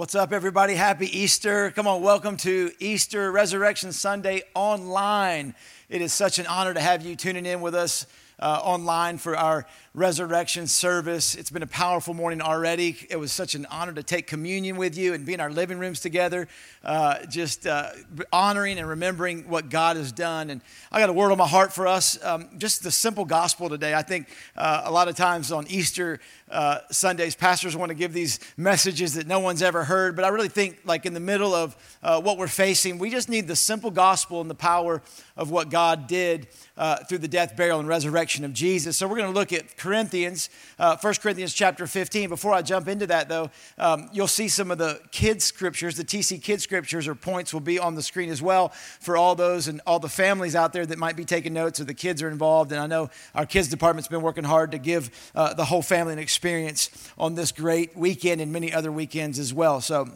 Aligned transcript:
What's 0.00 0.14
up, 0.14 0.32
everybody? 0.32 0.76
Happy 0.76 1.14
Easter. 1.14 1.72
Come 1.72 1.86
on, 1.86 2.00
welcome 2.00 2.38
to 2.38 2.72
Easter 2.80 3.30
Resurrection 3.30 3.92
Sunday 3.92 4.40
online. 4.54 5.54
It 5.90 6.00
is 6.00 6.10
such 6.10 6.38
an 6.38 6.46
honor 6.46 6.72
to 6.72 6.80
have 6.80 7.04
you 7.04 7.14
tuning 7.14 7.44
in 7.44 7.60
with 7.60 7.74
us 7.74 8.06
uh, 8.38 8.60
online 8.64 9.18
for 9.18 9.36
our 9.36 9.66
resurrection 9.92 10.68
service. 10.68 11.34
It's 11.34 11.50
been 11.50 11.64
a 11.64 11.66
powerful 11.66 12.14
morning 12.14 12.40
already. 12.40 12.96
It 13.10 13.16
was 13.16 13.32
such 13.32 13.56
an 13.56 13.66
honor 13.70 13.92
to 13.94 14.04
take 14.04 14.28
communion 14.28 14.76
with 14.76 14.96
you 14.96 15.14
and 15.14 15.26
be 15.26 15.34
in 15.34 15.40
our 15.40 15.50
living 15.50 15.80
rooms 15.80 15.98
together, 15.98 16.46
uh, 16.84 17.26
just 17.26 17.66
uh, 17.66 17.90
honoring 18.32 18.78
and 18.78 18.88
remembering 18.88 19.48
what 19.48 19.68
God 19.68 19.96
has 19.96 20.12
done. 20.12 20.50
And 20.50 20.60
I 20.92 21.00
got 21.00 21.08
a 21.08 21.12
word 21.12 21.32
on 21.32 21.38
my 21.38 21.48
heart 21.48 21.72
for 21.72 21.88
us. 21.88 22.22
Um, 22.24 22.50
just 22.56 22.84
the 22.84 22.92
simple 22.92 23.24
gospel 23.24 23.68
today. 23.68 23.92
I 23.92 24.02
think 24.02 24.28
uh, 24.56 24.82
a 24.84 24.92
lot 24.92 25.08
of 25.08 25.16
times 25.16 25.50
on 25.50 25.66
Easter 25.66 26.20
uh, 26.50 26.78
Sundays, 26.90 27.34
pastors 27.34 27.76
want 27.76 27.90
to 27.90 27.94
give 27.94 28.12
these 28.12 28.38
messages 28.56 29.14
that 29.14 29.26
no 29.26 29.40
one's 29.40 29.62
ever 29.62 29.84
heard. 29.84 30.14
But 30.14 30.24
I 30.24 30.28
really 30.28 30.48
think, 30.48 30.80
like 30.84 31.06
in 31.06 31.14
the 31.14 31.20
middle 31.20 31.54
of 31.54 31.76
uh, 32.02 32.20
what 32.20 32.38
we're 32.38 32.48
facing, 32.48 32.98
we 32.98 33.10
just 33.10 33.28
need 33.28 33.48
the 33.48 33.56
simple 33.56 33.90
gospel 33.90 34.40
and 34.40 34.50
the 34.50 34.54
power 34.54 35.02
of 35.36 35.50
what 35.50 35.68
God 35.68 36.06
did 36.06 36.48
uh, 36.76 36.98
through 37.04 37.18
the 37.18 37.28
death, 37.28 37.56
burial, 37.56 37.78
and 37.78 37.88
resurrection 37.88 38.44
of 38.44 38.52
Jesus. 38.52 38.96
So 38.96 39.06
we're 39.06 39.16
going 39.16 39.32
to 39.32 39.38
look 39.38 39.52
at 39.52 39.76
Corinthians, 39.80 40.50
uh, 40.78 40.96
1 40.98 41.14
Corinthians 41.14 41.54
chapter 41.54 41.86
15. 41.86 42.28
Before 42.28 42.52
I 42.52 42.60
jump 42.60 42.86
into 42.86 43.06
that, 43.06 43.30
though, 43.30 43.50
um, 43.78 44.10
you'll 44.12 44.28
see 44.28 44.46
some 44.46 44.70
of 44.70 44.76
the 44.76 45.00
kids' 45.10 45.44
scriptures, 45.46 45.96
the 45.96 46.04
TC 46.04 46.40
kids' 46.42 46.62
scriptures 46.62 47.08
or 47.08 47.14
points 47.14 47.54
will 47.54 47.60
be 47.60 47.78
on 47.78 47.94
the 47.94 48.02
screen 48.02 48.28
as 48.28 48.42
well 48.42 48.68
for 49.00 49.16
all 49.16 49.34
those 49.34 49.68
and 49.68 49.80
all 49.86 49.98
the 49.98 50.08
families 50.08 50.54
out 50.54 50.74
there 50.74 50.84
that 50.84 50.98
might 50.98 51.16
be 51.16 51.24
taking 51.24 51.54
notes 51.54 51.80
or 51.80 51.84
the 51.84 51.94
kids 51.94 52.22
are 52.22 52.28
involved. 52.28 52.72
And 52.72 52.80
I 52.80 52.86
know 52.86 53.08
our 53.34 53.46
kids' 53.46 53.68
department's 53.68 54.08
been 54.08 54.20
working 54.22 54.44
hard 54.44 54.72
to 54.72 54.78
give 54.78 55.10
uh, 55.34 55.54
the 55.54 55.64
whole 55.64 55.82
family 55.82 56.12
an 56.12 56.18
experience 56.18 56.90
on 57.16 57.34
this 57.34 57.50
great 57.50 57.96
weekend 57.96 58.42
and 58.42 58.52
many 58.52 58.74
other 58.74 58.92
weekends 58.92 59.38
as 59.38 59.54
well. 59.54 59.80
So, 59.80 60.08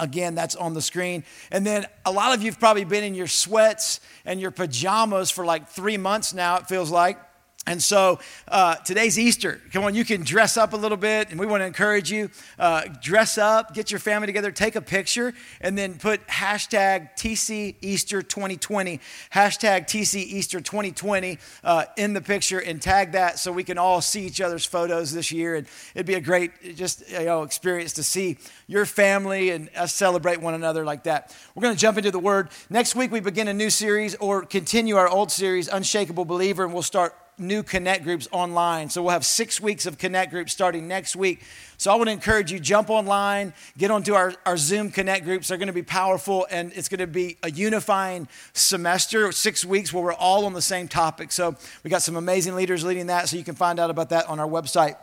Again, 0.00 0.34
that's 0.34 0.56
on 0.56 0.72
the 0.72 0.80
screen. 0.80 1.22
And 1.50 1.66
then 1.66 1.86
a 2.06 2.10
lot 2.10 2.34
of 2.34 2.42
you 2.42 2.50
have 2.50 2.58
probably 2.58 2.84
been 2.84 3.04
in 3.04 3.14
your 3.14 3.26
sweats 3.26 4.00
and 4.24 4.40
your 4.40 4.50
pajamas 4.50 5.30
for 5.30 5.44
like 5.44 5.68
three 5.68 5.98
months 5.98 6.32
now, 6.32 6.56
it 6.56 6.66
feels 6.66 6.90
like. 6.90 7.18
And 7.64 7.80
so 7.80 8.18
uh, 8.48 8.74
today's 8.76 9.16
Easter. 9.16 9.60
Come 9.72 9.84
on, 9.84 9.94
you 9.94 10.04
can 10.04 10.24
dress 10.24 10.56
up 10.56 10.72
a 10.72 10.76
little 10.76 10.96
bit, 10.96 11.30
and 11.30 11.38
we 11.38 11.46
want 11.46 11.60
to 11.60 11.64
encourage 11.64 12.10
you. 12.10 12.28
Uh, 12.58 12.82
dress 13.00 13.38
up, 13.38 13.72
get 13.72 13.88
your 13.88 14.00
family 14.00 14.26
together, 14.26 14.50
take 14.50 14.74
a 14.74 14.80
picture, 14.80 15.32
and 15.60 15.78
then 15.78 15.94
put 15.94 16.26
hashtag 16.26 17.10
TC 17.16 17.76
Easter 17.80 18.20
2020, 18.20 18.98
hashtag 19.32 19.86
TC 19.86 20.16
Easter 20.16 20.60
2020 20.60 21.38
uh, 21.62 21.84
in 21.96 22.14
the 22.14 22.20
picture, 22.20 22.58
and 22.58 22.82
tag 22.82 23.12
that 23.12 23.38
so 23.38 23.52
we 23.52 23.62
can 23.62 23.78
all 23.78 24.00
see 24.00 24.26
each 24.26 24.40
other's 24.40 24.64
photos 24.64 25.12
this 25.12 25.30
year. 25.30 25.54
And 25.54 25.68
it'd 25.94 26.04
be 26.04 26.14
a 26.14 26.20
great 26.20 26.74
just 26.74 27.08
you 27.08 27.26
know 27.26 27.44
experience 27.44 27.92
to 27.92 28.02
see 28.02 28.38
your 28.66 28.86
family 28.86 29.50
and 29.50 29.70
us 29.76 29.94
celebrate 29.94 30.40
one 30.40 30.54
another 30.54 30.84
like 30.84 31.04
that. 31.04 31.32
We're 31.54 31.62
going 31.62 31.76
to 31.76 31.80
jump 31.80 31.96
into 31.96 32.10
the 32.10 32.18
Word. 32.18 32.48
Next 32.70 32.96
week 32.96 33.12
we 33.12 33.20
begin 33.20 33.46
a 33.46 33.54
new 33.54 33.70
series 33.70 34.16
or 34.16 34.44
continue 34.44 34.96
our 34.96 35.08
old 35.08 35.30
series, 35.30 35.68
Unshakable 35.68 36.24
Believer, 36.24 36.64
and 36.64 36.72
we'll 36.72 36.82
start 36.82 37.14
new 37.38 37.62
connect 37.62 38.04
groups 38.04 38.28
online. 38.30 38.90
So 38.90 39.02
we'll 39.02 39.12
have 39.12 39.24
six 39.24 39.60
weeks 39.60 39.86
of 39.86 39.98
connect 39.98 40.30
groups 40.30 40.52
starting 40.52 40.86
next 40.86 41.16
week. 41.16 41.42
So 41.78 41.92
I 41.92 41.96
want 41.96 42.08
to 42.08 42.12
encourage 42.12 42.52
you, 42.52 42.60
jump 42.60 42.90
online, 42.90 43.54
get 43.76 43.90
onto 43.90 44.14
our, 44.14 44.34
our 44.46 44.56
Zoom 44.56 44.90
connect 44.90 45.24
groups. 45.24 45.48
They're 45.48 45.58
going 45.58 45.66
to 45.66 45.72
be 45.72 45.82
powerful 45.82 46.46
and 46.50 46.72
it's 46.74 46.88
going 46.88 47.00
to 47.00 47.06
be 47.06 47.38
a 47.42 47.50
unifying 47.50 48.28
semester, 48.52 49.32
six 49.32 49.64
weeks 49.64 49.92
where 49.92 50.04
we're 50.04 50.14
all 50.14 50.46
on 50.46 50.52
the 50.52 50.62
same 50.62 50.88
topic. 50.88 51.32
So 51.32 51.56
we 51.82 51.90
got 51.90 52.02
some 52.02 52.16
amazing 52.16 52.54
leaders 52.54 52.84
leading 52.84 53.06
that. 53.06 53.28
So 53.28 53.36
you 53.36 53.44
can 53.44 53.54
find 53.54 53.80
out 53.80 53.90
about 53.90 54.10
that 54.10 54.26
on 54.28 54.38
our 54.38 54.48
website. 54.48 54.96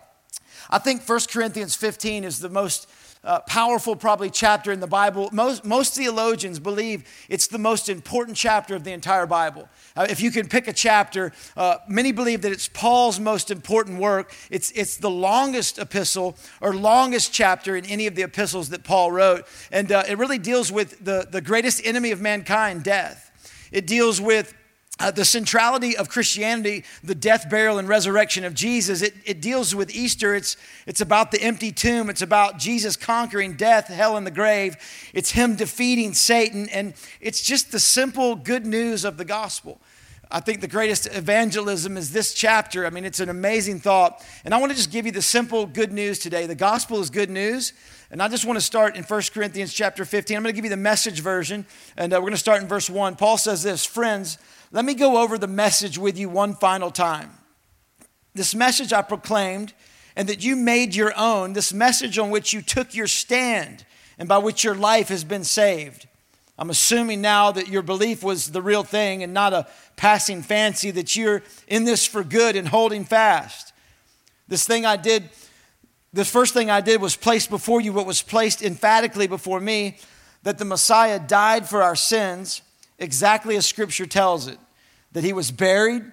I 0.70 0.78
think 0.78 1.08
1 1.08 1.20
Corinthians 1.32 1.76
15 1.76 2.24
is 2.24 2.40
the 2.40 2.50
most 2.50 2.88
uh, 3.24 3.40
powerful, 3.42 3.96
probably, 3.96 4.30
chapter 4.30 4.72
in 4.72 4.80
the 4.80 4.88
Bible. 4.88 5.30
Most, 5.32 5.66
most 5.66 5.94
theologians 5.94 6.60
believe 6.60 7.04
it's 7.28 7.48
the 7.48 7.58
most 7.58 7.90
important 7.90 8.38
chapter 8.38 8.76
of 8.76 8.84
the 8.84 8.92
entire 8.92 9.26
Bible. 9.26 9.68
Uh, 9.96 10.08
if 10.10 10.22
you 10.22 10.32
can 10.32 10.48
pick 10.48 10.68
a 10.68 10.74
chapter, 10.74 11.34
uh, 11.58 11.78
many 11.88 12.12
believe 12.12 12.42
that 12.44 12.52
it's 12.52 12.70
Paul's 12.70 13.20
most 13.20 13.52
important 13.52 14.00
work. 14.00 14.34
It's, 14.50 14.72
it's 14.72 14.98
the 14.98 15.10
longest 15.10 15.80
epistle 15.80 16.38
or 16.62 16.74
longest 16.74 17.34
chapter 17.34 17.76
in 17.76 17.86
any 17.86 18.08
of 18.08 18.16
the 18.16 18.24
epistles 18.24 18.70
that 18.70 18.84
Paul 18.84 19.12
wrote. 19.12 19.46
And 19.72 19.92
uh, 19.92 20.04
it 20.08 20.18
really 20.18 20.40
deals 20.40 20.72
with 20.72 21.04
the, 21.04 21.28
the 21.30 21.42
greatest 21.42 21.86
enemy 21.86 22.12
of 22.12 22.22
mankind, 22.22 22.84
death. 22.84 23.26
It 23.72 23.86
deals 23.86 24.20
with 24.20 24.54
uh, 25.00 25.12
the 25.12 25.26
centrality 25.26 25.96
of 25.96 26.10
Christianity, 26.10 26.84
the 27.04 27.16
death, 27.16 27.50
burial, 27.50 27.78
and 27.78 27.88
resurrection 27.88 28.44
of 28.44 28.54
Jesus, 28.54 29.02
it, 29.02 29.14
it 29.26 29.42
deals 29.42 29.74
with 29.74 29.94
Easter. 29.96 30.36
It's, 30.36 30.58
it's 30.86 31.02
about 31.02 31.32
the 31.32 31.42
empty 31.42 31.72
tomb. 31.72 32.10
It's 32.10 32.22
about 32.22 32.58
Jesus 32.60 32.96
conquering 32.96 33.54
death, 33.54 33.88
hell, 33.88 34.18
and 34.18 34.28
the 34.28 34.32
grave. 34.32 34.76
It's 35.14 35.32
Him 35.32 35.56
defeating 35.56 36.14
Satan. 36.14 36.68
And 36.70 36.94
it's 37.22 37.42
just 37.42 37.72
the 37.72 37.80
simple 37.80 38.36
good 38.36 38.66
news 38.66 39.06
of 39.06 39.18
the 39.18 39.26
gospel. 39.26 39.80
I 40.32 40.40
think 40.42 40.62
the 40.62 40.68
greatest 40.68 41.08
evangelism 41.08 41.98
is 41.98 42.12
this 42.12 42.36
chapter. 42.36 42.86
I 42.86 42.92
mean, 42.92 43.04
it's 43.04 43.20
an 43.20 43.30
amazing 43.30 43.80
thought. 43.80 44.24
And 44.46 44.54
I 44.54 44.58
want 44.58 44.72
to 44.72 44.76
just 44.76 44.92
give 44.92 45.08
you 45.08 45.12
the 45.12 45.24
simple 45.24 45.66
good 45.66 45.92
news 45.92 46.20
today. 46.20 46.46
The 46.46 46.54
gospel 46.54 47.00
is 47.00 47.10
good 47.10 47.32
news. 47.32 47.74
And 48.12 48.22
I 48.22 48.28
just 48.28 48.46
want 48.46 48.58
to 48.58 48.62
start 48.62 48.96
in 48.96 49.04
1 49.04 49.22
Corinthians 49.34 49.74
chapter 49.74 50.06
15. 50.06 50.38
I'm 50.38 50.44
going 50.44 50.54
to 50.54 50.56
give 50.56 50.66
you 50.66 50.70
the 50.70 50.78
message 50.78 51.22
version. 51.22 51.66
And 51.98 52.14
uh, 52.14 52.18
we're 52.18 52.22
going 52.22 52.34
to 52.34 52.38
start 52.38 52.62
in 52.62 52.68
verse 52.68 52.92
1. 52.92 53.16
Paul 53.16 53.40
says 53.40 53.64
this 53.64 53.86
Friends, 53.86 54.38
let 54.72 54.86
me 54.86 54.94
go 54.94 55.22
over 55.22 55.38
the 55.38 55.48
message 55.48 55.98
with 55.98 56.18
you 56.18 56.30
one 56.30 56.56
final 56.56 56.92
time. 56.92 57.32
This 58.36 58.54
message 58.54 58.94
I 58.94 59.02
proclaimed 59.02 59.74
and 60.16 60.30
that 60.30 60.44
you 60.44 60.56
made 60.56 60.96
your 60.96 61.14
own, 61.18 61.54
this 61.54 61.74
message 61.74 62.20
on 62.20 62.30
which 62.30 62.54
you 62.54 62.62
took 62.62 62.94
your 62.94 63.08
stand 63.08 63.86
and 64.18 64.30
by 64.30 64.38
which 64.38 64.64
your 64.64 64.76
life 64.76 65.10
has 65.10 65.24
been 65.24 65.44
saved. 65.44 66.08
I'm 66.58 66.70
assuming 66.70 67.22
now 67.22 67.52
that 67.52 67.70
your 67.70 67.82
belief 67.82 68.22
was 68.22 68.52
the 68.52 68.62
real 68.62 68.84
thing 68.84 69.24
and 69.24 69.34
not 69.34 69.54
a 69.54 69.66
passing 69.96 70.42
fancy, 70.42 70.92
that 70.92 71.16
you're 71.16 71.42
in 71.68 71.86
this 71.86 72.06
for 72.06 72.24
good 72.24 72.56
and 72.56 72.68
holding 72.68 73.06
fast. 73.06 73.72
This 74.48 74.68
thing 74.68 74.86
I 74.86 74.98
did, 74.98 75.30
the 76.12 76.26
first 76.26 76.54
thing 76.54 76.70
I 76.70 76.82
did 76.82 77.02
was 77.02 77.16
place 77.16 77.48
before 77.48 77.82
you 77.82 77.94
what 77.94 78.06
was 78.06 78.22
placed 78.22 78.62
emphatically 78.62 79.26
before 79.26 79.60
me 79.60 79.98
that 80.44 80.58
the 80.58 80.66
Messiah 80.66 81.20
died 81.20 81.68
for 81.68 81.82
our 81.82 81.96
sins 81.96 82.62
exactly 83.00 83.56
as 83.56 83.66
Scripture 83.66 84.06
tells 84.06 84.48
it 84.48 84.60
that 85.12 85.24
he 85.24 85.34
was 85.34 85.52
buried, 85.52 86.04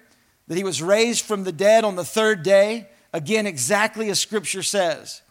that 0.49 0.57
he 0.57 0.65
was 0.65 0.81
raised 0.81 1.25
from 1.25 1.45
the 1.45 1.53
dead 1.53 1.85
on 1.85 1.97
the 1.97 2.05
third 2.05 2.43
day, 2.43 2.89
again, 3.13 3.47
exactly 3.47 4.09
as 4.09 4.19
Scripture 4.19 4.63
says. 4.63 5.23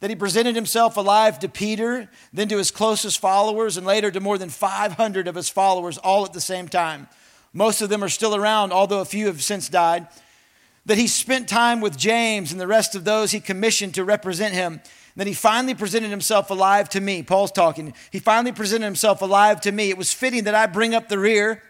That 0.00 0.10
he 0.10 0.16
presented 0.16 0.54
himself 0.54 0.96
alive 0.96 1.38
to 1.38 1.48
Peter, 1.48 2.10
then 2.32 2.48
to 2.48 2.58
his 2.58 2.70
closest 2.70 3.20
followers, 3.20 3.76
and 3.76 3.86
later 3.86 4.10
to 4.10 4.20
more 4.20 4.36
than 4.36 4.50
500 4.50 5.28
of 5.28 5.34
his 5.34 5.48
followers 5.48 5.96
all 5.98 6.24
at 6.24 6.32
the 6.32 6.40
same 6.40 6.68
time. 6.68 7.08
Most 7.54 7.80
of 7.80 7.88
them 7.88 8.02
are 8.02 8.08
still 8.08 8.34
around, 8.34 8.72
although 8.72 9.00
a 9.00 9.06
few 9.06 9.26
have 9.26 9.42
since 9.42 9.68
died. 9.68 10.08
That 10.86 10.98
he 10.98 11.06
spent 11.06 11.48
time 11.48 11.80
with 11.80 11.96
James 11.96 12.52
and 12.52 12.60
the 12.60 12.66
rest 12.66 12.94
of 12.94 13.04
those 13.04 13.30
he 13.30 13.40
commissioned 13.40 13.94
to 13.94 14.04
represent 14.04 14.52
him 14.52 14.82
then 15.16 15.26
he 15.26 15.34
finally 15.34 15.74
presented 15.74 16.10
himself 16.10 16.50
alive 16.50 16.88
to 16.90 17.00
me. 17.00 17.22
Paul's 17.22 17.52
talking. 17.52 17.94
He 18.10 18.18
finally 18.18 18.52
presented 18.52 18.86
himself 18.86 19.22
alive 19.22 19.60
to 19.62 19.72
me. 19.72 19.90
It 19.90 19.98
was 19.98 20.12
fitting 20.12 20.44
that 20.44 20.54
I 20.54 20.66
bring 20.66 20.94
up 20.94 21.08
the 21.08 21.18
rear. 21.18 21.62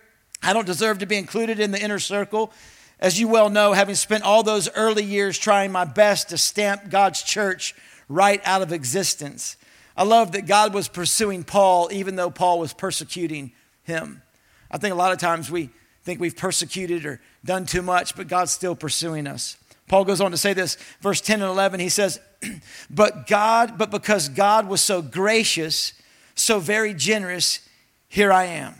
I 0.42 0.52
don't 0.52 0.66
deserve 0.66 0.98
to 0.98 1.06
be 1.06 1.16
included 1.16 1.60
in 1.60 1.70
the 1.70 1.80
inner 1.80 1.98
circle. 1.98 2.52
As 3.00 3.20
you 3.20 3.28
well 3.28 3.50
know, 3.50 3.72
having 3.72 3.96
spent 3.96 4.24
all 4.24 4.42
those 4.42 4.70
early 4.70 5.04
years 5.04 5.36
trying 5.36 5.72
my 5.72 5.84
best 5.84 6.30
to 6.30 6.38
stamp 6.38 6.88
God's 6.88 7.22
church 7.22 7.74
right 8.08 8.40
out 8.44 8.62
of 8.62 8.72
existence. 8.72 9.56
I 9.96 10.04
love 10.04 10.32
that 10.32 10.46
God 10.46 10.72
was 10.72 10.88
pursuing 10.88 11.44
Paul 11.44 11.90
even 11.92 12.16
though 12.16 12.30
Paul 12.30 12.58
was 12.58 12.72
persecuting 12.72 13.52
him. 13.82 14.22
I 14.70 14.78
think 14.78 14.92
a 14.92 14.96
lot 14.96 15.12
of 15.12 15.18
times 15.18 15.50
we 15.50 15.70
think 16.02 16.20
we've 16.20 16.36
persecuted 16.36 17.04
or 17.04 17.20
done 17.44 17.66
too 17.66 17.82
much, 17.82 18.16
but 18.16 18.28
God's 18.28 18.52
still 18.52 18.74
pursuing 18.74 19.26
us. 19.26 19.56
Paul 19.86 20.04
goes 20.04 20.20
on 20.20 20.30
to 20.30 20.36
say 20.36 20.54
this, 20.54 20.76
verse 21.00 21.20
10 21.20 21.42
and 21.42 21.50
11. 21.50 21.80
He 21.80 21.88
says, 21.88 22.20
But 22.90 23.26
God, 23.26 23.78
but 23.78 23.90
because 23.90 24.28
God 24.28 24.68
was 24.68 24.80
so 24.80 25.02
gracious, 25.02 25.94
so 26.34 26.60
very 26.60 26.94
generous, 26.94 27.60
here 28.08 28.32
I 28.32 28.44
am. 28.44 28.74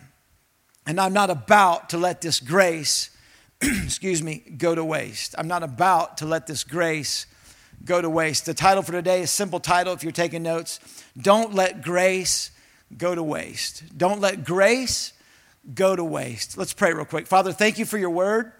And 0.85 0.99
I'm 0.99 1.13
not 1.13 1.29
about 1.29 1.89
to 1.89 1.97
let 1.97 2.21
this 2.21 2.39
grace, 2.39 3.09
excuse 3.61 4.21
me, 4.21 4.43
go 4.57 4.75
to 4.75 4.85
waste. 4.85 5.35
I'm 5.37 5.47
not 5.47 5.63
about 5.63 6.17
to 6.19 6.25
let 6.25 6.47
this 6.47 6.63
grace 6.63 7.25
go 7.83 8.01
to 8.01 8.09
waste. 8.09 8.45
The 8.45 8.53
title 8.53 8.83
for 8.83 8.91
today 8.91 9.21
is 9.21 9.31
simple 9.31 9.59
title 9.59 9.93
if 9.93 10.03
you're 10.03 10.11
taking 10.11 10.43
notes. 10.43 10.79
Don't 11.19 11.53
let 11.53 11.81
grace 11.81 12.51
go 12.97 13.15
to 13.15 13.23
waste. 13.23 13.97
Don't 13.97 14.21
let 14.21 14.43
grace 14.43 15.13
go 15.73 15.95
to 15.95 16.03
waste. 16.03 16.57
Let's 16.57 16.73
pray 16.73 16.93
real 16.93 17.05
quick. 17.05 17.27
Father, 17.27 17.51
thank 17.51 17.79
you 17.79 17.85
for 17.85 17.97
your 17.97 18.11
word. 18.11 18.51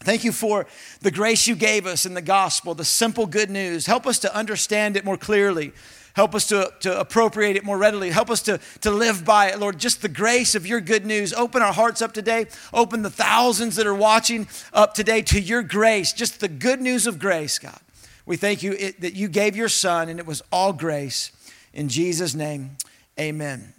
Thank 0.00 0.24
you 0.24 0.32
for 0.32 0.66
the 1.02 1.10
grace 1.10 1.46
you 1.46 1.54
gave 1.54 1.86
us 1.86 2.06
in 2.06 2.14
the 2.14 2.22
gospel, 2.22 2.74
the 2.74 2.84
simple 2.84 3.26
good 3.26 3.50
news. 3.50 3.84
Help 3.84 4.06
us 4.06 4.18
to 4.20 4.34
understand 4.34 4.96
it 4.96 5.04
more 5.04 5.18
clearly. 5.18 5.72
Help 6.14 6.34
us 6.34 6.46
to, 6.48 6.72
to 6.80 6.98
appropriate 6.98 7.56
it 7.56 7.64
more 7.64 7.78
readily. 7.78 8.10
Help 8.10 8.30
us 8.30 8.42
to, 8.42 8.58
to 8.80 8.90
live 8.90 9.24
by 9.24 9.50
it, 9.50 9.58
Lord. 9.58 9.78
Just 9.78 10.02
the 10.02 10.08
grace 10.08 10.54
of 10.54 10.66
your 10.66 10.80
good 10.80 11.04
news. 11.04 11.32
Open 11.34 11.62
our 11.62 11.72
hearts 11.72 12.02
up 12.02 12.12
today. 12.12 12.46
Open 12.72 13.02
the 13.02 13.10
thousands 13.10 13.76
that 13.76 13.86
are 13.86 13.94
watching 13.94 14.48
up 14.72 14.94
today 14.94 15.22
to 15.22 15.40
your 15.40 15.62
grace. 15.62 16.12
Just 16.12 16.40
the 16.40 16.48
good 16.48 16.80
news 16.80 17.06
of 17.06 17.18
grace, 17.18 17.58
God. 17.58 17.78
We 18.26 18.36
thank 18.36 18.62
you 18.62 18.72
it, 18.72 19.00
that 19.02 19.14
you 19.14 19.28
gave 19.28 19.54
your 19.54 19.68
son 19.68 20.08
and 20.08 20.18
it 20.18 20.26
was 20.26 20.42
all 20.50 20.72
grace. 20.72 21.30
In 21.72 21.88
Jesus' 21.88 22.34
name, 22.34 22.76
amen. 23.18 23.74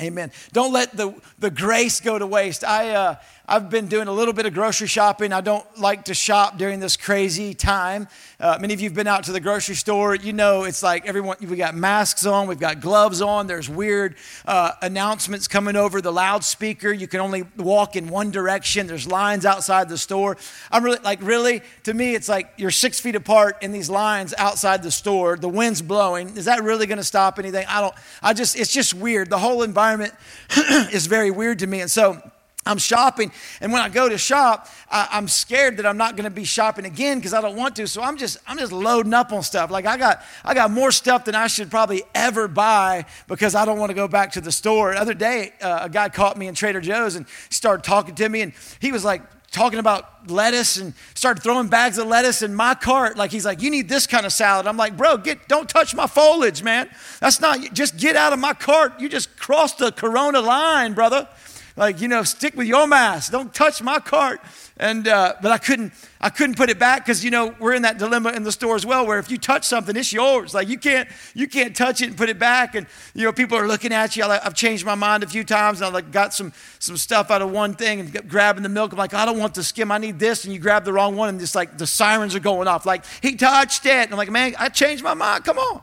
Amen. 0.00 0.30
Don't 0.52 0.74
let 0.74 0.94
the, 0.94 1.14
the 1.38 1.50
grace 1.50 2.00
go 2.00 2.18
to 2.18 2.26
waste. 2.26 2.62
I, 2.62 2.90
uh, 2.90 3.14
I've 3.48 3.70
been 3.70 3.86
doing 3.86 4.08
a 4.08 4.12
little 4.12 4.34
bit 4.34 4.44
of 4.46 4.54
grocery 4.54 4.88
shopping. 4.88 5.32
I 5.32 5.40
don't 5.40 5.64
like 5.78 6.06
to 6.06 6.14
shop 6.14 6.58
during 6.58 6.80
this 6.80 6.96
crazy 6.96 7.54
time. 7.54 8.08
Uh, 8.40 8.58
many 8.60 8.74
of 8.74 8.80
you 8.80 8.88
have 8.88 8.96
been 8.96 9.06
out 9.06 9.22
to 9.24 9.32
the 9.32 9.38
grocery 9.38 9.76
store. 9.76 10.16
You 10.16 10.32
know, 10.32 10.64
it's 10.64 10.82
like 10.82 11.06
everyone, 11.06 11.36
we 11.40 11.56
got 11.56 11.76
masks 11.76 12.26
on, 12.26 12.48
we've 12.48 12.58
got 12.58 12.80
gloves 12.80 13.22
on. 13.22 13.46
There's 13.46 13.68
weird 13.68 14.16
uh, 14.46 14.72
announcements 14.82 15.46
coming 15.46 15.76
over 15.76 16.00
the 16.00 16.12
loudspeaker. 16.12 16.90
You 16.90 17.06
can 17.06 17.20
only 17.20 17.44
walk 17.56 17.94
in 17.94 18.08
one 18.08 18.32
direction. 18.32 18.88
There's 18.88 19.06
lines 19.06 19.46
outside 19.46 19.88
the 19.88 19.98
store. 19.98 20.36
I'm 20.72 20.82
really, 20.82 20.98
like, 21.04 21.22
really, 21.22 21.62
to 21.84 21.94
me, 21.94 22.16
it's 22.16 22.28
like 22.28 22.52
you're 22.56 22.72
six 22.72 22.98
feet 22.98 23.14
apart 23.14 23.58
in 23.62 23.70
these 23.70 23.88
lines 23.88 24.34
outside 24.38 24.82
the 24.82 24.90
store. 24.90 25.36
The 25.36 25.48
wind's 25.48 25.82
blowing. 25.82 26.36
Is 26.36 26.46
that 26.46 26.64
really 26.64 26.86
going 26.86 26.98
to 26.98 27.04
stop 27.04 27.38
anything? 27.38 27.64
I 27.68 27.80
don't, 27.80 27.94
I 28.24 28.32
just, 28.32 28.58
it's 28.58 28.72
just 28.72 28.92
weird. 28.92 29.30
The 29.30 29.38
whole 29.38 29.62
environment 29.62 30.14
is 30.92 31.06
very 31.06 31.30
weird 31.30 31.60
to 31.60 31.68
me. 31.68 31.80
And 31.80 31.90
so, 31.90 32.20
I'm 32.66 32.78
shopping, 32.78 33.30
and 33.60 33.72
when 33.72 33.80
I 33.80 33.88
go 33.88 34.08
to 34.08 34.18
shop, 34.18 34.68
I, 34.90 35.18
am 35.18 35.28
scared 35.28 35.76
that 35.76 35.86
I'm 35.86 35.96
not 35.96 36.16
going 36.16 36.24
to 36.24 36.30
be 36.30 36.44
shopping 36.44 36.84
again 36.84 37.18
because 37.18 37.32
I 37.32 37.40
don't 37.40 37.56
want 37.56 37.76
to. 37.76 37.86
So 37.86 38.02
I'm 38.02 38.16
just 38.16 38.38
I'm 38.46 38.58
just 38.58 38.72
loading 38.72 39.14
up 39.14 39.32
on 39.32 39.42
stuff. 39.42 39.70
Like 39.70 39.86
I 39.86 39.96
got 39.96 40.22
I 40.44 40.52
got 40.52 40.70
more 40.70 40.90
stuff 40.90 41.24
than 41.24 41.34
I 41.34 41.46
should 41.46 41.70
probably 41.70 42.02
ever 42.14 42.48
buy 42.48 43.06
because 43.28 43.54
I 43.54 43.64
don't 43.64 43.78
want 43.78 43.90
to 43.90 43.94
go 43.94 44.08
back 44.08 44.32
to 44.32 44.40
the 44.40 44.52
store. 44.52 44.92
The 44.92 45.00
other 45.00 45.14
day, 45.14 45.52
uh, 45.62 45.80
a 45.82 45.88
guy 45.88 46.08
caught 46.08 46.36
me 46.36 46.48
in 46.48 46.54
Trader 46.54 46.80
Joe's 46.80 47.14
and 47.14 47.26
started 47.50 47.84
talking 47.84 48.14
to 48.16 48.28
me, 48.28 48.42
and 48.42 48.52
he 48.80 48.90
was 48.90 49.04
like 49.04 49.22
talking 49.52 49.78
about 49.78 50.28
lettuce 50.28 50.76
and 50.76 50.92
started 51.14 51.42
throwing 51.42 51.68
bags 51.68 51.98
of 51.98 52.06
lettuce 52.08 52.42
in 52.42 52.54
my 52.54 52.74
cart. 52.74 53.16
Like 53.16 53.30
he's 53.30 53.46
like, 53.46 53.62
you 53.62 53.70
need 53.70 53.88
this 53.88 54.06
kind 54.06 54.26
of 54.26 54.32
salad. 54.32 54.66
I'm 54.66 54.76
like, 54.76 54.96
bro, 54.96 55.16
get 55.16 55.48
don't 55.48 55.68
touch 55.68 55.94
my 55.94 56.06
foliage, 56.06 56.62
man. 56.62 56.90
That's 57.20 57.40
not 57.40 57.72
just 57.72 57.96
get 57.96 58.16
out 58.16 58.32
of 58.32 58.38
my 58.38 58.54
cart. 58.54 59.00
You 59.00 59.08
just 59.08 59.36
crossed 59.38 59.78
the 59.78 59.92
Corona 59.92 60.40
line, 60.40 60.94
brother 60.94 61.28
like 61.76 62.00
you 62.00 62.08
know 62.08 62.22
stick 62.22 62.56
with 62.56 62.66
your 62.66 62.86
mask. 62.86 63.32
Don't 63.32 63.52
touch 63.54 63.82
my 63.82 63.98
cart. 63.98 64.40
And 64.78 65.08
uh, 65.08 65.34
but 65.40 65.52
i 65.52 65.58
couldn't 65.58 65.94
i 66.20 66.28
couldn't 66.28 66.56
put 66.56 66.68
it 66.68 66.78
back 66.78 67.04
because 67.04 67.24
you 67.24 67.30
know 67.30 67.54
we're 67.58 67.72
in 67.72 67.82
that 67.82 67.96
dilemma 67.96 68.32
in 68.32 68.42
the 68.42 68.52
store 68.52 68.74
as 68.74 68.84
well 68.84 69.06
where 69.06 69.18
if 69.18 69.30
you 69.30 69.38
touch 69.38 69.64
something 69.64 69.96
it's 69.96 70.12
yours. 70.12 70.52
Like 70.52 70.68
you 70.68 70.78
can't 70.78 71.08
you 71.34 71.46
can't 71.48 71.74
touch 71.74 72.02
it 72.02 72.08
and 72.08 72.16
put 72.16 72.28
it 72.28 72.38
back. 72.38 72.74
And 72.74 72.86
you 73.14 73.24
know 73.24 73.32
people 73.32 73.56
are 73.56 73.66
looking 73.66 73.92
at 73.92 74.16
you. 74.16 74.24
I've 74.24 74.54
changed 74.54 74.84
my 74.84 74.94
mind 74.94 75.22
a 75.22 75.26
few 75.26 75.44
times 75.44 75.80
and 75.80 75.86
i 75.86 75.90
like 75.90 76.10
got 76.10 76.34
some 76.34 76.52
some 76.78 76.96
stuff 76.96 77.30
out 77.30 77.40
of 77.42 77.50
one 77.50 77.74
thing 77.74 78.00
and 78.00 78.28
grabbing 78.28 78.62
the 78.62 78.68
milk. 78.68 78.92
I'm 78.92 78.98
like 78.98 79.14
i 79.14 79.24
don't 79.24 79.38
want 79.38 79.54
the 79.54 79.64
skim. 79.64 79.90
I 79.90 79.98
need 79.98 80.18
this. 80.18 80.44
And 80.44 80.52
you 80.52 80.60
grab 80.60 80.84
the 80.84 80.92
wrong 80.92 81.16
one 81.16 81.28
and 81.30 81.40
just 81.40 81.54
like 81.54 81.78
the 81.78 81.86
sirens 81.86 82.34
are 82.34 82.40
going 82.40 82.68
off. 82.68 82.84
Like 82.84 83.04
he 83.22 83.34
touched 83.36 83.86
it. 83.86 83.92
And 83.92 84.12
i'm 84.12 84.18
like 84.18 84.30
man 84.30 84.54
i 84.58 84.68
changed 84.68 85.02
my 85.02 85.14
mind. 85.14 85.44
Come 85.44 85.58
on 85.58 85.82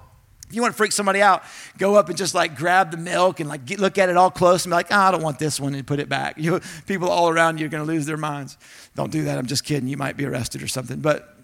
if 0.54 0.56
you 0.56 0.62
want 0.62 0.76
to 0.76 0.78
freak 0.78 0.92
somebody 0.92 1.20
out, 1.20 1.42
go 1.80 1.96
up 1.96 2.10
and 2.10 2.18
just 2.18 2.36
like 2.36 2.56
grab 2.56 2.92
the 2.92 2.98
milk 2.98 3.40
and 3.40 3.50
like 3.50 3.66
get, 3.66 3.80
look 3.80 3.98
at 3.98 4.08
it 4.08 4.16
all 4.16 4.30
close 4.30 4.66
and 4.66 4.70
be 4.70 4.76
like, 4.76 4.86
oh, 4.92 4.96
I 4.96 5.10
don't 5.10 5.24
want 5.24 5.40
this 5.40 5.60
one 5.60 5.74
and 5.74 5.88
put 5.88 6.00
it 6.00 6.08
back. 6.08 6.38
You, 6.38 6.62
people 6.86 7.10
all 7.10 7.28
around 7.28 7.60
you 7.60 7.66
are 7.66 7.70
going 7.70 7.84
to 7.84 7.92
lose 7.92 8.06
their 8.06 8.18
minds. 8.18 8.60
Don't 8.96 9.12
do 9.12 9.24
that. 9.24 9.40
I'm 9.40 9.48
just 9.48 9.64
kidding. 9.64 9.90
You 9.90 9.98
might 9.98 10.16
be 10.16 10.26
arrested 10.26 10.62
or 10.62 10.68
something. 10.68 11.00
But, 11.00 11.36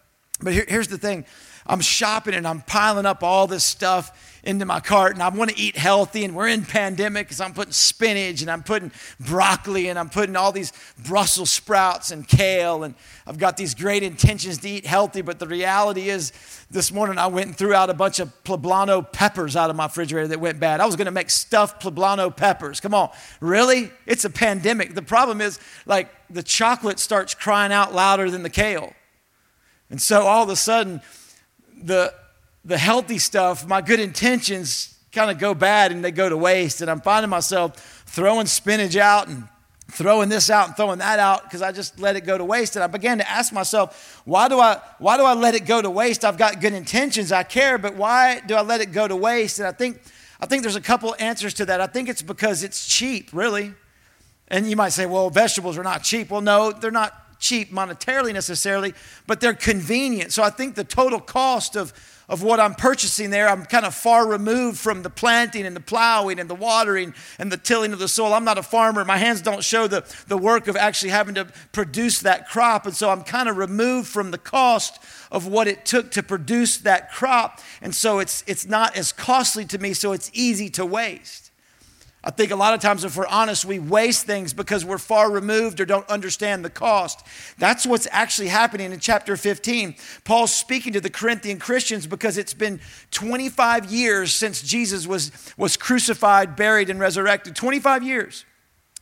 but 0.41 0.53
here, 0.53 0.65
here's 0.67 0.89
the 0.89 0.99
thing 0.99 1.25
I'm 1.65 1.81
shopping 1.81 2.33
and 2.33 2.47
I'm 2.47 2.61
piling 2.61 3.05
up 3.05 3.23
all 3.23 3.47
this 3.47 3.63
stuff 3.63 4.39
into 4.43 4.65
my 4.65 4.79
cart 4.79 5.13
and 5.13 5.21
I 5.21 5.29
want 5.29 5.51
to 5.51 5.59
eat 5.59 5.75
healthy 5.75 6.23
and 6.23 6.35
we're 6.35 6.47
in 6.47 6.63
pandemic 6.63 7.27
because 7.27 7.41
I'm 7.41 7.53
putting 7.53 7.73
spinach 7.73 8.41
and 8.41 8.49
I'm 8.49 8.63
putting 8.63 8.91
broccoli 9.19 9.89
and 9.89 9.99
I'm 9.99 10.09
putting 10.09 10.35
all 10.35 10.51
these 10.51 10.71
Brussels 11.05 11.51
sprouts 11.51 12.11
and 12.11 12.27
kale 12.27 12.83
and 12.83 12.95
I've 13.27 13.37
got 13.37 13.57
these 13.57 13.75
great 13.75 14.01
intentions 14.01 14.59
to 14.59 14.69
eat 14.69 14.85
healthy 14.85 15.21
but 15.21 15.39
the 15.39 15.47
reality 15.47 16.09
is 16.09 16.31
this 16.71 16.91
morning 16.91 17.17
I 17.17 17.27
went 17.27 17.47
and 17.47 17.55
threw 17.55 17.73
out 17.73 17.89
a 17.89 17.93
bunch 17.93 18.19
of 18.19 18.31
poblano 18.43 19.11
peppers 19.11 19.55
out 19.55 19.69
of 19.69 19.75
my 19.75 19.85
refrigerator 19.85 20.29
that 20.29 20.39
went 20.39 20.59
bad. 20.59 20.79
I 20.79 20.85
was 20.85 20.95
going 20.95 21.05
to 21.05 21.11
make 21.11 21.29
stuffed 21.29 21.81
poblano 21.81 22.35
peppers. 22.35 22.79
Come 22.79 22.93
on. 22.93 23.09
Really? 23.41 23.91
It's 24.05 24.23
a 24.23 24.29
pandemic. 24.29 24.95
The 24.95 25.01
problem 25.01 25.41
is 25.41 25.59
like 25.85 26.09
the 26.29 26.43
chocolate 26.43 26.99
starts 26.99 27.33
crying 27.33 27.73
out 27.73 27.93
louder 27.93 28.29
than 28.29 28.43
the 28.43 28.49
kale. 28.49 28.93
And 29.89 30.01
so 30.01 30.21
all 30.21 30.43
of 30.43 30.49
a 30.49 30.55
sudden 30.55 31.01
the, 31.83 32.13
the 32.65 32.77
healthy 32.77 33.17
stuff, 33.17 33.67
my 33.67 33.81
good 33.81 33.99
intentions 33.99 34.97
kind 35.11 35.31
of 35.31 35.39
go 35.39 35.53
bad 35.53 35.91
and 35.91 36.03
they 36.03 36.11
go 36.11 36.29
to 36.29 36.37
waste. 36.37 36.81
And 36.81 36.89
I'm 36.89 37.01
finding 37.01 37.29
myself 37.29 38.03
throwing 38.07 38.45
spinach 38.45 38.95
out 38.95 39.27
and 39.27 39.47
throwing 39.91 40.29
this 40.29 40.49
out 40.49 40.67
and 40.67 40.77
throwing 40.77 40.99
that 40.99 41.19
out 41.19 41.43
because 41.43 41.61
I 41.61 41.71
just 41.71 41.99
let 41.99 42.15
it 42.15 42.21
go 42.21 42.37
to 42.37 42.45
waste. 42.45 42.75
And 42.75 42.83
I 42.83 42.87
began 42.87 43.17
to 43.17 43.29
ask 43.29 43.51
myself, 43.51 44.21
why 44.25 44.47
do 44.47 44.59
I 44.59 44.79
why 44.99 45.17
do 45.17 45.23
I 45.23 45.33
let 45.33 45.55
it 45.55 45.65
go 45.65 45.81
to 45.81 45.89
waste? 45.89 46.23
I've 46.23 46.37
got 46.37 46.61
good 46.61 46.73
intentions, 46.73 47.31
I 47.31 47.43
care, 47.43 47.77
but 47.77 47.95
why 47.95 48.41
do 48.45 48.55
I 48.55 48.61
let 48.61 48.81
it 48.81 48.91
go 48.91 49.07
to 49.07 49.15
waste? 49.15 49.59
And 49.59 49.67
I 49.67 49.71
think 49.71 50.01
I 50.39 50.45
think 50.45 50.61
there's 50.63 50.75
a 50.75 50.81
couple 50.81 51.15
answers 51.19 51.53
to 51.55 51.65
that. 51.65 51.81
I 51.81 51.87
think 51.87 52.07
it's 52.07 52.21
because 52.21 52.63
it's 52.63 52.87
cheap, 52.87 53.29
really. 53.33 53.73
And 54.47 54.69
you 54.69 54.75
might 54.75 54.89
say, 54.89 55.05
well, 55.05 55.29
vegetables 55.29 55.77
are 55.77 55.83
not 55.83 56.03
cheap. 56.03 56.29
Well, 56.29 56.41
no, 56.41 56.71
they're 56.71 56.91
not 56.91 57.13
cheap 57.39 57.71
monetarily 57.71 58.33
necessarily, 58.33 58.93
but 59.25 59.39
they're 59.39 59.53
convenient. 59.53 60.31
So 60.33 60.43
I 60.43 60.49
think 60.49 60.75
the 60.75 60.83
total 60.83 61.19
cost 61.19 61.75
of, 61.75 61.93
of 62.27 62.43
what 62.43 62.59
I'm 62.59 62.75
purchasing 62.75 63.29
there, 63.29 63.49
I'm 63.49 63.65
kind 63.65 63.85
of 63.85 63.95
far 63.95 64.27
removed 64.27 64.77
from 64.77 65.01
the 65.01 65.09
planting 65.09 65.65
and 65.65 65.75
the 65.75 65.81
plowing 65.81 66.39
and 66.39 66.49
the 66.49 66.55
watering 66.55 67.13
and 67.39 67.51
the 67.51 67.57
tilling 67.57 67.93
of 67.93 67.99
the 67.99 68.07
soil. 68.07 68.33
I'm 68.33 68.43
not 68.43 68.57
a 68.57 68.63
farmer. 68.63 69.03
My 69.05 69.17
hands 69.17 69.41
don't 69.41 69.63
show 69.63 69.87
the, 69.87 70.03
the 70.27 70.37
work 70.37 70.67
of 70.67 70.75
actually 70.75 71.11
having 71.11 71.35
to 71.35 71.45
produce 71.71 72.19
that 72.19 72.49
crop. 72.49 72.85
And 72.85 72.95
so 72.95 73.09
I'm 73.09 73.23
kind 73.23 73.49
of 73.49 73.57
removed 73.57 74.09
from 74.09 74.31
the 74.31 74.37
cost 74.37 75.01
of 75.31 75.47
what 75.47 75.67
it 75.67 75.85
took 75.85 76.11
to 76.11 76.21
produce 76.21 76.77
that 76.79 77.11
crop. 77.11 77.61
And 77.81 77.95
so 77.95 78.19
it's, 78.19 78.43
it's 78.47 78.67
not 78.67 78.97
as 78.97 79.11
costly 79.11 79.65
to 79.65 79.77
me, 79.77 79.93
so 79.93 80.11
it's 80.11 80.29
easy 80.33 80.69
to 80.71 80.85
waste. 80.85 81.48
I 82.21 82.31
think 82.31 82.51
a 82.51 82.55
lot 82.57 82.73
of 82.73 82.81
times, 82.81 83.05
if 83.05 83.15
we're 83.15 83.27
honest, 83.27 83.63
we 83.63 83.79
waste 83.79 84.25
things 84.25 84.53
because 84.53 84.83
we're 84.83 84.97
far 84.97 85.31
removed 85.31 85.79
or 85.79 85.85
don't 85.85 86.07
understand 86.09 86.65
the 86.65 86.69
cost. 86.69 87.25
That's 87.57 87.85
what's 87.85 88.07
actually 88.11 88.49
happening 88.49 88.91
in 88.91 88.99
chapter 88.99 89.37
15. 89.37 89.95
Paul's 90.25 90.53
speaking 90.53 90.91
to 90.93 91.01
the 91.01 91.09
Corinthian 91.09 91.59
Christians 91.59 92.07
because 92.07 92.37
it's 92.37 92.53
been 92.53 92.81
25 93.11 93.89
years 93.89 94.33
since 94.33 94.61
Jesus 94.61 95.07
was, 95.07 95.31
was 95.55 95.77
crucified, 95.77 96.57
buried, 96.57 96.89
and 96.89 96.99
resurrected. 96.99 97.55
25 97.55 98.03
years. 98.03 98.43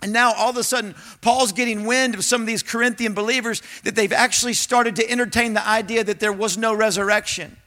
And 0.04 0.14
now 0.14 0.34
all 0.34 0.52
of 0.52 0.58
a 0.58 0.64
sudden, 0.64 0.94
Paul's 1.22 1.54
getting 1.54 1.86
wind 1.86 2.14
of 2.14 2.24
some 2.24 2.42
of 2.42 2.46
these 2.46 2.62
Corinthian 2.62 3.16
believers 3.16 3.64
that 3.84 3.96
they've 3.96 4.14
actually 4.14 4.54
started 4.54 4.96
to 4.98 5.10
entertain 5.10 5.56
the 5.56 5.68
idea 5.68 6.04
that 6.04 6.20
there 6.20 6.34
was 6.34 6.56
no 6.56 6.72
resurrection 6.72 7.58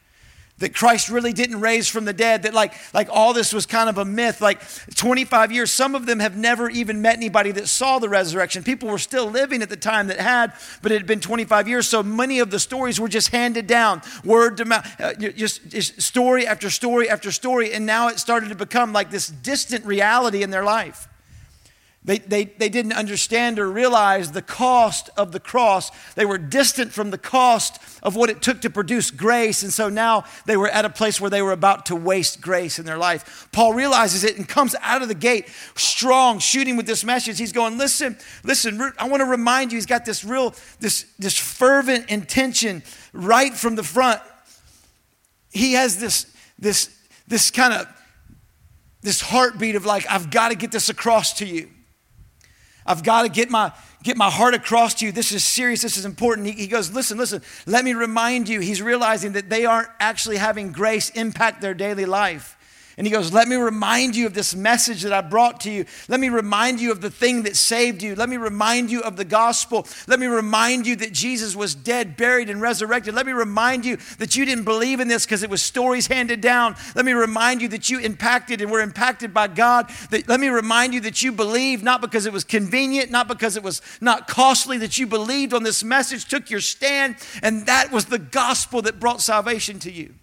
that 0.60 0.74
Christ 0.74 1.08
really 1.08 1.32
didn't 1.32 1.60
raise 1.60 1.88
from 1.88 2.04
the 2.04 2.12
dead, 2.12 2.44
that 2.44 2.54
like, 2.54 2.72
like 2.94 3.08
all 3.10 3.32
this 3.32 3.52
was 3.52 3.66
kind 3.66 3.88
of 3.88 3.98
a 3.98 4.04
myth. 4.04 4.40
Like 4.40 4.60
25 4.94 5.50
years, 5.52 5.70
some 5.70 5.94
of 5.94 6.06
them 6.06 6.20
have 6.20 6.36
never 6.36 6.70
even 6.70 7.02
met 7.02 7.16
anybody 7.16 7.50
that 7.52 7.66
saw 7.66 7.98
the 7.98 8.08
resurrection. 8.08 8.62
People 8.62 8.88
were 8.88 8.98
still 8.98 9.28
living 9.28 9.62
at 9.62 9.68
the 9.68 9.76
time 9.76 10.06
that 10.06 10.20
had, 10.20 10.52
but 10.82 10.92
it 10.92 10.96
had 10.96 11.06
been 11.06 11.20
25 11.20 11.66
years. 11.66 11.88
So 11.88 12.02
many 12.02 12.38
of 12.38 12.50
the 12.50 12.58
stories 12.58 13.00
were 13.00 13.08
just 13.08 13.28
handed 13.28 13.66
down, 13.66 14.02
word 14.24 14.58
to 14.58 14.64
mouth, 14.64 15.00
uh, 15.00 15.14
just, 15.14 15.68
just 15.68 16.00
story 16.00 16.46
after 16.46 16.70
story 16.70 17.08
after 17.08 17.32
story. 17.32 17.72
And 17.72 17.86
now 17.86 18.08
it 18.08 18.18
started 18.18 18.50
to 18.50 18.54
become 18.54 18.92
like 18.92 19.10
this 19.10 19.28
distant 19.28 19.84
reality 19.84 20.42
in 20.42 20.50
their 20.50 20.64
life. 20.64 21.08
They, 22.10 22.18
they, 22.18 22.44
they 22.46 22.68
didn't 22.68 22.94
understand 22.94 23.60
or 23.60 23.70
realize 23.70 24.32
the 24.32 24.42
cost 24.42 25.10
of 25.16 25.30
the 25.30 25.38
cross. 25.38 25.92
They 26.16 26.24
were 26.24 26.38
distant 26.38 26.92
from 26.92 27.12
the 27.12 27.18
cost 27.18 27.80
of 28.02 28.16
what 28.16 28.28
it 28.28 28.42
took 28.42 28.62
to 28.62 28.68
produce 28.68 29.12
grace. 29.12 29.62
And 29.62 29.72
so 29.72 29.88
now 29.88 30.24
they 30.44 30.56
were 30.56 30.66
at 30.66 30.84
a 30.84 30.90
place 30.90 31.20
where 31.20 31.30
they 31.30 31.40
were 31.40 31.52
about 31.52 31.86
to 31.86 31.94
waste 31.94 32.40
grace 32.40 32.80
in 32.80 32.84
their 32.84 32.98
life. 32.98 33.46
Paul 33.52 33.74
realizes 33.74 34.24
it 34.24 34.36
and 34.36 34.48
comes 34.48 34.74
out 34.82 35.02
of 35.02 35.06
the 35.06 35.14
gate 35.14 35.48
strong, 35.76 36.40
shooting 36.40 36.76
with 36.76 36.84
this 36.84 37.04
message. 37.04 37.38
He's 37.38 37.52
going, 37.52 37.78
Listen, 37.78 38.18
listen, 38.42 38.92
I 38.98 39.08
want 39.08 39.20
to 39.20 39.26
remind 39.26 39.70
you, 39.70 39.76
he's 39.76 39.86
got 39.86 40.04
this 40.04 40.24
real, 40.24 40.52
this, 40.80 41.06
this 41.20 41.38
fervent 41.38 42.10
intention 42.10 42.82
right 43.12 43.54
from 43.54 43.76
the 43.76 43.84
front. 43.84 44.20
He 45.52 45.74
has 45.74 46.00
this, 46.00 46.26
this, 46.58 46.90
this 47.28 47.52
kind 47.52 47.72
of 47.72 47.86
this 49.00 49.20
heartbeat 49.20 49.76
of 49.76 49.86
like, 49.86 50.10
I've 50.10 50.32
got 50.32 50.48
to 50.48 50.56
get 50.56 50.72
this 50.72 50.88
across 50.88 51.34
to 51.34 51.46
you. 51.46 51.70
I've 52.90 53.04
got 53.04 53.22
to 53.22 53.28
get 53.28 53.50
my, 53.50 53.72
get 54.02 54.16
my 54.16 54.28
heart 54.28 54.52
across 54.52 54.94
to 54.94 55.06
you. 55.06 55.12
This 55.12 55.30
is 55.30 55.44
serious. 55.44 55.80
This 55.80 55.96
is 55.96 56.04
important. 56.04 56.48
He, 56.48 56.52
he 56.54 56.66
goes, 56.66 56.92
Listen, 56.92 57.18
listen, 57.18 57.40
let 57.66 57.84
me 57.84 57.94
remind 57.94 58.48
you. 58.48 58.58
He's 58.58 58.82
realizing 58.82 59.32
that 59.32 59.48
they 59.48 59.64
aren't 59.64 59.88
actually 60.00 60.38
having 60.38 60.72
grace 60.72 61.08
impact 61.10 61.60
their 61.60 61.72
daily 61.72 62.04
life. 62.04 62.56
And 62.96 63.06
he 63.06 63.12
goes, 63.12 63.32
Let 63.32 63.48
me 63.48 63.56
remind 63.56 64.16
you 64.16 64.26
of 64.26 64.34
this 64.34 64.54
message 64.54 65.02
that 65.02 65.12
I 65.12 65.20
brought 65.20 65.60
to 65.60 65.70
you. 65.70 65.84
Let 66.08 66.20
me 66.20 66.28
remind 66.28 66.80
you 66.80 66.92
of 66.92 67.00
the 67.00 67.10
thing 67.10 67.44
that 67.44 67.56
saved 67.56 68.02
you. 68.02 68.14
Let 68.14 68.28
me 68.28 68.36
remind 68.36 68.90
you 68.90 69.00
of 69.00 69.16
the 69.16 69.24
gospel. 69.24 69.86
Let 70.06 70.20
me 70.20 70.26
remind 70.26 70.86
you 70.86 70.96
that 70.96 71.12
Jesus 71.12 71.54
was 71.54 71.74
dead, 71.74 72.16
buried, 72.16 72.50
and 72.50 72.60
resurrected. 72.60 73.14
Let 73.14 73.26
me 73.26 73.32
remind 73.32 73.84
you 73.84 73.96
that 74.18 74.36
you 74.36 74.44
didn't 74.44 74.64
believe 74.64 75.00
in 75.00 75.08
this 75.08 75.24
because 75.24 75.42
it 75.42 75.50
was 75.50 75.62
stories 75.62 76.06
handed 76.08 76.40
down. 76.40 76.76
Let 76.94 77.04
me 77.04 77.12
remind 77.12 77.62
you 77.62 77.68
that 77.68 77.88
you 77.88 78.00
impacted 78.00 78.60
and 78.60 78.70
were 78.70 78.80
impacted 78.80 79.32
by 79.32 79.46
God. 79.48 79.90
That, 80.10 80.28
let 80.28 80.40
me 80.40 80.48
remind 80.48 80.94
you 80.94 81.00
that 81.00 81.22
you 81.22 81.32
believed 81.32 81.82
not 81.82 82.00
because 82.00 82.26
it 82.26 82.32
was 82.32 82.44
convenient, 82.44 83.10
not 83.10 83.28
because 83.28 83.56
it 83.56 83.62
was 83.62 83.82
not 84.00 84.28
costly, 84.28 84.78
that 84.78 84.98
you 84.98 85.06
believed 85.06 85.54
on 85.54 85.62
this 85.62 85.82
message, 85.82 86.26
took 86.26 86.50
your 86.50 86.60
stand, 86.60 87.16
and 87.42 87.66
that 87.66 87.92
was 87.92 88.06
the 88.06 88.18
gospel 88.18 88.82
that 88.82 89.00
brought 89.00 89.20
salvation 89.20 89.78
to 89.80 89.92
you. 89.92 90.14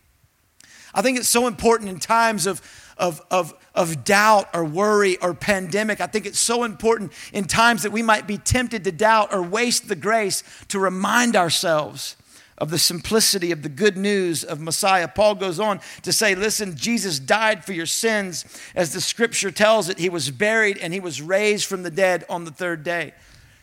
I 0.98 1.04
think 1.04 1.20
it's 1.20 1.30
so 1.30 1.46
important 1.46 1.92
in 1.92 2.00
times 2.00 2.48
of, 2.48 2.60
of, 2.98 3.22
of, 3.30 3.54
of 3.76 4.04
doubt 4.04 4.50
or 4.52 4.66
worry 4.66 5.16
or 5.18 5.36
pandemic. 5.36 6.02
I 6.02 6.08
think 6.08 6.26
it's 6.26 6.40
so 6.40 6.64
important 6.64 7.14
in 7.32 7.46
times 7.46 7.84
that 7.84 7.92
we 7.92 8.02
might 8.02 8.26
be 8.26 8.40
tempted 8.40 8.84
to 8.84 8.92
doubt 8.92 9.32
or 9.32 9.44
waste 9.44 9.90
the 9.90 9.96
grace 9.96 10.44
to 10.70 10.80
remind 10.80 11.36
ourselves 11.36 12.16
of 12.58 12.72
the 12.72 12.80
simplicity 12.80 13.52
of 13.52 13.62
the 13.62 13.70
good 13.70 13.96
news 13.96 14.44
of 14.44 14.60
Messiah. 14.60 15.08
Paul 15.08 15.36
goes 15.36 15.60
on 15.60 15.82
to 16.02 16.12
say, 16.12 16.34
Listen, 16.34 16.76
Jesus 16.76 17.20
died 17.20 17.64
for 17.64 17.74
your 17.74 17.86
sins. 17.86 18.44
As 18.76 18.92
the 18.92 19.00
scripture 19.00 19.52
tells 19.52 19.90
it, 19.90 20.00
he 20.00 20.10
was 20.10 20.32
buried 20.32 20.80
and 20.80 20.96
he 20.96 21.00
was 21.00 21.22
raised 21.22 21.68
from 21.68 21.84
the 21.84 21.92
dead 21.92 22.26
on 22.28 22.44
the 22.44 22.52
third 22.52 22.84
day. 22.84 23.14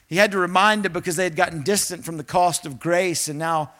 He 0.07 0.19
had 0.19 0.31
to 0.31 0.39
remind 0.39 0.85
them 0.85 0.93
because 0.93 1.17
they 1.17 1.25
had 1.25 1.35
gotten 1.35 1.63
distant 1.63 2.05
from 2.05 2.17
the 2.17 2.23
cost 2.23 2.65
of 2.65 2.79
grace 2.79 3.27
and 3.27 3.41
now 3.41 3.73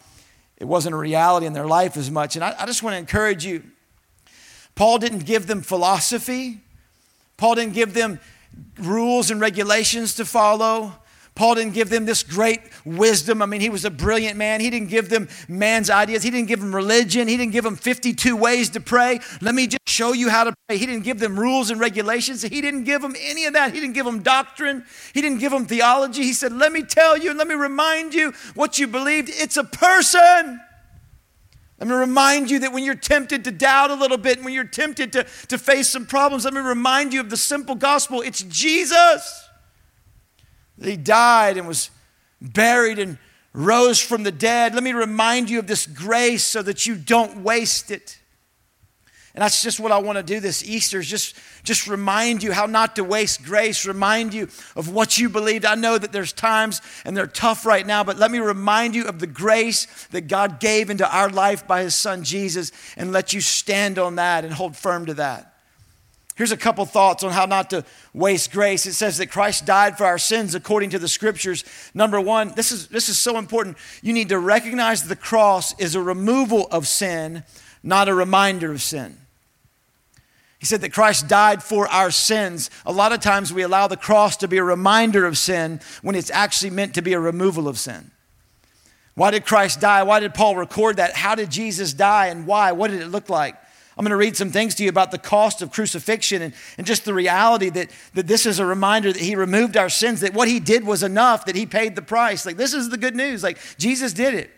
it 0.57 0.65
wasn't 0.65 0.95
a 0.95 0.99
reality 0.99 1.47
in 1.47 1.53
their 1.53 1.67
life 1.67 1.97
as 1.97 2.11
much. 2.11 2.37
And 2.37 2.45
I, 2.45 2.55
I 2.59 2.67
just 2.67 2.83
want 2.83 2.95
to 2.95 2.99
encourage 2.99 3.45
you 3.45 3.63
Paul 4.75 4.99
didn't 4.99 5.21
give 5.21 5.47
them 5.47 5.63
philosophy, 5.63 6.61
Paul 7.37 7.55
didn't 7.55 7.75
give 7.75 7.95
them 7.95 8.21
rules 8.79 9.31
and 9.31 9.41
regulations 9.41 10.15
to 10.15 10.25
follow. 10.25 10.95
Paul 11.35 11.57
didn't 11.57 11.75
give 11.75 11.91
them 11.91 12.05
this 12.05 12.23
great 12.23 12.61
wisdom. 12.85 13.43
I 13.43 13.47
mean, 13.47 13.61
he 13.61 13.69
was 13.69 13.85
a 13.85 13.91
brilliant 13.91 14.37
man. 14.37 14.61
He 14.61 14.71
didn't 14.71 14.89
give 14.89 15.09
them 15.09 15.29
man's 15.49 15.91
ideas. 15.91 16.23
He 16.23 16.31
didn't 16.31 16.47
give 16.47 16.61
them 16.61 16.73
religion. 16.73 17.27
He 17.27 17.37
didn't 17.37 17.53
give 17.53 17.65
them 17.65 17.75
52 17.75 18.37
ways 18.37 18.71
to 18.71 18.81
pray. 18.81 19.19
Let 19.41 19.55
me 19.57 19.67
just 19.67 19.89
show 19.89 20.13
you 20.13 20.31
how 20.31 20.45
to 20.45 20.55
pray. 20.69 20.77
He 20.77 20.87
didn't 20.87 21.03
give 21.03 21.19
them 21.19 21.39
rules 21.39 21.71
and 21.71 21.81
regulations. 21.81 22.43
He 22.43 22.61
didn't 22.61 22.85
give 22.85 23.03
them 23.03 23.17
any 23.21 23.47
of 23.47 23.55
that. 23.55 23.75
He 23.75 23.81
didn't 23.81 23.95
give 23.95 24.07
them 24.07 24.23
doctrine. 24.23 24.85
He 25.13 25.21
didn't 25.21 25.39
give 25.39 25.51
them 25.51 25.67
theology. 25.67 26.23
He 26.23 26.33
said, 26.33 26.53
Let 26.53 26.71
me 26.71 26.83
tell 26.83 27.19
you 27.19 27.31
and 27.31 27.39
let 27.39 27.49
me 27.49 27.55
remind 27.55 28.15
you 28.15 28.33
what 28.55 28.79
you 28.79 28.87
believed. 28.87 29.29
It's 29.33 29.57
a 29.57 29.65
person. 29.65 30.61
Let 31.81 31.89
me 31.89 31.95
remind 31.95 32.51
you 32.51 32.61
that 32.61 32.73
when 32.73 32.85
you're 32.85 32.95
tempted 32.95 33.43
to 33.45 33.51
doubt 33.51 33.91
a 33.91 33.95
little 33.95 34.17
bit, 34.19 34.43
when 34.45 34.55
you're 34.55 34.65
tempted 34.65 35.13
to, 35.13 35.27
to 35.49 35.59
face 35.59 35.89
some 35.89 36.07
problems, 36.07 36.45
let 36.45 36.55
me 36.55 36.61
remind 36.61 37.13
you 37.13 37.19
of 37.21 37.31
the 37.31 37.37
simple 37.37 37.75
gospel 37.75 38.21
it's 38.21 38.43
Jesus. 38.45 39.49
He 40.83 40.97
died 40.97 41.57
and 41.57 41.69
was 41.69 41.91
buried 42.41 42.99
and 42.99 43.19
rose 43.53 44.01
from 44.01 44.25
the 44.25 44.33
dead. 44.33 44.75
Let 44.75 44.83
me 44.83 44.93
remind 44.93 45.49
you 45.49 45.59
of 45.59 45.67
this 45.67 45.87
grace 45.87 46.45
so 46.45 46.63
that 46.63 46.87
you 46.87 46.97
don't 46.97 47.43
waste 47.43 47.91
it. 47.91 48.19
And 49.35 49.43
that's 49.43 49.63
just 49.63 49.81
what 49.81 49.91
I 49.91 49.99
want 49.99 50.17
to 50.17 50.23
do 50.23 50.39
this 50.39 50.65
Easter 50.65 51.01
is 51.01 51.09
just, 51.09 51.37
just 51.65 51.89
remind 51.89 52.45
you 52.45 52.53
how 52.53 52.67
not 52.67 52.95
to 52.97 53.05
waste 53.05 53.43
grace, 53.43 53.85
remind 53.85 54.33
you 54.33 54.45
of 54.77 54.89
what 54.89 55.19
you 55.19 55.29
believed. 55.29 55.65
I 55.65 55.75
know 55.75 55.99
that 55.99 56.13
there's 56.13 56.33
times 56.33 56.81
and 57.05 57.17
they're 57.17 57.27
tough 57.27 57.67
right 57.67 57.85
now, 57.85 58.05
but 58.05 58.17
let 58.17 58.31
me 58.31 58.39
remind 58.39 58.95
you 58.95 59.07
of 59.07 59.19
the 59.19 59.27
grace 59.27 60.07
that 60.13 60.29
God 60.29 60.61
gave 60.61 60.89
into 60.89 61.09
our 61.09 61.29
life 61.29 61.67
by 61.67 61.83
his 61.83 61.97
son 61.97 62.23
Jesus 62.23 62.71
and 62.97 63.11
let 63.11 63.33
you 63.33 63.41
stand 63.41 63.99
on 63.99 64.17
that 64.17 64.45
and 64.45 64.55
hold 64.55 64.77
firm 64.77 65.07
to 65.07 65.15
that. 65.15 65.54
Here's 66.37 66.51
a 66.51 66.57
couple 66.57 66.85
thoughts 66.85 67.23
on 67.23 67.31
how 67.31 67.47
not 67.47 67.71
to 67.71 67.85
waste 68.13 68.51
grace. 68.51 68.87
It 68.87 68.95
says 68.95 69.19
that 69.19 69.29
Christ 69.29 69.67
died 69.67 69.97
for 69.97 70.05
our 70.05 70.19
sins 70.19 70.57
according 70.57 70.91
to 70.91 70.99
the 70.99 71.07
scriptures. 71.07 71.65
Number 71.95 72.21
one, 72.21 72.53
this 72.57 72.73
is, 72.73 72.89
this 72.89 73.09
is 73.09 73.19
so 73.19 73.39
important. 73.39 73.77
You 74.03 74.13
need 74.13 74.31
to 74.31 74.39
recognize 74.39 75.07
the 75.07 75.15
cross 75.15 75.79
is 75.79 75.95
a 75.95 76.01
removal 76.01 76.67
of 76.73 76.89
sin, 76.89 77.45
not 77.85 78.09
a 78.09 78.15
reminder 78.15 78.73
of 78.73 78.83
sin. 78.83 79.17
He 80.59 80.67
said 80.67 80.81
that 80.81 80.93
Christ 80.93 81.29
died 81.29 81.63
for 81.63 81.87
our 81.89 82.11
sins. 82.11 82.69
A 82.85 82.93
lot 82.93 83.13
of 83.13 83.21
times 83.21 83.53
we 83.53 83.63
allow 83.63 83.87
the 83.87 83.97
cross 83.97 84.37
to 84.39 84.49
be 84.49 84.57
a 84.57 84.65
reminder 84.65 85.27
of 85.27 85.39
sin 85.39 85.79
when 86.03 86.17
it's 86.17 86.31
actually 86.31 86.71
meant 86.71 86.95
to 86.95 87.03
be 87.03 87.13
a 87.13 87.21
removal 87.21 87.69
of 87.69 87.79
sin. 87.79 88.11
Why 89.15 89.31
did 89.31 89.45
Christ 89.45 89.81
die? 89.81 90.03
Why 90.03 90.19
did 90.19 90.35
Paul 90.35 90.57
record 90.57 90.97
that? 90.97 91.15
How 91.15 91.37
did 91.37 91.51
Jesus 91.51 91.93
die 91.93 92.27
and 92.27 92.47
why? 92.47 92.73
What 92.73 92.91
did 92.91 93.03
it 93.03 93.09
look 93.09 93.29
like? 93.29 93.57
I'm 93.97 94.05
going 94.05 94.11
to 94.11 94.17
read 94.17 94.37
some 94.37 94.51
things 94.51 94.75
to 94.77 94.83
you 94.83 94.89
about 94.89 95.11
the 95.13 95.19
cost 95.19 95.63
of 95.63 95.71
crucifixion 95.71 96.43
and, 96.43 96.55
and 96.79 96.87
just 96.87 97.05
the 97.05 97.15
reality 97.15 97.71
that, 97.71 97.91
that 98.15 98.27
this 98.27 98.45
is 98.45 98.59
a 98.59 98.67
reminder 98.67 99.13
that 99.13 99.23
he 99.23 99.37
removed 99.37 99.77
our 99.77 99.89
sins, 99.89 100.21
that 100.21 100.35
what 100.35 100.49
he 100.49 100.59
did 100.59 100.85
was 100.85 101.03
enough, 101.03 101.45
that 101.47 101.55
he 101.55 101.65
paid 101.65 101.95
the 101.95 102.03
price. 102.03 102.45
Like, 102.45 102.57
this 102.57 102.75
is 102.75 102.91
the 102.91 102.97
good 102.97 103.15
news. 103.15 103.43
Like, 103.43 103.59
Jesus 103.79 104.13
did 104.13 104.35
it. 104.35 104.51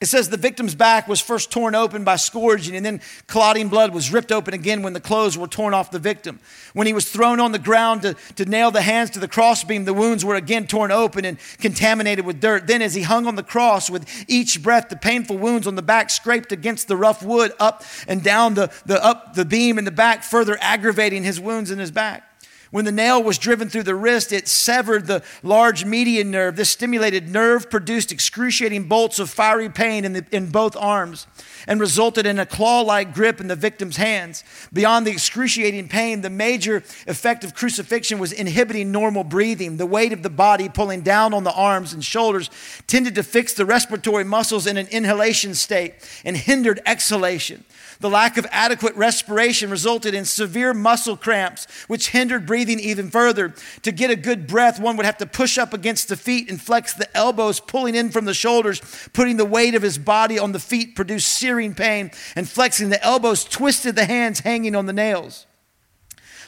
It 0.00 0.06
says 0.06 0.28
the 0.28 0.36
victim's 0.36 0.76
back 0.76 1.08
was 1.08 1.20
first 1.20 1.50
torn 1.50 1.74
open 1.74 2.04
by 2.04 2.16
scourging, 2.16 2.76
and 2.76 2.86
then 2.86 3.00
clotting 3.26 3.68
blood 3.68 3.92
was 3.92 4.12
ripped 4.12 4.30
open 4.30 4.54
again 4.54 4.82
when 4.82 4.92
the 4.92 5.00
clothes 5.00 5.36
were 5.36 5.48
torn 5.48 5.74
off 5.74 5.90
the 5.90 5.98
victim. 5.98 6.38
When 6.72 6.86
he 6.86 6.92
was 6.92 7.10
thrown 7.10 7.40
on 7.40 7.50
the 7.50 7.58
ground 7.58 8.02
to, 8.02 8.14
to 8.36 8.44
nail 8.44 8.70
the 8.70 8.80
hands 8.80 9.10
to 9.10 9.18
the 9.18 9.26
crossbeam, 9.26 9.86
the 9.86 9.94
wounds 9.94 10.24
were 10.24 10.36
again 10.36 10.68
torn 10.68 10.92
open 10.92 11.24
and 11.24 11.36
contaminated 11.58 12.24
with 12.24 12.40
dirt. 12.40 12.68
Then, 12.68 12.80
as 12.80 12.94
he 12.94 13.02
hung 13.02 13.26
on 13.26 13.34
the 13.34 13.42
cross 13.42 13.90
with 13.90 14.06
each 14.28 14.62
breath, 14.62 14.88
the 14.88 14.96
painful 14.96 15.36
wounds 15.36 15.66
on 15.66 15.74
the 15.74 15.82
back 15.82 16.10
scraped 16.10 16.52
against 16.52 16.86
the 16.86 16.96
rough 16.96 17.24
wood 17.24 17.52
up 17.58 17.82
and 18.06 18.22
down 18.22 18.54
the, 18.54 18.70
the, 18.86 19.04
up 19.04 19.34
the 19.34 19.44
beam 19.44 19.78
in 19.78 19.84
the 19.84 19.90
back, 19.90 20.22
further 20.22 20.56
aggravating 20.60 21.24
his 21.24 21.40
wounds 21.40 21.72
in 21.72 21.80
his 21.80 21.90
back. 21.90 22.22
When 22.70 22.84
the 22.84 22.92
nail 22.92 23.22
was 23.22 23.38
driven 23.38 23.70
through 23.70 23.84
the 23.84 23.94
wrist, 23.94 24.30
it 24.30 24.46
severed 24.46 25.06
the 25.06 25.22
large 25.42 25.86
median 25.86 26.30
nerve. 26.30 26.56
This 26.56 26.68
stimulated 26.68 27.28
nerve 27.28 27.70
produced 27.70 28.12
excruciating 28.12 28.88
bolts 28.88 29.18
of 29.18 29.30
fiery 29.30 29.70
pain 29.70 30.04
in, 30.04 30.12
the, 30.12 30.26
in 30.30 30.50
both 30.50 30.76
arms 30.76 31.26
and 31.66 31.80
resulted 31.80 32.26
in 32.26 32.38
a 32.38 32.44
claw 32.44 32.82
like 32.82 33.14
grip 33.14 33.40
in 33.40 33.48
the 33.48 33.56
victim's 33.56 33.96
hands. 33.96 34.44
Beyond 34.70 35.06
the 35.06 35.10
excruciating 35.10 35.88
pain, 35.88 36.20
the 36.20 36.30
major 36.30 36.78
effect 37.06 37.42
of 37.42 37.54
crucifixion 37.54 38.18
was 38.18 38.32
inhibiting 38.32 38.92
normal 38.92 39.24
breathing. 39.24 39.78
The 39.78 39.86
weight 39.86 40.12
of 40.12 40.22
the 40.22 40.30
body 40.30 40.68
pulling 40.68 41.00
down 41.00 41.32
on 41.32 41.44
the 41.44 41.52
arms 41.52 41.94
and 41.94 42.04
shoulders 42.04 42.50
tended 42.86 43.14
to 43.14 43.22
fix 43.22 43.54
the 43.54 43.64
respiratory 43.64 44.24
muscles 44.24 44.66
in 44.66 44.76
an 44.76 44.88
inhalation 44.88 45.54
state 45.54 45.94
and 46.22 46.36
hindered 46.36 46.80
exhalation. 46.84 47.64
The 48.00 48.08
lack 48.08 48.36
of 48.36 48.46
adequate 48.52 48.94
respiration 48.94 49.70
resulted 49.70 50.14
in 50.14 50.24
severe 50.24 50.72
muscle 50.72 51.16
cramps, 51.16 51.66
which 51.88 52.10
hindered 52.10 52.46
breathing 52.46 52.78
even 52.78 53.10
further. 53.10 53.54
To 53.82 53.90
get 53.90 54.10
a 54.10 54.16
good 54.16 54.46
breath, 54.46 54.78
one 54.78 54.96
would 54.96 55.06
have 55.06 55.18
to 55.18 55.26
push 55.26 55.58
up 55.58 55.74
against 55.74 56.08
the 56.08 56.16
feet 56.16 56.48
and 56.48 56.60
flex 56.60 56.94
the 56.94 57.14
elbows, 57.16 57.58
pulling 57.58 57.96
in 57.96 58.10
from 58.10 58.24
the 58.24 58.34
shoulders, 58.34 58.80
putting 59.12 59.36
the 59.36 59.44
weight 59.44 59.74
of 59.74 59.82
his 59.82 59.98
body 59.98 60.38
on 60.38 60.52
the 60.52 60.60
feet 60.60 60.94
produced 60.94 61.28
searing 61.28 61.74
pain, 61.74 62.12
and 62.36 62.48
flexing 62.48 62.90
the 62.90 63.02
elbows 63.02 63.42
twisted 63.42 63.96
the 63.96 64.04
hands 64.04 64.40
hanging 64.40 64.76
on 64.76 64.86
the 64.86 64.92
nails. 64.92 65.46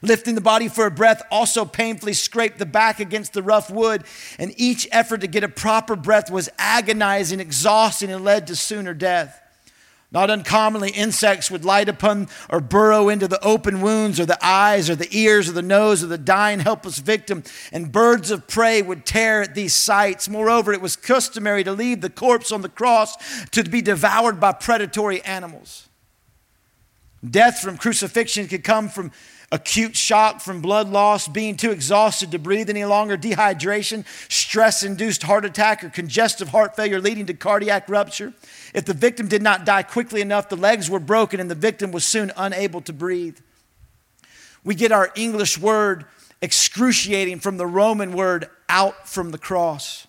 Lifting 0.03 0.37
the 0.37 0.41
body 0.41 0.69
for 0.69 0.87
a 0.87 0.91
breath 0.91 1.21
also 1.33 1.65
painfully 1.65 2.15
scraped 2.15 2.59
the 2.59 2.65
back 2.65 3.01
against 3.01 3.33
the 3.33 3.43
rough 3.43 3.71
wood, 3.71 4.05
and 4.39 4.55
each 4.57 4.87
effort 4.93 5.21
to 5.23 5.27
get 5.27 5.43
a 5.43 5.49
proper 5.49 5.97
breath 5.97 6.31
was 6.31 6.49
agonizing, 6.59 7.41
exhausting, 7.41 8.11
and 8.11 8.25
led 8.25 8.47
to 8.47 8.55
sooner 8.55 8.95
death. 8.95 9.43
Not 10.13 10.29
uncommonly, 10.29 10.91
insects 10.91 11.53
would 11.53 11.65
light 11.65 11.89
upon 11.89 12.29
or 12.49 12.61
burrow 12.61 13.09
into 13.09 13.29
the 13.29 13.43
open 13.45 13.81
wounds 13.81 14.19
or 14.19 14.27
the 14.27 14.45
eyes 14.45 14.91
or 14.91 14.97
the 14.97 15.09
ears 15.17 15.49
or 15.49 15.53
the 15.53 15.63
nose 15.63 16.03
of 16.03 16.09
the 16.09 16.19
dying, 16.19 16.59
helpless 16.59 16.99
victim, 16.99 17.45
and 17.73 17.93
birds 17.93 18.33
of 18.33 18.49
prey 18.49 18.83
would 18.83 19.07
tear 19.07 19.43
at 19.43 19.55
these 19.55 19.73
sites. 19.73 20.29
Moreover, 20.29 20.73
it 20.73 20.81
was 20.81 20.97
customary 20.97 21.63
to 21.63 21.73
leave 21.73 22.01
the 22.01 22.11
corpse 22.11 22.51
on 22.51 22.63
the 22.63 22.69
cross 22.69 23.17
to 23.51 23.63
be 23.63 23.81
devoured 23.81 24.41
by 24.41 24.53
predatory 24.53 25.23
animals. 25.23 25.89
Death 27.29 27.61
from 27.61 27.77
crucifixion 27.77 28.49
could 28.49 28.65
come 28.65 28.89
from 28.89 29.13
acute 29.53 29.97
shock 29.97 30.41
from 30.41 30.61
blood 30.61 30.89
loss, 30.89 31.27
being 31.27 31.57
too 31.57 31.73
exhausted 31.73 32.31
to 32.31 32.39
breathe 32.39 32.71
any 32.71 32.85
longer, 32.85 33.17
dehydration, 33.17 34.05
stress 34.31 34.83
induced 34.83 35.25
heart 35.25 35.45
attack, 35.45 35.83
or 35.83 35.91
congestive 35.91 36.49
heart 36.49 36.77
failure 36.77 37.01
leading 37.01 37.27
to 37.27 37.35
cardiac 37.35 37.89
rupture. 37.89 38.33
If 38.75 38.85
the 38.85 38.95
victim 38.95 39.27
did 39.27 39.43
not 39.43 39.65
die 39.65 39.83
quickly 39.83 40.21
enough, 40.21 40.49
the 40.49 40.57
legs 40.57 40.89
were 40.89 41.01
broken 41.01 41.41
and 41.41 41.51
the 41.51 41.57
victim 41.57 41.91
was 41.91 42.05
soon 42.05 42.31
unable 42.37 42.81
to 42.83 42.93
breathe. 42.93 43.39
We 44.63 44.75
get 44.75 44.93
our 44.93 45.11
English 45.17 45.59
word 45.59 46.05
excruciating 46.43 47.41
from 47.41 47.57
the 47.57 47.67
Roman 47.67 48.13
word 48.13 48.49
out 48.69 49.09
from 49.09 49.31
the 49.31 49.39
cross. 49.39 50.07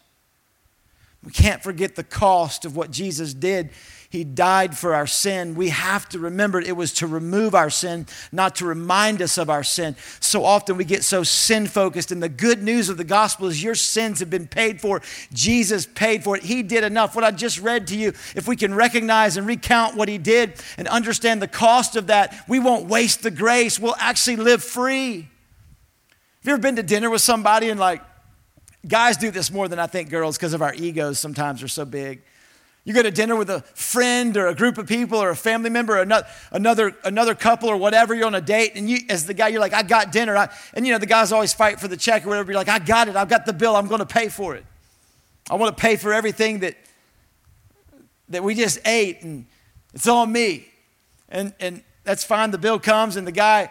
We 1.24 1.31
can't 1.31 1.62
forget 1.62 1.95
the 1.95 2.03
cost 2.03 2.65
of 2.65 2.75
what 2.75 2.91
Jesus 2.91 3.33
did 3.33 3.71
he 4.12 4.25
died 4.25 4.77
for 4.77 4.94
our 4.94 5.08
sin. 5.08 5.56
We 5.56 5.70
have 5.70 6.10
to 6.10 6.20
remember 6.20 6.60
it 6.60 6.75
was 6.75 6.91
to 6.96 7.08
remove 7.08 7.56
our 7.56 7.70
sin, 7.70 8.08
not 8.30 8.58
to 8.58 8.65
remind 8.65 9.22
us 9.22 9.38
of 9.38 9.50
our 9.50 9.63
sin. 9.63 9.96
So 10.20 10.44
often 10.44 10.75
we 10.75 10.84
get 10.84 11.06
so 11.06 11.24
sin 11.24 11.65
focused, 11.65 12.12
and 12.12 12.22
the 12.22 12.27
good 12.27 12.62
news 12.62 12.89
of 12.89 12.98
the 12.98 13.06
gospel 13.06 13.48
is 13.48 13.63
your 13.63 13.74
sins 13.74 14.20
have 14.20 14.30
been 14.30 14.48
paid 14.48 14.82
for. 14.82 15.01
Jesus 15.32 15.86
paid 15.86 16.25
for 16.25 16.36
it. 16.36 16.44
He 16.44 16.62
did 16.62 16.84
enough. 16.84 17.15
What 17.15 17.24
I 17.24 17.32
just 17.32 17.62
read 17.62 17.88
to 17.88 17.98
you, 17.98 18.10
if 18.36 18.50
we 18.50 18.58
can 18.58 18.74
recognize 18.74 19.38
and 19.38 19.48
recount 19.48 19.96
what 19.96 20.10
He 20.10 20.18
did 20.18 20.62
and 20.77 20.89
understand 20.89 21.41
the 21.41 21.48
cost 21.48 21.96
of 21.96 22.08
that, 22.08 22.44
we 22.50 22.60
won't 22.60 22.88
waste 22.88 23.24
the 23.24 23.32
grace. 23.32 23.80
We'll 23.80 23.96
actually 23.98 24.36
live 24.36 24.62
free. 24.62 25.22
Have 25.22 26.48
you 26.48 26.51
ever 26.51 26.62
been 26.62 26.75
to 26.75 26.84
dinner 26.84 27.10
with 27.10 27.22
somebody 27.22 27.70
and 27.70 27.80
like, 27.80 28.01
guys 28.86 29.15
do 29.15 29.32
this 29.32 29.50
more 29.51 29.70
than 29.70 29.80
I 29.80 29.88
think 29.88 30.10
girls 30.10 30.38
because 30.38 30.53
of 30.53 30.62
our 30.62 30.74
egos 30.74 31.18
sometimes 31.18 31.63
are 31.63 31.70
so 31.70 31.86
big. 31.86 32.24
You 32.83 32.95
go 32.95 33.03
to 33.03 33.11
dinner 33.11 33.35
with 33.35 33.50
a 33.51 33.61
friend 33.61 34.35
or 34.35 34.47
a 34.47 34.55
group 34.55 34.79
of 34.79 34.88
people 34.88 35.19
or 35.19 35.29
a 35.29 35.35
family 35.35 35.69
member 35.69 35.97
or 35.97 36.01
another, 36.01 36.25
another, 36.51 36.95
another 37.03 37.35
couple 37.35 37.69
or 37.69 37.77
whatever, 37.77 38.15
you're 38.15 38.25
on 38.25 38.33
a 38.33 38.41
date, 38.41 38.71
and 38.73 38.89
you, 38.89 39.00
as 39.07 39.27
the 39.27 39.35
guy, 39.35 39.50
you're 39.50 39.59
like, 39.59 39.73
I 39.73 39.83
got 39.83 40.11
dinner. 40.11 40.35
I, 40.35 40.50
and 40.73 40.85
you 40.85 40.91
know, 40.91 40.97
the 40.97 41.05
guys 41.05 41.31
always 41.31 41.53
fight 41.53 41.79
for 41.79 41.88
the 41.88 41.97
check 41.97 42.25
or 42.25 42.29
whatever. 42.29 42.51
You're 42.51 42.59
like, 42.59 42.69
I 42.69 42.79
got 42.79 43.07
it. 43.07 43.15
I've 43.15 43.29
got 43.29 43.45
the 43.45 43.53
bill. 43.53 43.75
I'm 43.75 43.88
going 43.88 44.00
to 44.00 44.05
pay 44.05 44.29
for 44.29 44.55
it. 44.55 44.65
I 45.50 45.55
want 45.55 45.77
to 45.77 45.79
pay 45.79 45.95
for 45.95 46.11
everything 46.11 46.59
that, 46.59 46.75
that 48.29 48.43
we 48.43 48.55
just 48.55 48.79
ate, 48.88 49.21
and 49.21 49.45
it's 49.93 50.07
on 50.07 50.31
me. 50.31 50.67
And, 51.29 51.53
and 51.59 51.83
that's 52.03 52.23
fine. 52.23 52.50
The 52.50 52.57
bill 52.57 52.79
comes, 52.79 53.15
and 53.15 53.27
the 53.27 53.31
guy, 53.31 53.69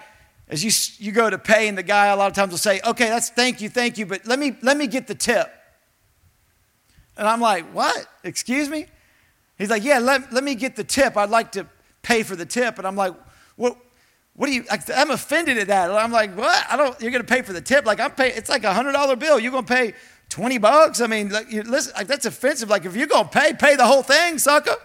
as 0.48 0.62
you, 0.62 0.70
you 1.04 1.10
go 1.10 1.28
to 1.28 1.38
pay, 1.38 1.66
and 1.66 1.76
the 1.76 1.82
guy 1.82 2.06
a 2.06 2.16
lot 2.16 2.28
of 2.28 2.34
times 2.34 2.52
will 2.52 2.58
say, 2.58 2.80
Okay, 2.86 3.08
that's 3.08 3.30
thank 3.30 3.60
you, 3.60 3.68
thank 3.68 3.98
you, 3.98 4.06
but 4.06 4.24
let 4.24 4.38
me, 4.38 4.56
let 4.62 4.76
me 4.76 4.86
get 4.86 5.08
the 5.08 5.16
tip. 5.16 5.52
And 7.16 7.26
I'm 7.26 7.40
like, 7.40 7.64
What? 7.72 8.06
Excuse 8.22 8.68
me? 8.68 8.86
He's 9.60 9.70
like, 9.70 9.84
Yeah, 9.84 9.98
let, 9.98 10.32
let 10.32 10.42
me 10.42 10.54
get 10.54 10.76
the 10.76 10.84
tip. 10.84 11.16
I'd 11.16 11.30
like 11.30 11.52
to 11.52 11.66
pay 12.02 12.22
for 12.22 12.34
the 12.36 12.46
tip. 12.46 12.78
And 12.78 12.86
I'm 12.86 12.96
like, 12.96 13.14
What? 13.56 13.76
What 14.34 14.46
do 14.46 14.52
you, 14.54 14.64
I'm 14.96 15.10
offended 15.10 15.58
at 15.58 15.66
that. 15.66 15.90
I'm 15.90 16.12
like, 16.12 16.34
what? 16.34 16.64
I 16.70 16.76
don't, 16.76 16.98
you're 17.02 17.10
going 17.10 17.22
to 17.22 17.28
pay 17.28 17.42
for 17.42 17.52
the 17.52 17.60
tip. 17.60 17.84
Like 17.84 18.00
I'm 18.00 18.12
paying, 18.12 18.32
it's 18.36 18.48
like 18.48 18.64
a 18.64 18.72
hundred 18.72 18.92
dollar 18.92 19.14
bill. 19.14 19.38
You're 19.38 19.52
going 19.52 19.66
to 19.66 19.70
pay 19.70 19.92
20 20.30 20.56
bucks. 20.56 21.02
I 21.02 21.08
mean, 21.08 21.28
like, 21.28 21.52
you, 21.52 21.62
listen, 21.62 21.92
like 21.94 22.06
that's 22.06 22.24
offensive. 22.24 22.70
Like 22.70 22.86
if 22.86 22.96
you're 22.96 23.06
going 23.06 23.24
to 23.24 23.30
pay, 23.30 23.52
pay 23.52 23.76
the 23.76 23.84
whole 23.84 24.02
thing, 24.02 24.38
sucker. 24.38 24.76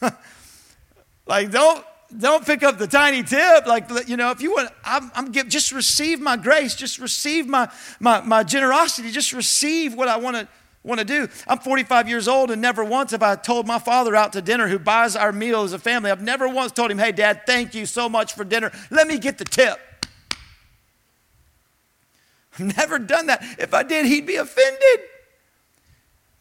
like 1.26 1.50
don't, 1.50 1.84
don't 2.16 2.46
pick 2.46 2.62
up 2.62 2.78
the 2.78 2.86
tiny 2.86 3.22
tip. 3.22 3.66
Like, 3.66 3.90
you 4.08 4.16
know, 4.16 4.30
if 4.30 4.40
you 4.40 4.52
want, 4.52 4.70
I'm, 4.84 5.10
I'm 5.14 5.32
give, 5.32 5.48
just 5.48 5.72
receive 5.72 6.20
my 6.20 6.36
grace. 6.36 6.74
Just 6.74 6.98
receive 6.98 7.46
my, 7.46 7.68
my, 8.00 8.20
my 8.20 8.44
generosity. 8.44 9.10
Just 9.10 9.32
receive 9.32 9.94
what 9.94 10.08
I 10.08 10.16
want 10.16 10.36
to, 10.36 10.48
want 10.84 10.98
to 10.98 11.04
do. 11.04 11.28
I'm 11.48 11.58
45 11.58 12.08
years 12.08 12.28
old 12.28 12.50
and 12.50 12.60
never 12.60 12.84
once 12.84 13.10
have 13.12 13.22
I 13.22 13.36
told 13.36 13.66
my 13.66 13.78
father 13.78 14.14
out 14.14 14.34
to 14.34 14.42
dinner 14.42 14.68
who 14.68 14.78
buys 14.78 15.16
our 15.16 15.32
meal 15.32 15.62
as 15.62 15.72
a 15.72 15.78
family, 15.78 16.10
I've 16.10 16.22
never 16.22 16.46
once 16.46 16.72
told 16.72 16.90
him, 16.90 16.98
hey, 16.98 17.10
dad, 17.10 17.42
thank 17.46 17.74
you 17.74 17.86
so 17.86 18.08
much 18.08 18.34
for 18.34 18.44
dinner. 18.44 18.70
Let 18.90 19.08
me 19.08 19.18
get 19.18 19.38
the 19.38 19.44
tip. 19.44 19.78
I've 22.58 22.76
never 22.76 22.98
done 22.98 23.26
that. 23.26 23.42
If 23.58 23.74
I 23.74 23.82
did, 23.82 24.06
he'd 24.06 24.26
be 24.26 24.36
offended. 24.36 25.00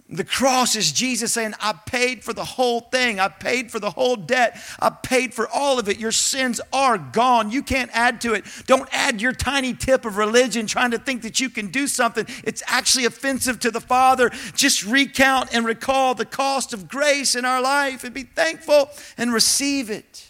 The 0.09 0.25
cross 0.25 0.75
is 0.75 0.91
Jesus 0.91 1.31
saying, 1.31 1.53
I 1.61 1.73
paid 1.73 2.23
for 2.23 2.33
the 2.33 2.43
whole 2.43 2.81
thing. 2.81 3.19
I 3.19 3.29
paid 3.29 3.71
for 3.71 3.79
the 3.79 3.89
whole 3.89 4.17
debt. 4.17 4.61
I 4.79 4.89
paid 4.89 5.33
for 5.33 5.47
all 5.47 5.79
of 5.79 5.87
it. 5.87 5.97
Your 5.97 6.11
sins 6.11 6.59
are 6.73 6.97
gone. 6.97 7.51
You 7.51 7.63
can't 7.63 7.89
add 7.93 8.19
to 8.21 8.33
it. 8.33 8.43
Don't 8.67 8.87
add 8.91 9.21
your 9.21 9.31
tiny 9.31 9.73
tip 9.73 10.05
of 10.05 10.17
religion 10.17 10.67
trying 10.67 10.91
to 10.91 10.99
think 10.99 11.21
that 11.21 11.39
you 11.39 11.49
can 11.49 11.67
do 11.67 11.87
something. 11.87 12.27
It's 12.43 12.61
actually 12.67 13.05
offensive 13.05 13.59
to 13.61 13.71
the 13.71 13.79
Father. 13.79 14.29
Just 14.53 14.85
recount 14.85 15.53
and 15.55 15.65
recall 15.65 16.15
the 16.15 16.25
cost 16.25 16.73
of 16.73 16.89
grace 16.89 17.33
in 17.33 17.45
our 17.45 17.61
life 17.61 18.03
and 18.03 18.13
be 18.13 18.23
thankful 18.23 18.89
and 19.17 19.33
receive 19.33 19.89
it. 19.89 20.27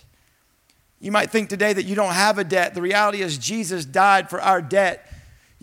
You 1.00 1.12
might 1.12 1.32
think 1.32 1.50
today 1.50 1.74
that 1.74 1.84
you 1.84 1.96
don't 1.96 2.14
have 2.14 2.38
a 2.38 2.44
debt. 2.46 2.76
The 2.76 2.82
reality 2.82 3.22
is, 3.22 3.38
Jesus 3.38 3.84
died 3.84 4.30
for 4.30 4.40
our 4.40 4.62
debt. 4.62 5.10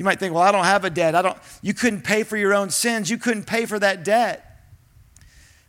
You 0.01 0.05
might 0.05 0.19
think, 0.19 0.33
well, 0.33 0.43
I 0.43 0.51
don't 0.51 0.65
have 0.65 0.87
a 0.87 0.89
debt. 0.89 1.15
I 1.15 1.21
don't, 1.21 1.37
you 1.61 1.75
couldn't 1.75 2.05
pay 2.05 2.23
for 2.23 2.39
your 2.39 2.55
own 2.55 2.71
sins. 2.71 3.11
You 3.11 3.19
couldn't 3.19 3.45
pay 3.45 3.67
for 3.67 3.79
that 3.81 4.03
debt. 4.03 4.65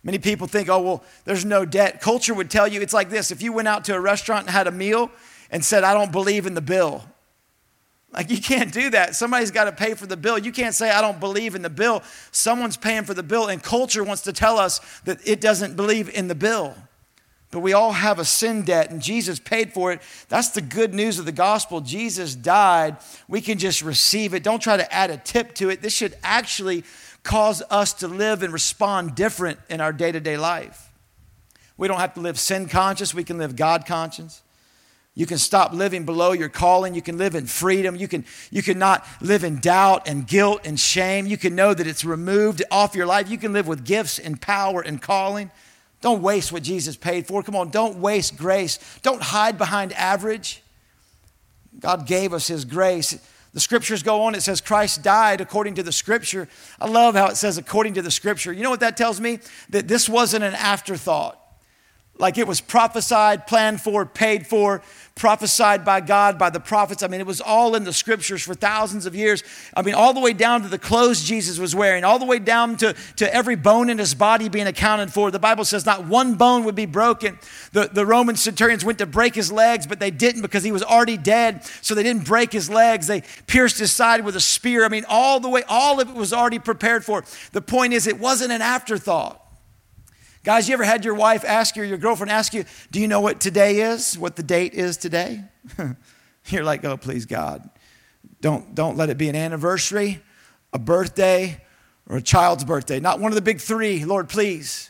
Many 0.03 0.19
people 0.19 0.47
think, 0.47 0.69
oh, 0.69 0.81
well, 0.81 1.03
there's 1.25 1.43
no 1.43 1.65
debt. 1.65 1.99
Culture 1.99 2.33
would 2.33 2.49
tell 2.49 2.65
you 2.65 2.79
it's 2.79 2.93
like 2.93 3.09
this 3.09 3.31
if 3.31 3.41
you 3.41 3.51
went 3.51 3.67
out 3.67 3.83
to 3.83 3.93
a 3.93 3.99
restaurant 3.99 4.43
and 4.43 4.49
had 4.51 4.67
a 4.67 4.71
meal 4.71 5.11
and 5.51 5.65
said, 5.65 5.83
I 5.83 5.93
don't 5.93 6.13
believe 6.13 6.45
in 6.45 6.53
the 6.53 6.61
bill. 6.61 7.03
Like, 8.13 8.29
you 8.29 8.39
can't 8.41 8.71
do 8.71 8.89
that. 8.91 9.17
Somebody's 9.17 9.51
got 9.51 9.65
to 9.65 9.73
pay 9.73 9.95
for 9.95 10.07
the 10.07 10.15
bill. 10.15 10.37
You 10.37 10.53
can't 10.53 10.73
say, 10.73 10.91
I 10.91 11.01
don't 11.01 11.19
believe 11.19 11.53
in 11.53 11.61
the 11.61 11.69
bill. 11.69 12.01
Someone's 12.31 12.77
paying 12.77 13.03
for 13.03 13.13
the 13.13 13.23
bill, 13.23 13.47
and 13.47 13.61
culture 13.61 14.01
wants 14.01 14.21
to 14.21 14.31
tell 14.31 14.57
us 14.57 14.79
that 15.03 15.19
it 15.27 15.41
doesn't 15.41 15.75
believe 15.75 16.09
in 16.09 16.29
the 16.29 16.35
bill. 16.35 16.73
But 17.51 17.59
we 17.59 17.73
all 17.73 17.91
have 17.91 18.17
a 18.17 18.25
sin 18.25 18.63
debt, 18.63 18.91
and 18.91 19.01
Jesus 19.01 19.37
paid 19.37 19.73
for 19.73 19.91
it. 19.91 20.01
That's 20.29 20.49
the 20.49 20.61
good 20.61 20.93
news 20.93 21.19
of 21.19 21.25
the 21.25 21.33
gospel. 21.33 21.81
Jesus 21.81 22.33
died. 22.33 22.95
We 23.27 23.41
can 23.41 23.57
just 23.57 23.81
receive 23.81 24.33
it. 24.33 24.41
Don't 24.41 24.61
try 24.61 24.77
to 24.77 24.93
add 24.93 25.11
a 25.11 25.17
tip 25.17 25.53
to 25.55 25.69
it. 25.69 25.81
This 25.81 25.93
should 25.93 26.15
actually 26.23 26.85
cause 27.23 27.61
us 27.69 27.93
to 27.95 28.07
live 28.07 28.41
and 28.41 28.53
respond 28.53 29.15
different 29.15 29.59
in 29.69 29.81
our 29.81 29.91
day 29.91 30.11
to 30.11 30.19
day 30.19 30.37
life. 30.37 30.89
We 31.77 31.87
don't 31.87 31.99
have 31.99 32.13
to 32.13 32.21
live 32.21 32.39
sin 32.39 32.69
conscious, 32.69 33.13
we 33.13 33.23
can 33.23 33.37
live 33.37 33.55
God 33.55 33.85
conscious. 33.85 34.41
You 35.13 35.25
can 35.25 35.37
stop 35.37 35.73
living 35.73 36.05
below 36.05 36.31
your 36.31 36.47
calling. 36.47 36.95
You 36.95 37.01
can 37.01 37.17
live 37.17 37.35
in 37.35 37.45
freedom. 37.45 37.97
You 37.97 38.07
can, 38.07 38.23
you 38.49 38.63
can 38.63 38.79
not 38.79 39.05
live 39.19 39.43
in 39.43 39.59
doubt 39.59 40.07
and 40.07 40.25
guilt 40.25 40.61
and 40.63 40.79
shame. 40.79 41.27
You 41.27 41.37
can 41.37 41.53
know 41.53 41.73
that 41.73 41.85
it's 41.85 42.05
removed 42.05 42.63
off 42.71 42.95
your 42.95 43.05
life. 43.05 43.29
You 43.29 43.37
can 43.37 43.51
live 43.51 43.67
with 43.67 43.83
gifts 43.83 44.19
and 44.19 44.39
power 44.39 44.79
and 44.79 45.01
calling. 45.01 45.51
Don't 46.01 46.21
waste 46.21 46.51
what 46.51 46.63
Jesus 46.63 46.97
paid 46.97 47.27
for. 47.27 47.43
Come 47.43 47.55
on, 47.55 47.69
don't 47.69 47.97
waste 47.97 48.35
grace. 48.35 48.79
Don't 49.01 49.21
hide 49.21 49.57
behind 49.57 49.93
average. 49.93 50.61
God 51.79 52.05
gave 52.05 52.33
us 52.33 52.47
His 52.47 52.65
grace. 52.65 53.19
The 53.53 53.59
scriptures 53.59 54.01
go 54.01 54.23
on, 54.23 54.33
it 54.33 54.41
says 54.41 54.61
Christ 54.61 55.03
died 55.03 55.41
according 55.41 55.75
to 55.75 55.83
the 55.83 55.91
scripture. 55.91 56.47
I 56.79 56.87
love 56.87 57.15
how 57.15 57.27
it 57.27 57.37
says 57.37 57.57
according 57.57 57.95
to 57.95 58.01
the 58.01 58.11
scripture. 58.11 58.53
You 58.53 58.63
know 58.63 58.69
what 58.69 58.79
that 58.79 58.95
tells 58.95 59.19
me? 59.19 59.39
That 59.69 59.87
this 59.87 60.07
wasn't 60.07 60.43
an 60.43 60.53
afterthought. 60.53 61.40
Like 62.17 62.37
it 62.37 62.47
was 62.47 62.61
prophesied, 62.61 63.47
planned 63.47 63.81
for, 63.81 64.05
paid 64.05 64.45
for, 64.45 64.83
prophesied 65.15 65.83
by 65.83 66.01
God, 66.01 66.37
by 66.37 66.49
the 66.49 66.59
prophets. 66.59 67.03
I 67.03 67.07
mean, 67.07 67.19
it 67.19 67.25
was 67.25 67.41
all 67.41 67.73
in 67.73 67.83
the 67.83 67.93
scriptures 67.93 68.43
for 68.43 68.53
thousands 68.53 69.05
of 69.05 69.15
years. 69.15 69.43
I 69.75 69.81
mean, 69.81 69.95
all 69.95 70.13
the 70.13 70.19
way 70.19 70.33
down 70.33 70.61
to 70.61 70.67
the 70.67 70.77
clothes 70.77 71.23
Jesus 71.23 71.57
was 71.57 71.75
wearing, 71.75 72.03
all 72.03 72.19
the 72.19 72.25
way 72.25 72.37
down 72.37 72.77
to, 72.77 72.93
to 73.15 73.33
every 73.33 73.55
bone 73.55 73.89
in 73.89 73.97
his 73.97 74.13
body 74.13 74.49
being 74.49 74.67
accounted 74.67 75.11
for. 75.11 75.31
The 75.31 75.39
Bible 75.39 75.65
says 75.65 75.85
not 75.85 76.05
one 76.05 76.35
bone 76.35 76.63
would 76.65 76.75
be 76.75 76.85
broken. 76.85 77.39
The, 77.71 77.89
the 77.91 78.05
Roman 78.05 78.35
centurions 78.35 78.85
went 78.85 78.99
to 78.99 79.05
break 79.05 79.33
his 79.33 79.51
legs, 79.51 79.87
but 79.87 79.99
they 79.99 80.11
didn't 80.11 80.41
because 80.41 80.63
he 80.63 80.71
was 80.71 80.83
already 80.83 81.17
dead. 81.17 81.65
So 81.81 81.95
they 81.95 82.03
didn't 82.03 82.25
break 82.25 82.51
his 82.51 82.69
legs. 82.69 83.07
They 83.07 83.23
pierced 83.47 83.79
his 83.79 83.91
side 83.91 84.23
with 84.23 84.35
a 84.35 84.41
spear. 84.41 84.85
I 84.85 84.89
mean, 84.89 85.05
all 85.07 85.39
the 85.39 85.49
way, 85.49 85.63
all 85.67 85.99
of 85.99 86.09
it 86.09 86.15
was 86.15 86.33
already 86.33 86.59
prepared 86.59 87.03
for. 87.03 87.23
The 87.51 87.61
point 87.61 87.93
is, 87.93 88.05
it 88.05 88.19
wasn't 88.19 88.51
an 88.51 88.61
afterthought. 88.61 89.40
Guys, 90.43 90.67
you 90.67 90.73
ever 90.73 90.83
had 90.83 91.05
your 91.05 91.13
wife 91.13 91.45
ask 91.45 91.75
you, 91.75 91.83
or 91.83 91.85
your 91.85 91.99
girlfriend 91.99 92.31
ask 92.31 92.53
you, 92.53 92.65
Do 92.89 92.99
you 92.99 93.07
know 93.07 93.21
what 93.21 93.39
today 93.39 93.81
is? 93.81 94.17
What 94.17 94.35
the 94.35 94.43
date 94.43 94.73
is 94.73 94.97
today? 94.97 95.43
You're 96.47 96.63
like, 96.63 96.83
Oh, 96.83 96.97
please, 96.97 97.25
God. 97.25 97.69
Don't, 98.41 98.73
don't 98.73 98.97
let 98.97 99.09
it 99.09 99.17
be 99.19 99.29
an 99.29 99.35
anniversary, 99.35 100.19
a 100.73 100.79
birthday, 100.79 101.61
or 102.09 102.17
a 102.17 102.21
child's 102.21 102.63
birthday. 102.63 102.99
Not 102.99 103.19
one 103.19 103.31
of 103.31 103.35
the 103.35 103.41
big 103.41 103.61
three, 103.61 104.03
Lord, 104.03 104.29
please. 104.29 104.89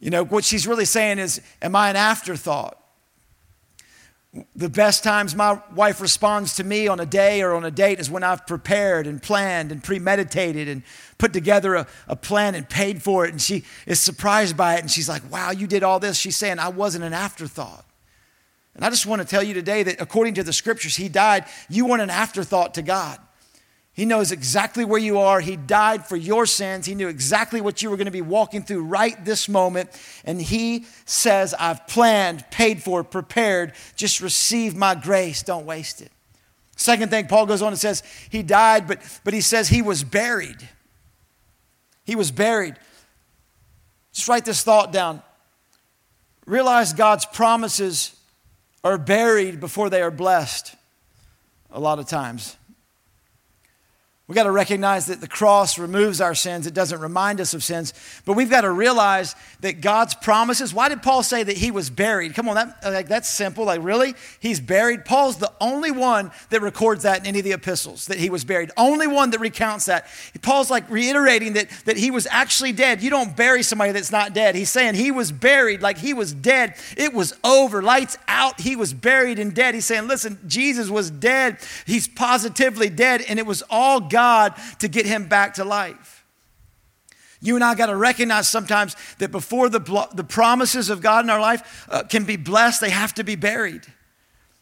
You 0.00 0.10
know, 0.10 0.24
what 0.24 0.44
she's 0.44 0.66
really 0.66 0.84
saying 0.84 1.20
is, 1.20 1.40
Am 1.62 1.76
I 1.76 1.90
an 1.90 1.96
afterthought? 1.96 2.82
The 4.54 4.68
best 4.68 5.02
times 5.02 5.34
my 5.34 5.60
wife 5.74 6.00
responds 6.02 6.56
to 6.56 6.64
me 6.64 6.86
on 6.86 7.00
a 7.00 7.06
day 7.06 7.40
or 7.40 7.54
on 7.54 7.64
a 7.64 7.70
date 7.70 7.98
is 7.98 8.10
when 8.10 8.22
I've 8.22 8.46
prepared 8.46 9.06
and 9.06 9.22
planned 9.22 9.72
and 9.72 9.82
premeditated 9.82 10.68
and 10.68 10.82
put 11.16 11.32
together 11.32 11.74
a, 11.76 11.86
a 12.06 12.14
plan 12.14 12.54
and 12.54 12.68
paid 12.68 13.02
for 13.02 13.24
it. 13.24 13.30
And 13.30 13.40
she 13.40 13.64
is 13.86 14.00
surprised 14.00 14.56
by 14.56 14.74
it. 14.74 14.80
And 14.80 14.90
she's 14.90 15.08
like, 15.08 15.28
wow, 15.32 15.50
you 15.50 15.66
did 15.66 15.82
all 15.82 15.98
this. 15.98 16.18
She's 16.18 16.36
saying, 16.36 16.58
I 16.58 16.68
wasn't 16.68 17.04
an 17.04 17.14
afterthought. 17.14 17.86
And 18.74 18.84
I 18.84 18.90
just 18.90 19.06
want 19.06 19.22
to 19.22 19.26
tell 19.26 19.42
you 19.42 19.54
today 19.54 19.82
that 19.82 20.00
according 20.00 20.34
to 20.34 20.42
the 20.42 20.52
scriptures, 20.52 20.94
He 20.94 21.08
died. 21.08 21.46
You 21.70 21.86
weren't 21.86 22.02
an 22.02 22.10
afterthought 22.10 22.74
to 22.74 22.82
God. 22.82 23.18
He 23.98 24.04
knows 24.04 24.30
exactly 24.30 24.84
where 24.84 25.00
you 25.00 25.18
are. 25.18 25.40
He 25.40 25.56
died 25.56 26.06
for 26.06 26.16
your 26.16 26.46
sins. 26.46 26.86
He 26.86 26.94
knew 26.94 27.08
exactly 27.08 27.60
what 27.60 27.82
you 27.82 27.90
were 27.90 27.96
going 27.96 28.04
to 28.04 28.12
be 28.12 28.20
walking 28.20 28.62
through 28.62 28.84
right 28.84 29.24
this 29.24 29.48
moment. 29.48 29.90
And 30.24 30.40
He 30.40 30.86
says, 31.04 31.52
I've 31.52 31.84
planned, 31.88 32.48
paid 32.52 32.80
for, 32.80 33.02
prepared. 33.02 33.72
Just 33.96 34.20
receive 34.20 34.76
my 34.76 34.94
grace. 34.94 35.42
Don't 35.42 35.66
waste 35.66 36.00
it. 36.00 36.12
Second 36.76 37.10
thing, 37.10 37.26
Paul 37.26 37.46
goes 37.46 37.60
on 37.60 37.72
and 37.72 37.78
says, 37.78 38.04
He 38.30 38.44
died, 38.44 38.86
but, 38.86 39.00
but 39.24 39.34
he 39.34 39.40
says 39.40 39.68
he 39.68 39.82
was 39.82 40.04
buried. 40.04 40.68
He 42.04 42.14
was 42.14 42.30
buried. 42.30 42.76
Just 44.12 44.28
write 44.28 44.44
this 44.44 44.62
thought 44.62 44.92
down. 44.92 45.24
Realize 46.46 46.92
God's 46.92 47.26
promises 47.26 48.14
are 48.84 48.96
buried 48.96 49.58
before 49.58 49.90
they 49.90 50.02
are 50.02 50.12
blessed 50.12 50.76
a 51.72 51.80
lot 51.80 51.98
of 51.98 52.06
times. 52.06 52.56
We 54.28 54.34
got 54.34 54.42
to 54.42 54.50
recognize 54.50 55.06
that 55.06 55.22
the 55.22 55.26
cross 55.26 55.78
removes 55.78 56.20
our 56.20 56.34
sins. 56.34 56.66
It 56.66 56.74
doesn't 56.74 57.00
remind 57.00 57.40
us 57.40 57.54
of 57.54 57.64
sins. 57.64 57.94
But 58.26 58.34
we've 58.34 58.50
got 58.50 58.60
to 58.60 58.70
realize 58.70 59.34
that 59.60 59.80
God's 59.80 60.14
promises. 60.14 60.74
Why 60.74 60.90
did 60.90 61.02
Paul 61.02 61.22
say 61.22 61.42
that 61.42 61.56
he 61.56 61.70
was 61.70 61.88
buried? 61.88 62.34
Come 62.34 62.46
on, 62.46 62.56
that, 62.56 62.76
like, 62.84 63.08
that's 63.08 63.30
simple. 63.30 63.64
Like, 63.64 63.82
really? 63.82 64.14
He's 64.38 64.60
buried? 64.60 65.06
Paul's 65.06 65.38
the 65.38 65.50
only 65.62 65.90
one 65.90 66.30
that 66.50 66.60
records 66.60 67.04
that 67.04 67.20
in 67.20 67.26
any 67.26 67.38
of 67.38 67.46
the 67.46 67.52
epistles, 67.52 68.04
that 68.06 68.18
he 68.18 68.28
was 68.28 68.44
buried. 68.44 68.70
Only 68.76 69.06
one 69.06 69.30
that 69.30 69.40
recounts 69.40 69.86
that. 69.86 70.06
Paul's 70.42 70.70
like 70.70 70.90
reiterating 70.90 71.54
that, 71.54 71.70
that 71.86 71.96
he 71.96 72.10
was 72.10 72.26
actually 72.30 72.72
dead. 72.72 73.02
You 73.02 73.08
don't 73.08 73.34
bury 73.34 73.62
somebody 73.62 73.92
that's 73.92 74.12
not 74.12 74.34
dead. 74.34 74.54
He's 74.54 74.68
saying 74.68 74.96
he 74.96 75.10
was 75.10 75.32
buried 75.32 75.80
like 75.80 75.96
he 75.96 76.12
was 76.12 76.34
dead. 76.34 76.74
It 76.98 77.14
was 77.14 77.32
over. 77.44 77.80
Lights 77.80 78.18
out. 78.28 78.60
He 78.60 78.76
was 78.76 78.92
buried 78.92 79.38
and 79.38 79.54
dead. 79.54 79.74
He's 79.74 79.86
saying, 79.86 80.06
listen, 80.06 80.38
Jesus 80.46 80.90
was 80.90 81.10
dead. 81.10 81.56
He's 81.86 82.06
positively 82.06 82.90
dead. 82.90 83.22
And 83.22 83.38
it 83.38 83.46
was 83.46 83.62
all 83.70 84.00
God 84.18 84.54
to 84.80 84.88
get 84.88 85.06
him 85.06 85.28
back 85.28 85.54
to 85.54 85.64
life. 85.64 86.24
You 87.40 87.54
and 87.54 87.62
I 87.62 87.74
got 87.74 87.86
to 87.86 87.96
recognize 87.96 88.48
sometimes 88.48 88.96
that 89.18 89.30
before 89.30 89.68
the, 89.68 89.80
the 90.12 90.24
promises 90.24 90.90
of 90.90 91.00
God 91.00 91.24
in 91.24 91.30
our 91.30 91.40
life 91.40 91.86
uh, 91.88 92.02
can 92.02 92.24
be 92.24 92.36
blessed, 92.36 92.80
they 92.80 92.90
have 92.90 93.14
to 93.14 93.24
be 93.24 93.36
buried. 93.36 93.82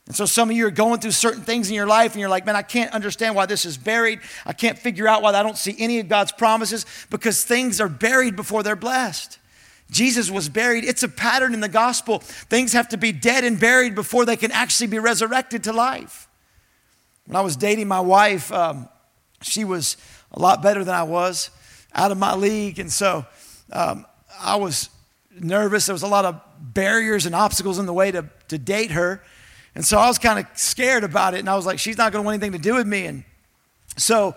And 0.06 0.14
so 0.14 0.26
some 0.26 0.50
of 0.50 0.56
you 0.56 0.66
are 0.66 0.70
going 0.70 1.00
through 1.00 1.12
certain 1.12 1.42
things 1.42 1.68
in 1.68 1.74
your 1.74 1.86
life 1.86 2.12
and 2.12 2.20
you're 2.20 2.28
like, 2.28 2.46
man, 2.46 2.54
I 2.54 2.62
can't 2.62 2.92
understand 2.92 3.34
why 3.34 3.46
this 3.46 3.64
is 3.64 3.76
buried. 3.76 4.20
I 4.44 4.52
can't 4.52 4.78
figure 4.78 5.08
out 5.08 5.22
why 5.22 5.32
I 5.32 5.42
don't 5.42 5.56
see 5.56 5.74
any 5.78 5.98
of 6.00 6.08
God's 6.08 6.32
promises 6.32 6.86
because 7.10 7.42
things 7.44 7.80
are 7.80 7.88
buried 7.88 8.36
before 8.36 8.62
they're 8.62 8.76
blessed. 8.76 9.38
Jesus 9.90 10.30
was 10.30 10.48
buried. 10.48 10.84
It's 10.84 11.02
a 11.02 11.08
pattern 11.08 11.54
in 11.54 11.60
the 11.60 11.68
gospel. 11.68 12.18
Things 12.18 12.72
have 12.74 12.88
to 12.90 12.96
be 12.96 13.10
dead 13.10 13.42
and 13.42 13.58
buried 13.58 13.94
before 13.94 14.24
they 14.24 14.36
can 14.36 14.52
actually 14.52 14.88
be 14.88 14.98
resurrected 14.98 15.64
to 15.64 15.72
life. 15.72 16.28
When 17.26 17.36
I 17.36 17.40
was 17.40 17.56
dating 17.56 17.88
my 17.88 18.00
wife, 18.00 18.52
um, 18.52 18.88
she 19.42 19.64
was 19.64 19.96
a 20.32 20.38
lot 20.38 20.62
better 20.62 20.84
than 20.84 20.94
I 20.94 21.02
was, 21.02 21.50
out 21.94 22.10
of 22.10 22.18
my 22.18 22.34
league. 22.34 22.78
And 22.78 22.90
so 22.90 23.24
um, 23.72 24.06
I 24.40 24.56
was 24.56 24.90
nervous. 25.38 25.86
There 25.86 25.94
was 25.94 26.02
a 26.02 26.08
lot 26.08 26.24
of 26.24 26.40
barriers 26.60 27.26
and 27.26 27.34
obstacles 27.34 27.78
in 27.78 27.86
the 27.86 27.92
way 27.92 28.10
to, 28.10 28.28
to 28.48 28.58
date 28.58 28.92
her. 28.92 29.22
And 29.74 29.84
so 29.84 29.98
I 29.98 30.06
was 30.08 30.18
kind 30.18 30.38
of 30.38 30.46
scared 30.58 31.04
about 31.04 31.34
it. 31.34 31.40
And 31.40 31.50
I 31.50 31.56
was 31.56 31.66
like, 31.66 31.78
she's 31.78 31.98
not 31.98 32.12
going 32.12 32.22
to 32.22 32.26
want 32.26 32.42
anything 32.42 32.58
to 32.58 32.62
do 32.62 32.74
with 32.74 32.86
me. 32.86 33.06
And 33.06 33.24
so 33.96 34.34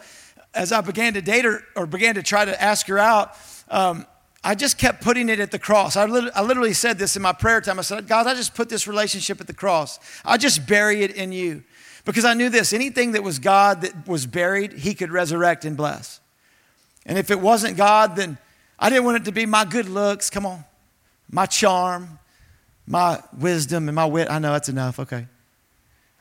as 0.53 0.71
I 0.71 0.81
began 0.81 1.13
to 1.13 1.21
date 1.21 1.45
her 1.45 1.63
or 1.75 1.85
began 1.85 2.15
to 2.15 2.23
try 2.23 2.45
to 2.45 2.61
ask 2.61 2.87
her 2.87 2.99
out, 2.99 3.35
um, 3.69 4.05
I 4.43 4.55
just 4.55 4.77
kept 4.77 5.03
putting 5.03 5.29
it 5.29 5.39
at 5.39 5.51
the 5.51 5.59
cross. 5.59 5.97
I, 5.97 6.03
I 6.03 6.41
literally 6.41 6.73
said 6.73 6.97
this 6.97 7.15
in 7.15 7.21
my 7.21 7.33
prayer 7.33 7.59
time. 7.61 7.77
I 7.77 7.81
said, 7.81 8.07
God, 8.07 8.25
I 8.25 8.33
just 8.33 8.55
put 8.55 8.69
this 8.69 8.87
relationship 8.87 9.41
at 9.41 9.47
the 9.47 9.53
cross. 9.53 9.99
I 10.23 10.37
just 10.37 10.65
bury 10.65 11.01
it 11.03 11.11
in 11.11 11.31
you. 11.31 11.63
Because 12.05 12.25
I 12.25 12.33
knew 12.33 12.49
this 12.49 12.73
anything 12.73 13.13
that 13.13 13.23
was 13.23 13.39
God 13.39 13.81
that 13.81 14.07
was 14.07 14.25
buried, 14.25 14.73
He 14.73 14.93
could 14.93 15.11
resurrect 15.11 15.65
and 15.65 15.75
bless. 15.75 16.19
And 17.05 17.17
if 17.17 17.31
it 17.31 17.39
wasn't 17.39 17.77
God, 17.77 18.15
then 18.15 18.37
I 18.77 18.89
didn't 18.89 19.05
want 19.05 19.17
it 19.17 19.25
to 19.25 19.31
be 19.31 19.45
my 19.45 19.65
good 19.65 19.89
looks, 19.89 20.29
come 20.29 20.45
on, 20.45 20.63
my 21.29 21.45
charm, 21.45 22.19
my 22.87 23.21
wisdom, 23.37 23.87
and 23.89 23.95
my 23.95 24.05
wit. 24.05 24.29
I 24.29 24.39
know 24.39 24.51
that's 24.53 24.69
enough, 24.69 24.99
okay. 24.99 25.27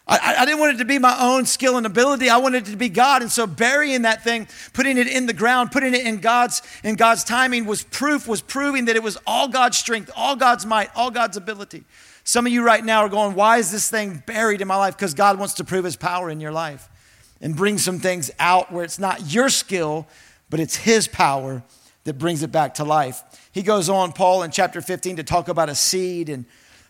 I, 0.08 0.36
I, 0.38 0.44
didn't 0.46 0.58
want 0.58 0.74
it 0.74 0.78
to 0.78 0.86
be 0.86 0.98
my 0.98 1.14
own 1.20 1.44
skill 1.44 1.76
and 1.76 1.84
ability. 1.84 2.30
I 2.30 2.38
wanted 2.38 2.66
it 2.66 2.70
to 2.70 2.78
be 2.78 2.88
God. 2.88 3.20
And 3.20 3.30
so 3.30 3.46
burying 3.46 4.02
that 4.02 4.24
thing, 4.24 4.48
putting 4.72 4.96
it 4.96 5.06
in 5.06 5.26
the 5.26 5.34
ground, 5.34 5.70
putting 5.70 5.94
it 5.94 6.06
in 6.06 6.20
God's 6.20 6.62
in 6.82 6.94
God's 6.94 7.24
timing 7.24 7.66
was 7.66 7.82
proof, 7.82 8.26
was 8.26 8.40
proving 8.40 8.86
that 8.86 8.96
it 8.96 9.02
was 9.02 9.18
all 9.26 9.48
God's 9.48 9.76
strength, 9.76 10.10
all 10.16 10.34
God's 10.34 10.64
might, 10.64 10.88
all 10.96 11.10
God's 11.10 11.36
ability. 11.36 11.84
Some 12.28 12.46
of 12.46 12.52
you 12.52 12.62
right 12.62 12.84
now 12.84 13.06
are 13.06 13.08
going, 13.08 13.34
why 13.34 13.56
is 13.56 13.72
this 13.72 13.88
thing 13.88 14.22
buried 14.26 14.60
in 14.60 14.68
my 14.68 14.76
life? 14.76 14.94
Because 14.94 15.14
God 15.14 15.38
wants 15.38 15.54
to 15.54 15.64
prove 15.64 15.86
his 15.86 15.96
power 15.96 16.28
in 16.28 16.40
your 16.40 16.52
life 16.52 16.86
and 17.40 17.56
bring 17.56 17.78
some 17.78 18.00
things 18.00 18.30
out 18.38 18.70
where 18.70 18.84
it's 18.84 18.98
not 18.98 19.32
your 19.32 19.48
skill, 19.48 20.06
but 20.50 20.60
it's 20.60 20.76
his 20.76 21.08
power 21.08 21.62
that 22.04 22.18
brings 22.18 22.42
it 22.42 22.52
back 22.52 22.74
to 22.74 22.84
life. 22.84 23.22
He 23.50 23.62
goes 23.62 23.88
on, 23.88 24.12
Paul, 24.12 24.42
in 24.42 24.50
chapter 24.50 24.82
15 24.82 25.16
to 25.16 25.22
talk 25.22 25.48
about 25.48 25.70
a 25.70 25.74
seed 25.74 26.28
and 26.28 26.44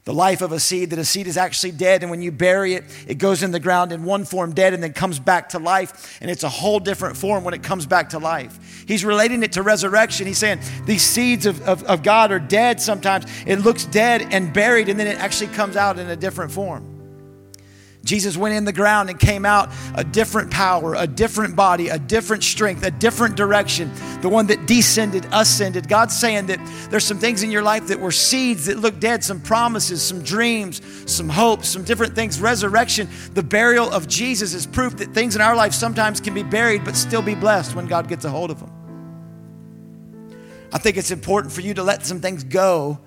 the 0.09 0.15
life 0.15 0.41
of 0.41 0.53
a 0.53 0.59
seed, 0.59 0.89
that 0.89 0.99
a 0.99 1.05
seed 1.05 1.27
is 1.27 1.37
actually 1.37 1.71
dead. 1.71 2.03
And 2.03 2.11
when 2.11 2.23
you 2.23 2.33
bury 2.33 2.73
it, 2.73 2.85
it 3.07 3.17
goes 3.17 3.43
in 3.43 3.51
the 3.51 3.61
ground 3.61 3.93
in 3.93 4.05
one 4.05 4.25
form 4.25 4.55
dead 4.55 4.73
and 4.73 4.83
then 4.83 4.95
comes 4.95 5.19
back 5.19 5.51
to 5.51 5.59
life. 5.59 6.17
And 6.23 6.31
it's 6.31 6.45
a 6.45 6.49
whole 6.49 6.81
different 6.81 7.15
form 7.15 7.45
when 7.45 7.53
it 7.53 7.63
comes 7.63 7.85
back 7.85 8.09
to 8.09 8.19
life. 8.19 8.87
He's 8.89 9.05
relating 9.05 9.43
it 9.43 9.53
to 9.53 9.63
resurrection. 9.63 10.27
He's 10.27 10.39
saying 10.39 10.61
these 10.87 11.03
seeds 11.03 11.45
of, 11.45 11.61
of, 11.69 11.85
of 11.85 12.03
God 12.03 12.33
are 12.33 12.39
dead 12.39 12.81
sometimes. 12.81 13.27
It 13.47 13.57
looks 13.57 13.85
dead 13.85 14.27
and 14.31 14.51
buried, 14.51 14.89
and 14.89 14.99
then 14.99 15.09
it 15.09 15.19
actually 15.19 15.49
comes 15.49 15.77
out 15.77 15.99
in 15.99 16.09
a 16.09 16.17
different 16.17 16.53
form. 16.53 16.98
Jesus 18.09 18.39
went 18.39 18.55
in 18.55 18.65
the 18.65 18.73
ground 18.73 19.11
and 19.11 19.21
came 19.21 19.45
out 19.45 19.71
a 19.95 20.03
different 20.03 20.51
power, 20.51 20.95
a 20.95 21.07
different 21.07 21.55
body, 21.55 21.91
a 21.91 21.99
different 21.99 22.43
strength, 22.43 22.83
a 22.83 22.91
different 22.91 23.37
direction. 23.37 23.93
The 24.23 24.31
one 24.31 24.47
that 24.47 24.67
descended, 24.67 25.27
ascended. 25.31 25.91
God's 25.91 26.19
saying 26.19 26.47
that 26.47 26.59
there's 26.89 27.05
some 27.05 27.19
things 27.19 27.43
in 27.43 27.51
your 27.51 27.61
life 27.61 27.89
that 27.89 28.01
were 28.01 28.11
seeds 28.11 28.65
that 28.65 28.79
look 28.79 28.99
dead, 28.99 29.23
some 29.23 29.43
promises, 29.43 30.01
some 30.03 30.23
dreams, 30.23 30.81
some 31.05 31.29
hopes, 31.29 31.69
some 31.69 31.85
different 31.85 32.15
things. 32.15 32.41
Resurrection, 32.41 33.11
the 33.35 33.43
burial 33.43 33.91
of 33.93 34.09
Jesus 34.09 34.55
is 34.55 34.65
proof 34.67 34.97
that 34.97 35.13
things 35.13 35.37
in 35.37 35.43
our 35.43 35.55
life 35.55 35.75
sometimes 35.75 36.19
can 36.19 36.33
be 36.33 36.43
buried 36.43 36.87
but 36.87 36.97
still 36.97 37.21
be 37.21 37.35
blessed 37.35 37.77
when 37.77 37.87
God 37.87 38.09
gets 38.09 38.25
a 38.25 38.31
hold 38.31 38.51
of 38.51 38.59
them. 38.59 38.73
I 40.73 40.79
think 40.79 40.97
it's 40.97 41.11
important 41.11 41.53
for 41.53 41.61
you 41.61 41.75
to 41.75 41.83
let 41.83 42.07
some 42.07 42.21
things 42.21 42.43
go 42.43 43.01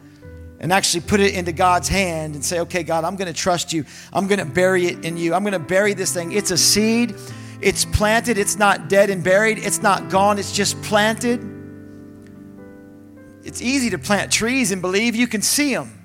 and 0.61 0.71
actually 0.71 1.01
put 1.01 1.19
it 1.19 1.33
into 1.33 1.51
God's 1.51 1.89
hand 1.89 2.35
and 2.35 2.45
say, 2.45 2.59
okay, 2.61 2.83
God, 2.83 3.03
I'm 3.03 3.15
going 3.15 3.27
to 3.27 3.37
trust 3.37 3.73
you. 3.73 3.83
I'm 4.13 4.27
going 4.27 4.39
to 4.39 4.45
bury 4.45 4.85
it 4.85 5.03
in 5.03 5.17
you. 5.17 5.33
I'm 5.33 5.43
going 5.43 5.53
to 5.53 5.59
bury 5.59 5.93
this 5.93 6.13
thing. 6.13 6.31
It's 6.31 6.51
a 6.51 6.57
seed, 6.57 7.15
it's 7.59 7.83
planted, 7.83 8.37
it's 8.37 8.57
not 8.57 8.87
dead 8.87 9.09
and 9.09 9.23
buried, 9.23 9.57
it's 9.57 9.81
not 9.81 10.09
gone, 10.09 10.37
it's 10.37 10.51
just 10.51 10.79
planted. 10.83 11.47
It's 13.43 13.59
easy 13.59 13.89
to 13.89 13.97
plant 13.97 14.31
trees 14.31 14.71
and 14.71 14.81
believe 14.81 15.15
you 15.15 15.27
can 15.27 15.41
see 15.41 15.73
them. 15.73 15.97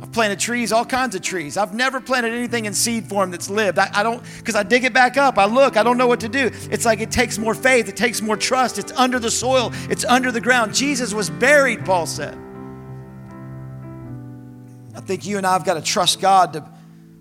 I've 0.00 0.10
planted 0.10 0.40
trees, 0.40 0.72
all 0.72 0.86
kinds 0.86 1.14
of 1.14 1.20
trees. 1.20 1.58
I've 1.58 1.74
never 1.74 2.00
planted 2.00 2.32
anything 2.32 2.64
in 2.64 2.72
seed 2.72 3.08
form 3.08 3.30
that's 3.30 3.50
lived. 3.50 3.78
I, 3.78 3.90
I 3.92 4.02
don't, 4.02 4.24
because 4.38 4.56
I 4.56 4.62
dig 4.62 4.84
it 4.84 4.94
back 4.94 5.18
up. 5.18 5.36
I 5.36 5.44
look, 5.44 5.76
I 5.76 5.82
don't 5.82 5.98
know 5.98 6.08
what 6.08 6.20
to 6.20 6.30
do. 6.30 6.50
It's 6.70 6.86
like 6.86 7.00
it 7.00 7.10
takes 7.10 7.38
more 7.38 7.54
faith, 7.54 7.90
it 7.90 7.96
takes 7.96 8.22
more 8.22 8.38
trust. 8.38 8.78
It's 8.78 8.90
under 8.92 9.18
the 9.18 9.30
soil, 9.30 9.70
it's 9.90 10.06
under 10.06 10.32
the 10.32 10.40
ground. 10.40 10.74
Jesus 10.74 11.12
was 11.12 11.28
buried, 11.28 11.84
Paul 11.84 12.06
said. 12.06 12.38
I 14.94 15.00
think 15.00 15.26
you 15.26 15.38
and 15.38 15.46
I 15.46 15.52
have 15.52 15.64
got 15.64 15.74
to 15.74 15.82
trust 15.82 16.20
God 16.20 16.52
to 16.54 16.68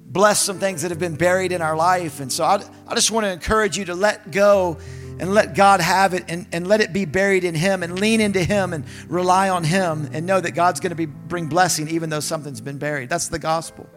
bless 0.05 0.41
some 0.41 0.59
things 0.59 0.81
that 0.81 0.91
have 0.91 0.99
been 0.99 1.15
buried 1.15 1.51
in 1.51 1.61
our 1.61 1.75
life. 1.75 2.19
And 2.19 2.31
so 2.31 2.43
I, 2.43 2.61
I 2.87 2.95
just 2.95 3.11
want 3.11 3.25
to 3.25 3.31
encourage 3.31 3.77
you 3.77 3.85
to 3.85 3.95
let 3.95 4.31
go 4.31 4.77
and 5.19 5.33
let 5.33 5.55
God 5.55 5.79
have 5.79 6.13
it 6.13 6.25
and, 6.27 6.47
and 6.51 6.67
let 6.67 6.81
it 6.81 6.91
be 6.91 7.05
buried 7.05 7.43
in 7.43 7.55
Him 7.55 7.83
and 7.83 7.99
lean 7.99 8.19
into 8.19 8.43
Him 8.43 8.73
and 8.73 8.83
rely 9.07 9.49
on 9.49 9.63
Him 9.63 10.09
and 10.11 10.25
know 10.25 10.41
that 10.41 10.51
God's 10.51 10.79
going 10.79 10.89
to 10.89 10.95
be, 10.95 11.05
bring 11.05 11.47
blessing 11.47 11.87
even 11.89 12.09
though 12.09 12.19
something's 12.19 12.59
been 12.59 12.77
buried. 12.77 13.07
That's 13.07 13.29
the 13.29 13.39
gospel. 13.39 13.87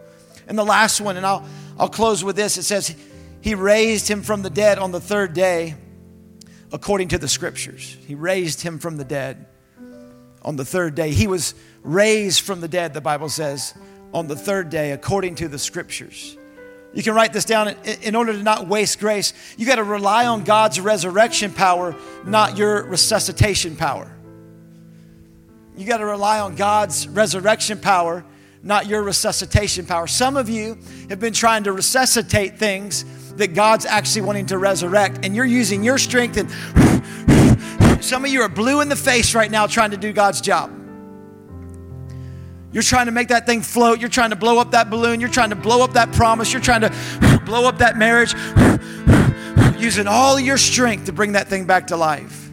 And 0.47 0.57
the 0.57 0.63
last 0.63 1.01
one, 1.01 1.17
and 1.17 1.25
I'll, 1.25 1.43
I'll 1.79 1.89
close 1.89 2.23
with 2.23 2.35
this 2.35 2.57
it 2.57 2.63
says, 2.63 2.95
He 3.41 3.55
raised 3.55 4.07
Him 4.07 4.21
from 4.21 4.41
the 4.41 4.49
dead 4.49 4.77
on 4.77 4.91
the 4.91 5.01
third 5.01 5.33
day 5.33 5.75
according 6.71 7.09
to 7.09 7.17
the 7.17 7.27
scriptures. 7.27 7.97
He 8.05 8.15
raised 8.15 8.61
Him 8.61 8.79
from 8.79 8.97
the 8.97 9.05
dead 9.05 9.47
on 10.43 10.55
the 10.55 10.65
third 10.65 10.95
day. 10.95 11.09
He 11.09 11.27
was 11.27 11.55
raised 11.85 12.41
from 12.41 12.59
the 12.59 12.67
dead, 12.67 12.93
the 12.93 13.01
Bible 13.01 13.29
says, 13.29 13.73
on 14.13 14.27
the 14.27 14.35
third 14.35 14.69
day, 14.69 14.91
according 14.91 15.35
to 15.35 15.47
the 15.47 15.59
scriptures. 15.59 16.35
You 16.93 17.03
can 17.03 17.13
write 17.13 17.33
this 17.33 17.45
down 17.45 17.75
in 18.01 18.15
order 18.15 18.31
to 18.31 18.41
not 18.41 18.67
waste 18.67 18.99
grace. 18.99 19.33
You 19.57 19.65
got 19.65 19.75
to 19.75 19.83
rely 19.83 20.25
on 20.27 20.45
God's 20.45 20.79
resurrection 20.79 21.51
power, 21.51 21.95
not 22.25 22.57
your 22.57 22.83
resuscitation 22.83 23.75
power. 23.75 24.09
You 25.75 25.85
got 25.85 25.97
to 25.97 26.05
rely 26.05 26.39
on 26.39 26.55
God's 26.55 27.07
resurrection 27.09 27.79
power, 27.79 28.23
not 28.63 28.87
your 28.87 29.03
resuscitation 29.03 29.85
power. 29.85 30.07
Some 30.07 30.37
of 30.37 30.47
you 30.47 30.77
have 31.09 31.19
been 31.19 31.33
trying 31.33 31.65
to 31.65 31.73
resuscitate 31.73 32.57
things 32.57 33.03
that 33.33 33.53
God's 33.53 33.85
actually 33.85 34.21
wanting 34.21 34.45
to 34.47 34.57
resurrect, 34.57 35.25
and 35.25 35.35
you're 35.35 35.43
using 35.43 35.83
your 35.83 35.97
strength. 35.97 36.37
And 36.37 38.01
some 38.03 38.23
of 38.23 38.31
you 38.31 38.41
are 38.41 38.49
blue 38.49 38.79
in 38.79 38.87
the 38.87 38.95
face 38.95 39.35
right 39.35 39.51
now 39.51 39.67
trying 39.67 39.91
to 39.91 39.97
do 39.97 40.13
God's 40.13 40.39
job. 40.39 40.84
You're 42.75 42.83
trying 42.83 43.05
to 43.05 43.13
make 43.13 43.29
that 43.29 43.45
thing 43.45 43.61
float. 43.61 44.01
You're 44.01 44.09
trying 44.09 44.31
to 44.31 44.35
blow 44.35 44.59
up 44.59 44.71
that 44.71 44.89
balloon. 44.89 45.21
You're 45.21 45.29
trying 45.29 45.51
to 45.51 45.55
blow 45.55 45.81
up 45.81 45.93
that 45.93 46.11
promise. 46.11 46.51
You're 46.51 46.61
trying 46.61 46.81
to 46.81 47.41
blow 47.45 47.69
up 47.69 47.77
that 47.77 47.95
marriage, 47.95 48.33
using 49.81 50.07
all 50.07 50.37
your 50.37 50.57
strength 50.57 51.05
to 51.05 51.13
bring 51.13 51.31
that 51.31 51.47
thing 51.47 51.63
back 51.63 51.87
to 51.87 51.95
life. 51.95 52.49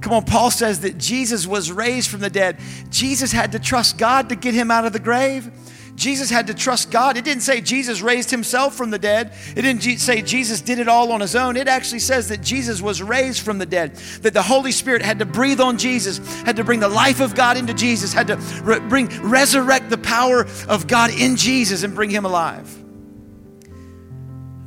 Come 0.00 0.12
on, 0.12 0.24
Paul 0.24 0.50
says 0.50 0.80
that 0.80 0.98
Jesus 0.98 1.46
was 1.46 1.70
raised 1.70 2.10
from 2.10 2.18
the 2.18 2.30
dead. 2.30 2.58
Jesus 2.90 3.30
had 3.30 3.52
to 3.52 3.60
trust 3.60 3.96
God 3.96 4.28
to 4.30 4.34
get 4.34 4.54
him 4.54 4.72
out 4.72 4.86
of 4.86 4.92
the 4.92 4.98
grave. 4.98 5.52
Jesus 5.94 6.30
had 6.30 6.46
to 6.46 6.54
trust 6.54 6.90
God. 6.90 7.16
It 7.16 7.24
didn't 7.24 7.42
say 7.42 7.60
Jesus 7.60 8.00
raised 8.00 8.30
himself 8.30 8.74
from 8.74 8.90
the 8.90 8.98
dead. 8.98 9.34
It 9.54 9.62
didn't 9.62 9.98
say 9.98 10.22
Jesus 10.22 10.60
did 10.60 10.78
it 10.78 10.88
all 10.88 11.12
on 11.12 11.20
his 11.20 11.36
own. 11.36 11.56
It 11.56 11.68
actually 11.68 11.98
says 11.98 12.28
that 12.28 12.40
Jesus 12.40 12.80
was 12.80 13.02
raised 13.02 13.42
from 13.42 13.58
the 13.58 13.66
dead, 13.66 13.96
that 14.22 14.32
the 14.32 14.42
Holy 14.42 14.72
Spirit 14.72 15.02
had 15.02 15.18
to 15.18 15.26
breathe 15.26 15.60
on 15.60 15.76
Jesus, 15.76 16.18
had 16.42 16.56
to 16.56 16.64
bring 16.64 16.80
the 16.80 16.88
life 16.88 17.20
of 17.20 17.34
God 17.34 17.56
into 17.56 17.74
Jesus, 17.74 18.12
had 18.12 18.26
to 18.28 18.36
re- 18.62 18.80
bring 18.80 19.08
resurrect 19.22 19.90
the 19.90 19.98
power 19.98 20.46
of 20.68 20.86
God 20.86 21.10
in 21.10 21.36
Jesus 21.36 21.82
and 21.82 21.94
bring 21.94 22.10
him 22.10 22.24
alive. 22.24 22.74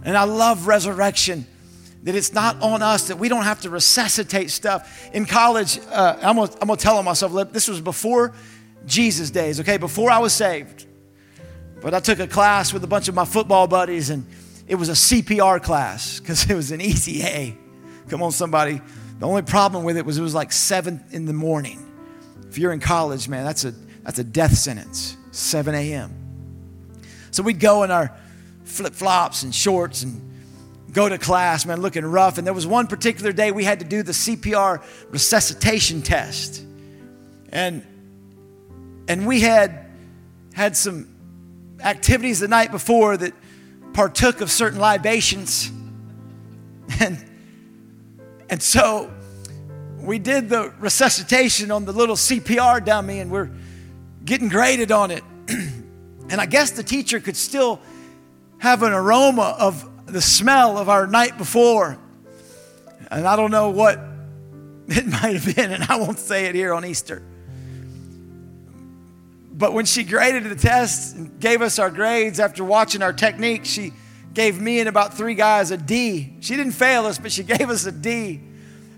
And 0.04 0.16
I 0.16 0.24
love 0.24 0.68
resurrection 0.68 1.48
that 2.04 2.14
it's 2.14 2.34
not 2.34 2.62
on 2.62 2.84
us, 2.84 3.08
that 3.08 3.18
we 3.18 3.30
don't 3.30 3.46
have 3.46 3.62
to 3.62 3.72
resuscitate 3.72 4.52
stuff. 4.52 5.10
In 5.12 5.26
college, 5.26 5.80
uh, 5.90 6.18
I'm 6.22 6.36
gonna, 6.36 6.52
I'm 6.62 6.68
gonna 6.68 6.78
tell 6.78 7.02
myself, 7.02 7.52
this 7.52 7.68
was 7.68 7.82
before 7.82 8.32
Jesus' 8.86 9.32
days, 9.32 9.60
okay, 9.60 9.78
before 9.78 10.12
I 10.12 10.20
was 10.20 10.32
saved. 10.32 10.86
But 11.86 11.94
I 11.94 12.00
took 12.00 12.18
a 12.18 12.26
class 12.26 12.74
with 12.74 12.84
a 12.84 12.88
bunch 12.88 13.10
of 13.10 13.14
my 13.14 13.26
football 13.26 13.68
buddies, 13.68 14.10
and 14.10 14.26
it 14.68 14.74
was 14.74 14.90
a 14.90 14.94
CPR 14.94 15.62
class 15.62 16.20
because 16.20 16.50
it 16.50 16.56
was 16.56 16.72
an 16.72 16.82
easy 16.82 17.22
A. 17.22 17.56
Come 18.10 18.24
on, 18.24 18.32
somebody. 18.32 18.82
The 19.20 19.28
only 19.28 19.44
problem 19.44 19.84
with 19.84 19.96
it 19.96 20.04
was 20.04 20.18
it 20.18 20.24
was 20.24 20.34
like 20.34 20.52
seven 20.52 21.04
in 21.12 21.28
the 21.28 21.34
morning. 21.34 21.86
If 22.50 22.58
you're 22.58 22.74
in 22.74 22.80
college, 22.80 23.30
man, 23.30 23.46
that's 23.46 23.66
a 23.66 23.76
that's 24.02 24.18
a 24.18 24.24
death 24.24 24.58
sentence. 24.58 25.16
7 25.30 25.76
a.m. 25.76 26.12
So 27.30 27.44
we'd 27.44 27.60
go 27.60 27.84
in 27.84 27.92
our 27.92 28.12
flip 28.64 28.96
flops 28.96 29.44
and 29.44 29.54
shorts 29.54 30.02
and 30.02 30.24
go 30.92 31.08
to 31.08 31.20
class, 31.20 31.68
man, 31.68 31.82
looking 31.82 32.04
rough. 32.04 32.40
And 32.40 32.48
there 32.48 32.54
was 32.56 32.66
one 32.66 32.88
particular 32.88 33.32
day 33.32 33.52
we 33.52 33.64
had 33.64 33.82
to 33.82 33.86
do 33.86 34.02
the 34.02 34.12
CPR 34.12 34.84
resuscitation 35.12 36.02
test. 36.02 36.66
And 37.50 37.86
and 39.08 39.28
we 39.28 39.42
had 39.42 39.86
had 40.56 40.76
some 40.76 41.15
activities 41.82 42.40
the 42.40 42.48
night 42.48 42.72
before 42.72 43.18
that 43.18 43.34
partook 43.94 44.42
of 44.42 44.52
certain 44.52 44.80
libations. 44.80 45.72
And, 47.00 47.18
and 48.48 48.62
so 48.62 49.12
we 50.00 50.20
did 50.20 50.50
the 50.50 50.72
resuscitation 50.80 51.72
on 51.72 51.86
the 51.86 51.94
little 51.94 52.16
CPR 52.16 52.86
dummy 52.86 53.20
and 53.20 53.32
we're 53.32 53.50
getting 54.24 54.50
graded 54.50 54.92
on 54.92 55.10
it. 55.10 55.24
and 55.48 56.34
I 56.40 56.46
guess 56.46 56.70
the 56.72 56.84
teacher 56.84 57.20
could 57.20 57.36
still 57.36 57.82
have 58.60 58.84
an 58.84 58.94
aroma 58.94 59.56
of 59.58 59.90
the 60.06 60.22
smell 60.22 60.78
of 60.78 60.90
our 60.90 61.08
night 61.08 61.38
before. 61.38 61.98
And 63.10 63.28
I 63.28 63.36
don't 63.36 63.52
know 63.52 63.72
what 63.72 64.00
it 64.88 65.08
might 65.08 65.36
have 65.36 65.56
been, 65.56 65.72
and 65.72 65.84
I 65.86 65.96
won't 65.96 66.20
say 66.20 66.46
it 66.46 66.56
here 66.56 66.74
on 66.74 66.86
Easter. 66.86 67.24
But 69.58 69.74
when 69.74 69.86
she 69.86 70.04
graded 70.04 70.44
the 70.44 70.56
test 70.56 71.16
and 71.16 71.40
gave 71.40 71.62
us 71.62 71.80
our 71.80 71.90
grades 71.90 72.40
after 72.40 72.64
watching 72.64 73.02
our 73.02 73.14
technique, 73.14 73.64
she 73.64 73.94
gave 74.34 74.60
me 74.60 74.82
and 74.82 74.90
about 74.90 75.14
three 75.14 75.34
guys 75.34 75.72
a 75.72 75.78
D. 75.78 76.36
She 76.42 76.58
didn't 76.58 76.74
fail 76.74 77.06
us, 77.06 77.18
but 77.18 77.32
she 77.32 77.44
gave 77.58 77.70
us 77.70 77.86
a 77.86 77.92
D. 77.92 78.42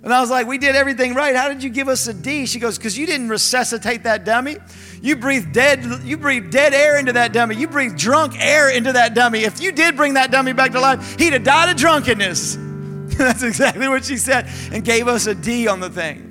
And 0.04 0.14
I 0.14 0.20
was 0.20 0.30
like, 0.32 0.48
We 0.48 0.58
did 0.58 0.76
everything 0.76 1.14
right. 1.14 1.36
How 1.36 1.48
did 1.48 1.62
you 1.62 1.70
give 1.70 1.88
us 1.88 2.08
a 2.08 2.14
D? 2.14 2.48
She 2.48 2.60
goes, 2.60 2.78
Because 2.78 2.98
you 2.98 3.06
didn't 3.06 3.30
resuscitate 3.30 4.04
that 4.04 4.26
dummy. 4.26 4.58
You 5.02 5.16
breathed 5.16 5.54
dead, 5.54 5.86
you 6.04 6.18
breathed 6.18 6.52
dead 6.52 6.74
air 6.74 6.98
into 6.98 7.14
that 7.14 7.34
dummy. 7.34 7.56
You 7.56 7.68
breathed 7.68 7.98
drunk 7.98 8.34
air 8.40 8.70
into 8.70 8.94
that 8.94 9.14
dummy. 9.14 9.42
If 9.42 9.62
you 9.62 9.72
did 9.72 9.96
bring 9.96 10.16
that 10.16 10.32
dummy 10.32 10.54
back 10.54 10.72
to 10.72 10.80
life, 10.80 11.20
he'd 11.20 11.34
have 11.34 11.44
died 11.44 11.70
of 11.70 11.78
drunkenness. 11.78 12.58
That's 13.18 13.44
exactly 13.44 13.88
what 13.88 14.06
she 14.06 14.18
said 14.18 14.48
and 14.72 14.84
gave 14.84 15.08
us 15.08 15.28
a 15.28 15.36
D 15.36 15.68
on 15.68 15.80
the 15.80 15.90
thing. 15.90 16.27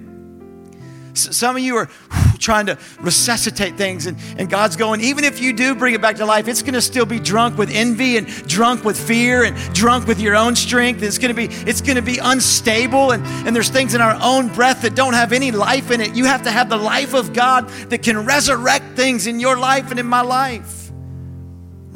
Some 1.18 1.56
of 1.56 1.62
you 1.62 1.76
are 1.76 1.88
trying 2.38 2.66
to 2.66 2.78
resuscitate 3.00 3.76
things, 3.76 4.06
and, 4.06 4.16
and 4.38 4.48
God's 4.48 4.76
going, 4.76 5.00
even 5.00 5.24
if 5.24 5.40
you 5.40 5.52
do 5.52 5.74
bring 5.74 5.94
it 5.94 6.02
back 6.02 6.16
to 6.16 6.26
life, 6.26 6.48
it's 6.48 6.62
going 6.62 6.74
to 6.74 6.82
still 6.82 7.06
be 7.06 7.18
drunk 7.18 7.58
with 7.58 7.70
envy 7.70 8.16
and 8.16 8.26
drunk 8.46 8.84
with 8.84 8.98
fear 8.98 9.44
and 9.44 9.56
drunk 9.74 10.06
with 10.06 10.20
your 10.20 10.36
own 10.36 10.54
strength. 10.54 11.02
It's 11.02 11.18
going 11.18 11.34
to 11.34 11.48
be, 11.48 11.54
it's 11.68 11.80
going 11.80 11.96
to 11.96 12.02
be 12.02 12.18
unstable, 12.18 13.12
and, 13.12 13.24
and 13.46 13.54
there's 13.54 13.70
things 13.70 13.94
in 13.94 14.00
our 14.00 14.18
own 14.22 14.48
breath 14.48 14.82
that 14.82 14.94
don't 14.94 15.14
have 15.14 15.32
any 15.32 15.50
life 15.50 15.90
in 15.90 16.00
it. 16.00 16.14
You 16.14 16.26
have 16.26 16.42
to 16.42 16.50
have 16.50 16.68
the 16.68 16.76
life 16.76 17.14
of 17.14 17.32
God 17.32 17.68
that 17.90 18.02
can 18.02 18.24
resurrect 18.24 18.96
things 18.96 19.26
in 19.26 19.40
your 19.40 19.58
life 19.58 19.90
and 19.90 19.98
in 19.98 20.06
my 20.06 20.22
life. 20.22 20.75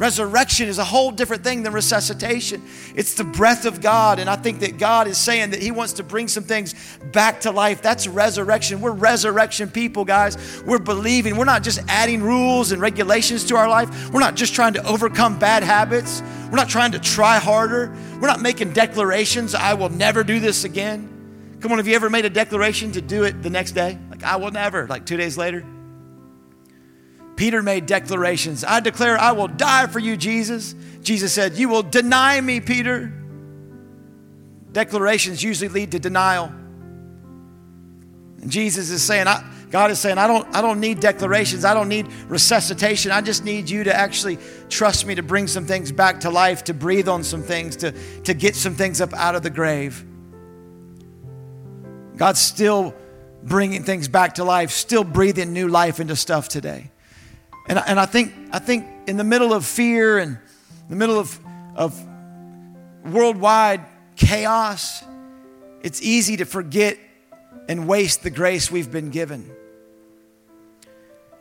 Resurrection 0.00 0.66
is 0.66 0.78
a 0.78 0.84
whole 0.84 1.10
different 1.10 1.44
thing 1.44 1.62
than 1.62 1.74
resuscitation. 1.74 2.62
It's 2.94 3.12
the 3.12 3.22
breath 3.22 3.66
of 3.66 3.82
God. 3.82 4.18
And 4.18 4.30
I 4.30 4.36
think 4.36 4.60
that 4.60 4.78
God 4.78 5.06
is 5.06 5.18
saying 5.18 5.50
that 5.50 5.60
He 5.60 5.70
wants 5.70 5.92
to 5.94 6.02
bring 6.02 6.26
some 6.26 6.42
things 6.42 6.74
back 7.12 7.42
to 7.42 7.50
life. 7.50 7.82
That's 7.82 8.08
resurrection. 8.08 8.80
We're 8.80 8.92
resurrection 8.92 9.68
people, 9.68 10.06
guys. 10.06 10.62
We're 10.64 10.78
believing. 10.78 11.36
We're 11.36 11.44
not 11.44 11.62
just 11.62 11.80
adding 11.86 12.22
rules 12.22 12.72
and 12.72 12.80
regulations 12.80 13.44
to 13.44 13.56
our 13.56 13.68
life. 13.68 14.10
We're 14.10 14.20
not 14.20 14.36
just 14.36 14.54
trying 14.54 14.72
to 14.72 14.86
overcome 14.86 15.38
bad 15.38 15.62
habits. 15.62 16.22
We're 16.44 16.56
not 16.56 16.70
trying 16.70 16.92
to 16.92 16.98
try 16.98 17.36
harder. 17.36 17.94
We're 18.22 18.28
not 18.28 18.40
making 18.40 18.72
declarations, 18.72 19.54
I 19.54 19.74
will 19.74 19.90
never 19.90 20.24
do 20.24 20.40
this 20.40 20.64
again. 20.64 21.58
Come 21.60 21.72
on, 21.72 21.78
have 21.78 21.86
you 21.86 21.94
ever 21.94 22.08
made 22.08 22.24
a 22.24 22.30
declaration 22.30 22.92
to 22.92 23.02
do 23.02 23.24
it 23.24 23.42
the 23.42 23.50
next 23.50 23.72
day? 23.72 23.98
Like, 24.08 24.22
I 24.24 24.36
will 24.36 24.50
never, 24.50 24.86
like 24.86 25.04
two 25.04 25.18
days 25.18 25.36
later? 25.36 25.62
Peter 27.40 27.62
made 27.62 27.86
declarations. 27.86 28.64
I 28.64 28.80
declare 28.80 29.18
I 29.18 29.32
will 29.32 29.48
die 29.48 29.86
for 29.86 29.98
you, 29.98 30.14
Jesus. 30.14 30.74
Jesus 31.00 31.32
said, 31.32 31.56
You 31.56 31.70
will 31.70 31.82
deny 31.82 32.38
me, 32.38 32.60
Peter. 32.60 33.10
Declarations 34.72 35.42
usually 35.42 35.70
lead 35.70 35.92
to 35.92 35.98
denial. 35.98 36.52
And 38.42 38.50
Jesus 38.50 38.90
is 38.90 39.02
saying, 39.02 39.26
I, 39.26 39.42
God 39.70 39.90
is 39.90 39.98
saying, 39.98 40.18
I 40.18 40.26
don't, 40.26 40.54
I 40.54 40.60
don't 40.60 40.80
need 40.80 41.00
declarations. 41.00 41.64
I 41.64 41.72
don't 41.72 41.88
need 41.88 42.08
resuscitation. 42.28 43.10
I 43.10 43.22
just 43.22 43.42
need 43.42 43.70
you 43.70 43.84
to 43.84 43.96
actually 43.96 44.36
trust 44.68 45.06
me 45.06 45.14
to 45.14 45.22
bring 45.22 45.46
some 45.46 45.64
things 45.64 45.90
back 45.92 46.20
to 46.20 46.28
life, 46.28 46.64
to 46.64 46.74
breathe 46.74 47.08
on 47.08 47.24
some 47.24 47.42
things, 47.42 47.74
to, 47.76 47.92
to 48.24 48.34
get 48.34 48.54
some 48.54 48.74
things 48.74 49.00
up 49.00 49.14
out 49.14 49.34
of 49.34 49.42
the 49.42 49.48
grave. 49.48 50.04
God's 52.18 52.40
still 52.40 52.94
bringing 53.42 53.82
things 53.82 54.08
back 54.08 54.34
to 54.34 54.44
life, 54.44 54.72
still 54.72 55.04
breathing 55.04 55.54
new 55.54 55.68
life 55.68 56.00
into 56.00 56.16
stuff 56.16 56.50
today. 56.50 56.90
And, 57.70 57.80
and 57.86 58.00
I, 58.00 58.06
think, 58.06 58.34
I 58.50 58.58
think 58.58 58.84
in 59.06 59.16
the 59.16 59.22
middle 59.22 59.54
of 59.54 59.64
fear 59.64 60.18
and 60.18 60.38
the 60.88 60.96
middle 60.96 61.20
of, 61.20 61.38
of 61.76 62.04
worldwide 63.04 63.82
chaos, 64.16 65.04
it's 65.80 66.02
easy 66.02 66.38
to 66.38 66.44
forget 66.44 66.98
and 67.68 67.86
waste 67.86 68.24
the 68.24 68.30
grace 68.30 68.72
we've 68.72 68.90
been 68.90 69.10
given. 69.10 69.48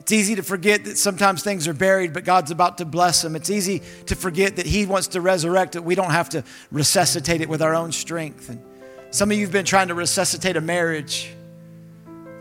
It's 0.01 0.11
easy 0.11 0.35
to 0.35 0.43
forget 0.43 0.83
that 0.83 0.99
sometimes 0.99 1.41
things 1.41 1.67
are 1.67 1.73
buried, 1.73 2.13
but 2.13 2.25
God's 2.25 2.51
about 2.51 2.77
to 2.77 2.85
bless 2.85 3.23
them. 3.23 3.35
It's 3.35 3.49
easy 3.49 3.81
to 4.05 4.15
forget 4.15 4.57
that 4.57 4.67
He 4.67 4.85
wants 4.85 5.07
to 5.09 5.21
resurrect 5.21 5.75
it. 5.75 5.83
We 5.83 5.95
don't 5.95 6.11
have 6.11 6.29
to 6.29 6.43
resuscitate 6.71 7.41
it 7.41 7.49
with 7.49 7.63
our 7.63 7.73
own 7.73 7.91
strength. 7.91 8.49
And 8.49 8.61
some 9.09 9.31
of 9.31 9.37
you 9.37 9.45
have 9.45 9.51
been 9.51 9.65
trying 9.65 9.87
to 9.87 9.95
resuscitate 9.95 10.57
a 10.57 10.61
marriage, 10.61 11.33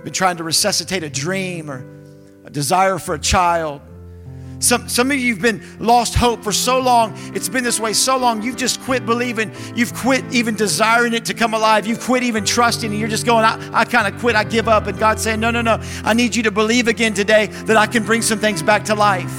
been 0.04 0.12
trying 0.12 0.36
to 0.36 0.44
resuscitate 0.44 1.04
a 1.04 1.08
dream 1.10 1.70
or 1.70 1.97
a 2.48 2.50
desire 2.50 2.98
for 2.98 3.14
a 3.14 3.18
child. 3.18 3.82
Some, 4.58 4.88
some 4.88 5.10
of 5.12 5.18
you 5.18 5.34
have 5.34 5.42
been 5.42 5.62
lost 5.78 6.14
hope 6.14 6.42
for 6.42 6.50
so 6.50 6.80
long. 6.80 7.12
It's 7.34 7.48
been 7.48 7.62
this 7.62 7.78
way 7.78 7.92
so 7.92 8.16
long. 8.16 8.42
You've 8.42 8.56
just 8.56 8.80
quit 8.80 9.06
believing. 9.06 9.52
You've 9.76 9.94
quit 9.94 10.24
even 10.32 10.56
desiring 10.56 11.12
it 11.12 11.26
to 11.26 11.34
come 11.34 11.54
alive. 11.54 11.86
You've 11.86 12.00
quit 12.00 12.24
even 12.24 12.44
trusting. 12.44 12.90
And 12.90 12.98
you're 12.98 13.08
just 13.08 13.24
going, 13.24 13.44
I, 13.44 13.70
I 13.72 13.84
kind 13.84 14.12
of 14.12 14.18
quit. 14.18 14.34
I 14.34 14.42
give 14.42 14.66
up. 14.66 14.88
And 14.88 14.98
God's 14.98 15.22
saying, 15.22 15.38
No, 15.38 15.52
no, 15.52 15.60
no. 15.60 15.78
I 16.02 16.14
need 16.14 16.34
you 16.34 16.42
to 16.44 16.50
believe 16.50 16.88
again 16.88 17.14
today 17.14 17.46
that 17.46 17.76
I 17.76 17.86
can 17.86 18.04
bring 18.04 18.22
some 18.22 18.40
things 18.40 18.62
back 18.62 18.86
to 18.86 18.96
life. 18.96 19.32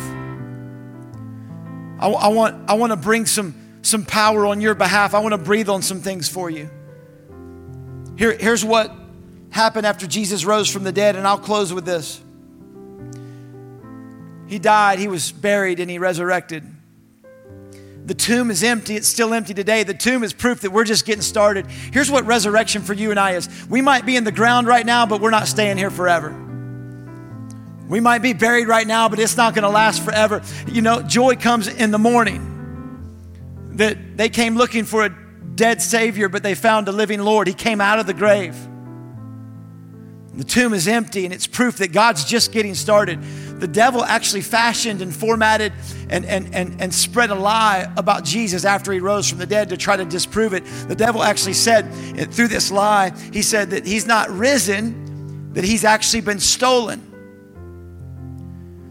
I, 1.99 2.07
I 2.07 2.27
want, 2.29 2.69
I 2.69 2.75
want 2.75 2.91
to 2.91 2.97
bring 2.97 3.25
some, 3.25 3.55
some 3.81 4.05
power 4.05 4.45
on 4.45 4.61
your 4.61 4.75
behalf. 4.75 5.13
I 5.13 5.19
want 5.19 5.33
to 5.33 5.37
breathe 5.37 5.67
on 5.67 5.81
some 5.81 5.99
things 5.99 6.29
for 6.29 6.49
you. 6.49 6.69
Here, 8.17 8.37
here's 8.37 8.63
what 8.63 8.95
happened 9.49 9.85
after 9.85 10.07
Jesus 10.07 10.45
rose 10.45 10.69
from 10.69 10.85
the 10.85 10.93
dead, 10.93 11.17
and 11.17 11.27
I'll 11.27 11.37
close 11.37 11.73
with 11.73 11.85
this. 11.85 12.21
He 14.49 14.57
died, 14.57 14.97
he 14.97 15.07
was 15.07 15.31
buried, 15.31 15.79
and 15.79 15.91
he 15.91 15.99
resurrected. 15.99 16.63
The 18.05 18.15
tomb 18.15 18.49
is 18.49 18.63
empty. 18.63 18.95
It's 18.95 19.07
still 19.07 19.35
empty 19.35 19.53
today. 19.53 19.83
The 19.83 19.93
tomb 19.93 20.23
is 20.23 20.33
proof 20.33 20.61
that 20.61 20.71
we're 20.71 20.85
just 20.85 21.05
getting 21.05 21.21
started. 21.21 21.67
Here's 21.67 22.09
what 22.09 22.25
resurrection 22.25 22.81
for 22.81 22.93
you 22.93 23.11
and 23.11 23.19
I 23.19 23.33
is 23.33 23.47
we 23.69 23.81
might 23.81 24.07
be 24.07 24.15
in 24.15 24.23
the 24.23 24.31
ground 24.31 24.65
right 24.65 24.83
now, 24.83 25.05
but 25.05 25.21
we're 25.21 25.29
not 25.29 25.47
staying 25.47 25.77
here 25.77 25.91
forever. 25.91 26.31
We 27.87 27.99
might 27.99 28.23
be 28.23 28.33
buried 28.33 28.67
right 28.67 28.87
now, 28.87 29.07
but 29.07 29.19
it's 29.19 29.37
not 29.37 29.53
going 29.53 29.63
to 29.63 29.69
last 29.69 30.03
forever. 30.03 30.41
You 30.67 30.81
know, 30.81 31.03
joy 31.03 31.35
comes 31.35 31.67
in 31.67 31.91
the 31.91 31.99
morning. 31.99 32.55
That 33.73 34.17
they 34.17 34.29
came 34.29 34.55
looking 34.55 34.85
for 34.85 35.05
a 35.05 35.09
dead 35.55 35.79
Savior, 35.79 36.27
but 36.27 36.41
they 36.41 36.55
found 36.55 36.87
a 36.87 36.91
living 36.91 37.19
Lord. 37.19 37.47
He 37.47 37.53
came 37.53 37.79
out 37.79 37.99
of 37.99 38.07
the 38.07 38.15
grave. 38.15 38.55
The 40.39 40.45
tomb 40.45 40.73
is 40.73 40.87
empty, 40.87 41.25
and 41.25 41.33
it's 41.33 41.47
proof 41.47 41.77
that 41.77 41.91
God's 41.91 42.23
just 42.23 42.53
getting 42.53 42.73
started 42.73 43.21
the 43.59 43.67
devil 43.67 44.03
actually 44.03 44.41
fashioned 44.41 45.01
and 45.01 45.13
formatted 45.13 45.73
and, 46.09 46.25
and, 46.25 46.55
and, 46.55 46.81
and 46.81 46.93
spread 46.93 47.29
a 47.29 47.35
lie 47.35 47.91
about 47.97 48.23
Jesus 48.23 48.65
after 48.65 48.91
he 48.91 48.99
rose 48.99 49.29
from 49.29 49.37
the 49.37 49.45
dead 49.45 49.69
to 49.69 49.77
try 49.77 49.97
to 49.97 50.05
disprove 50.05 50.53
it. 50.53 50.63
The 50.87 50.95
devil 50.95 51.21
actually 51.21 51.53
said 51.53 51.85
eh, 52.17 52.25
through 52.25 52.47
this 52.47 52.71
lie, 52.71 53.11
he 53.33 53.41
said 53.41 53.71
that 53.71 53.85
he's 53.85 54.07
not 54.07 54.29
risen, 54.29 55.51
that 55.53 55.63
he's 55.63 55.83
actually 55.83 56.21
been 56.21 56.39
stolen. 56.39 57.05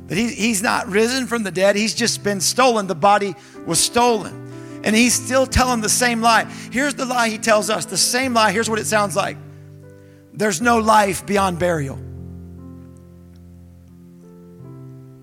That 0.08 0.18
he, 0.18 0.28
he's 0.28 0.62
not 0.62 0.86
risen 0.88 1.26
from 1.26 1.42
the 1.44 1.50
dead, 1.50 1.76
he's 1.76 1.94
just 1.94 2.22
been 2.22 2.40
stolen. 2.40 2.86
The 2.86 2.94
body 2.94 3.34
was 3.66 3.80
stolen. 3.80 4.80
And 4.84 4.94
he's 4.94 5.14
still 5.14 5.46
telling 5.46 5.80
the 5.80 5.88
same 5.88 6.20
lie. 6.20 6.44
Here's 6.70 6.94
the 6.94 7.04
lie 7.04 7.30
he 7.30 7.38
tells 7.38 7.68
us 7.70 7.86
the 7.86 7.96
same 7.96 8.34
lie. 8.34 8.52
Here's 8.52 8.70
what 8.70 8.78
it 8.78 8.86
sounds 8.86 9.16
like 9.16 9.38
there's 10.38 10.62
no 10.62 10.78
life 10.78 11.26
beyond 11.26 11.58
burial. 11.58 11.98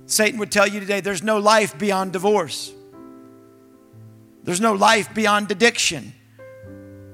Satan 0.07 0.39
would 0.39 0.51
tell 0.51 0.67
you 0.67 0.81
today 0.81 0.99
there's 0.99 1.23
no 1.23 1.39
life 1.39 1.77
beyond 1.79 2.11
divorce. 2.11 2.73
There's 4.43 4.59
no 4.59 4.73
life 4.73 5.13
beyond 5.15 5.49
addiction. 5.51 6.13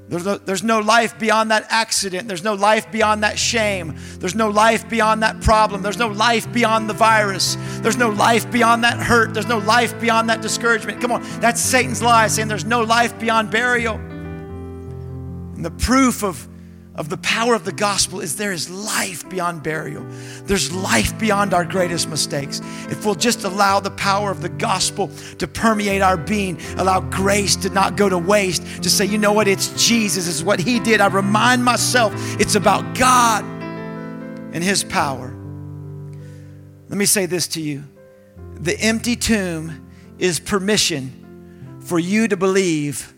There's 0.10 0.26
no, 0.26 0.38
there's 0.38 0.64
no 0.64 0.80
life 0.80 1.18
beyond 1.20 1.52
that 1.52 1.68
accident. 1.70 2.28
There's 2.28 2.44
no 2.44 2.56
life 2.56 2.92
beyond 2.92 3.24
that 3.24 3.38
shame. 3.38 3.96
There's 4.18 4.36
no 4.36 4.50
life 4.50 4.90
beyond 4.90 5.22
that 5.24 5.40
problem. 5.40 5.84
There's 5.84 6.00
no 6.00 6.10
life 6.10 6.52
beyond 6.52 6.90
the 6.90 6.94
virus. 6.94 7.56
There's 7.82 7.98
no 7.98 8.10
life 8.10 8.52
beyond 8.52 8.84
that 8.84 8.98
hurt. 8.98 9.34
There's 9.34 9.48
no 9.48 9.60
life 9.60 9.98
beyond 10.02 10.28
that 10.30 10.42
discouragement. 10.42 11.02
Come 11.02 11.12
on, 11.12 11.22
that's 11.40 11.62
Satan's 11.62 12.02
lie 12.02 12.28
saying 12.28 12.48
there's 12.48 12.66
no 12.66 12.82
life 12.82 13.18
beyond 13.20 13.52
burial. 13.52 13.96
And 15.56 15.64
the 15.64 15.72
proof 15.72 16.24
of 16.24 16.48
of 16.96 17.08
the 17.08 17.18
power 17.18 17.56
of 17.56 17.64
the 17.64 17.72
gospel 17.72 18.20
is 18.20 18.36
there 18.36 18.52
is 18.52 18.70
life 18.70 19.28
beyond 19.30 19.64
burial. 19.64 20.06
There's 20.44 20.74
life 20.74 21.18
beyond 21.18 21.54
our 21.54 21.64
greatest 21.64 22.10
mistakes. 22.10 22.60
If 22.90 23.06
we'll 23.06 23.16
just 23.16 23.46
allow 23.46 23.80
the 23.80 23.92
power 23.92 24.30
of 24.30 24.42
the 24.42 24.50
gospel 24.50 25.10
to 25.38 25.48
permeate 25.48 26.02
our 26.02 26.18
being, 26.18 26.60
allow 26.78 27.00
grace 27.00 27.56
to 27.58 27.70
not 27.70 27.96
go 27.96 28.10
to 28.10 28.18
waste, 28.18 28.84
to 28.84 28.90
say, 28.90 29.06
you 29.06 29.18
know 29.18 29.32
what, 29.32 29.48
it's 29.48 29.88
Jesus, 29.88 30.28
it's 30.28 30.44
what 30.44 30.60
He 30.60 30.80
did. 30.80 31.00
I 31.00 31.08
remind 31.08 31.64
myself 31.64 32.14
it's 32.40 32.56
about 32.56 32.98
God 32.98 33.46
and 33.46 34.62
His 34.62 34.84
power. 34.84 35.34
Let 36.90 36.98
me 36.98 37.06
say 37.06 37.26
this 37.26 37.48
to 37.50 37.62
you 37.62 37.86
the 38.56 38.78
empty 38.80 39.16
tomb 39.16 39.90
is 40.20 40.40
permission 40.40 41.80
for 41.80 41.98
you 41.98 42.28
to 42.28 42.36
believe 42.36 43.14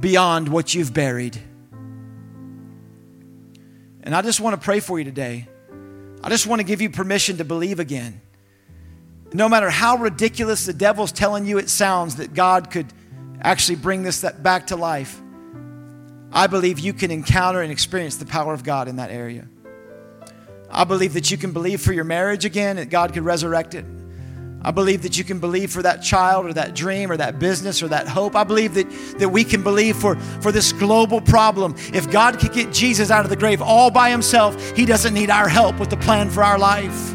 beyond 0.00 0.48
what 0.48 0.74
you've 0.74 0.94
buried. 0.94 1.38
And 4.08 4.14
I 4.14 4.22
just 4.22 4.40
want 4.40 4.58
to 4.58 4.64
pray 4.64 4.80
for 4.80 4.98
you 4.98 5.04
today. 5.04 5.46
I 6.24 6.30
just 6.30 6.46
want 6.46 6.60
to 6.60 6.64
give 6.64 6.80
you 6.80 6.88
permission 6.88 7.36
to 7.36 7.44
believe 7.44 7.78
again. 7.78 8.22
No 9.34 9.50
matter 9.50 9.68
how 9.68 9.98
ridiculous 9.98 10.64
the 10.64 10.72
devil's 10.72 11.12
telling 11.12 11.44
you 11.44 11.58
it 11.58 11.68
sounds 11.68 12.16
that 12.16 12.32
God 12.32 12.70
could 12.70 12.86
actually 13.42 13.76
bring 13.76 14.04
this 14.04 14.24
back 14.38 14.68
to 14.68 14.76
life, 14.76 15.20
I 16.32 16.46
believe 16.46 16.78
you 16.78 16.94
can 16.94 17.10
encounter 17.10 17.60
and 17.60 17.70
experience 17.70 18.16
the 18.16 18.24
power 18.24 18.54
of 18.54 18.64
God 18.64 18.88
in 18.88 18.96
that 18.96 19.10
area. 19.10 19.46
I 20.70 20.84
believe 20.84 21.12
that 21.12 21.30
you 21.30 21.36
can 21.36 21.52
believe 21.52 21.82
for 21.82 21.92
your 21.92 22.04
marriage 22.04 22.46
again, 22.46 22.76
that 22.76 22.88
God 22.88 23.12
could 23.12 23.24
resurrect 23.24 23.74
it. 23.74 23.84
I 24.60 24.72
believe 24.72 25.02
that 25.02 25.16
you 25.16 25.24
can 25.24 25.38
believe 25.38 25.70
for 25.70 25.82
that 25.82 26.02
child 26.02 26.46
or 26.46 26.52
that 26.54 26.74
dream 26.74 27.12
or 27.12 27.16
that 27.16 27.38
business 27.38 27.82
or 27.82 27.88
that 27.88 28.08
hope. 28.08 28.34
I 28.34 28.42
believe 28.42 28.74
that, 28.74 28.90
that 29.18 29.28
we 29.28 29.44
can 29.44 29.62
believe 29.62 29.96
for, 29.96 30.16
for 30.40 30.50
this 30.50 30.72
global 30.72 31.20
problem. 31.20 31.76
If 31.94 32.10
God 32.10 32.40
could 32.40 32.52
get 32.52 32.72
Jesus 32.72 33.10
out 33.10 33.24
of 33.24 33.30
the 33.30 33.36
grave 33.36 33.62
all 33.62 33.90
by 33.90 34.10
himself, 34.10 34.76
he 34.76 34.84
doesn't 34.84 35.14
need 35.14 35.30
our 35.30 35.48
help 35.48 35.78
with 35.78 35.90
the 35.90 35.96
plan 35.96 36.28
for 36.28 36.42
our 36.42 36.58
life. 36.58 37.14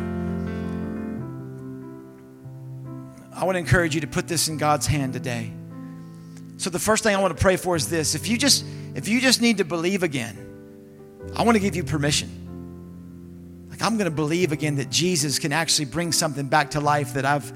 I 3.35 3.45
want 3.45 3.55
to 3.55 3.59
encourage 3.59 3.93
you 3.93 4.01
to 4.01 4.07
put 4.07 4.27
this 4.27 4.47
in 4.47 4.57
God's 4.57 4.87
hand 4.87 5.11
today. 5.11 5.51
So 6.55 6.69
the 6.69 6.79
first 6.79 7.03
thing 7.03 7.13
I 7.13 7.19
want 7.19 7.35
to 7.35 7.41
pray 7.41 7.57
for 7.57 7.75
is 7.75 7.89
this. 7.89 8.15
If 8.15 8.29
you 8.29 8.37
just 8.37 8.63
if 8.95 9.07
you 9.07 9.19
just 9.19 9.41
need 9.41 9.57
to 9.57 9.65
believe 9.65 10.01
again, 10.01 10.37
I 11.35 11.43
want 11.43 11.55
to 11.55 11.59
give 11.59 11.75
you 11.75 11.83
permission. 11.83 12.42
Like, 13.73 13.81
I'm 13.81 13.97
going 13.97 14.05
to 14.05 14.15
believe 14.15 14.51
again 14.51 14.75
that 14.75 14.91
Jesus 14.91 15.39
can 15.39 15.51
actually 15.51 15.85
bring 15.85 16.11
something 16.11 16.45
back 16.45 16.69
to 16.71 16.79
life 16.79 17.15
that 17.15 17.25
I've 17.25 17.51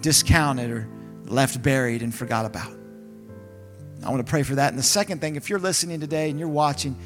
discounted 0.00 0.68
or 0.68 0.88
left 1.26 1.62
buried 1.62 2.02
and 2.02 2.12
forgot 2.12 2.44
about. 2.44 2.72
I 4.04 4.10
want 4.10 4.18
to 4.18 4.28
pray 4.28 4.42
for 4.42 4.56
that. 4.56 4.70
And 4.70 4.78
the 4.78 4.82
second 4.82 5.20
thing, 5.20 5.36
if 5.36 5.48
you're 5.48 5.60
listening 5.60 6.00
today 6.00 6.28
and 6.28 6.40
you're 6.40 6.48
watching 6.48 6.96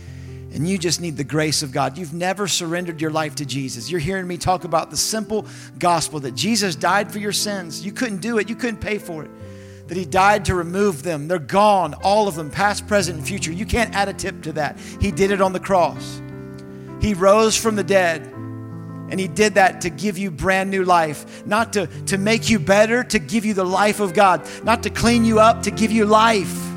and 0.55 0.67
you 0.67 0.79
just 0.79 1.03
need 1.03 1.19
the 1.19 1.25
grace 1.25 1.63
of 1.63 1.73
God, 1.73 1.99
you've 1.99 2.15
never 2.15 2.49
surrendered 2.49 3.03
your 3.03 3.11
life 3.11 3.35
to 3.35 3.45
Jesus. 3.45 3.91
You're 3.91 4.01
hearing 4.01 4.27
me 4.27 4.39
talk 4.39 4.65
about 4.65 4.91
the 4.91 4.97
simple 4.97 5.45
gospel 5.79 6.21
that 6.21 6.35
Jesus 6.35 6.75
died 6.75 7.13
for 7.13 7.19
your 7.19 7.33
sins. 7.33 7.85
You 7.85 7.93
couldn't 7.93 8.23
do 8.23 8.39
it, 8.39 8.49
you 8.49 8.57
couldn't 8.57 8.81
pay 8.81 8.97
for 8.97 9.25
it 9.25 9.31
that 9.89 9.99
He 9.99 10.07
died 10.07 10.47
to 10.47 10.55
remove 10.55 11.03
them. 11.03 11.29
They're 11.29 11.39
gone, 11.39 11.93
all 12.03 12.29
of 12.29 12.35
them, 12.35 12.51
past, 12.51 12.87
present, 12.87 13.19
and 13.19 13.29
future. 13.29 13.53
You 13.53 13.67
can't 13.67 13.95
add 13.95 14.09
a 14.09 14.15
tip 14.15 14.41
to 14.45 14.53
that. 14.53 14.79
He 15.03 15.11
did 15.11 15.33
it 15.33 15.43
on 15.43 15.53
the 15.53 15.61
cross. 15.61 16.23
He 17.03 17.13
rose 17.13 17.55
from 17.55 17.77
the 17.77 17.85
dead, 17.85 18.35
and 19.11 19.21
He 19.21 19.29
did 19.29 19.55
that 19.55 19.83
to 19.83 19.91
give 19.91 20.19
you 20.19 20.31
brand 20.31 20.71
new 20.71 20.85
life, 20.85 21.47
not 21.47 21.73
to, 21.75 21.87
to 22.07 22.19
make 22.19 22.49
you 22.49 22.59
better, 22.59 23.05
to 23.05 23.19
give 23.19 23.45
you 23.45 23.55
the 23.55 23.65
life 23.65 24.01
of 24.01 24.15
God, 24.15 24.49
not 24.65 24.83
to 24.85 24.91
clean 24.91 25.25
you 25.25 25.41
up, 25.41 25.63
to 25.65 25.71
give 25.71 25.93
you 25.93 26.07
life. 26.07 26.73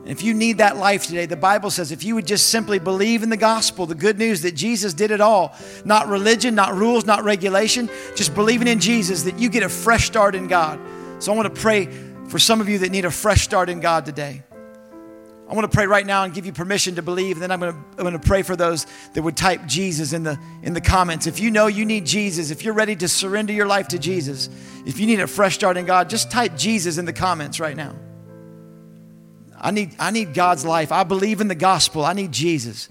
And 0.00 0.08
If 0.08 0.24
you 0.24 0.34
need 0.34 0.58
that 0.58 0.76
life 0.76 1.06
today, 1.06 1.26
the 1.26 1.36
Bible 1.36 1.70
says 1.70 1.92
if 1.92 2.02
you 2.02 2.16
would 2.16 2.26
just 2.26 2.48
simply 2.48 2.80
believe 2.80 3.22
in 3.22 3.30
the 3.30 3.36
gospel, 3.36 3.86
the 3.86 3.94
good 3.94 4.18
news 4.18 4.42
that 4.42 4.56
Jesus 4.56 4.92
did 4.92 5.12
it 5.12 5.20
all, 5.20 5.54
not 5.84 6.08
religion, 6.08 6.54
not 6.56 6.74
rules, 6.74 7.04
not 7.04 7.22
regulation, 7.22 7.88
just 8.16 8.34
believing 8.34 8.66
in 8.66 8.80
Jesus, 8.80 9.22
that 9.22 9.38
you 9.38 9.48
get 9.48 9.62
a 9.62 9.68
fresh 9.68 10.06
start 10.06 10.34
in 10.34 10.48
God. 10.48 10.80
So 11.20 11.32
I 11.32 11.36
want 11.36 11.54
to 11.54 11.60
pray 11.60 11.86
for 12.28 12.40
some 12.40 12.60
of 12.60 12.68
you 12.68 12.78
that 12.78 12.90
need 12.90 13.04
a 13.04 13.10
fresh 13.10 13.42
start 13.42 13.68
in 13.68 13.78
God 13.78 14.04
today. 14.04 14.42
I 15.50 15.54
want 15.54 15.68
to 15.68 15.76
pray 15.76 15.86
right 15.86 16.06
now 16.06 16.22
and 16.22 16.32
give 16.32 16.46
you 16.46 16.52
permission 16.52 16.94
to 16.94 17.02
believe. 17.02 17.36
And 17.36 17.42
then 17.42 17.50
I'm 17.50 17.58
going, 17.58 17.72
to, 17.72 17.78
I'm 17.98 18.04
going 18.04 18.12
to 18.12 18.20
pray 18.20 18.42
for 18.42 18.54
those 18.54 18.86
that 19.14 19.22
would 19.22 19.36
type 19.36 19.66
Jesus 19.66 20.12
in 20.12 20.22
the, 20.22 20.38
in 20.62 20.74
the 20.74 20.80
comments. 20.80 21.26
If 21.26 21.40
you 21.40 21.50
know 21.50 21.66
you 21.66 21.84
need 21.84 22.06
Jesus, 22.06 22.52
if 22.52 22.62
you're 22.64 22.72
ready 22.74 22.94
to 22.94 23.08
surrender 23.08 23.52
your 23.52 23.66
life 23.66 23.88
to 23.88 23.98
Jesus, 23.98 24.48
if 24.86 25.00
you 25.00 25.06
need 25.08 25.18
a 25.18 25.26
fresh 25.26 25.56
start 25.56 25.76
in 25.76 25.86
God, 25.86 26.08
just 26.08 26.30
type 26.30 26.56
Jesus 26.56 26.98
in 26.98 27.04
the 27.04 27.12
comments 27.12 27.58
right 27.58 27.76
now. 27.76 27.96
I 29.58 29.72
need, 29.72 29.96
I 29.98 30.12
need 30.12 30.34
God's 30.34 30.64
life. 30.64 30.92
I 30.92 31.02
believe 31.02 31.40
in 31.40 31.48
the 31.48 31.56
gospel. 31.56 32.04
I 32.04 32.12
need 32.12 32.30
Jesus. 32.30 32.88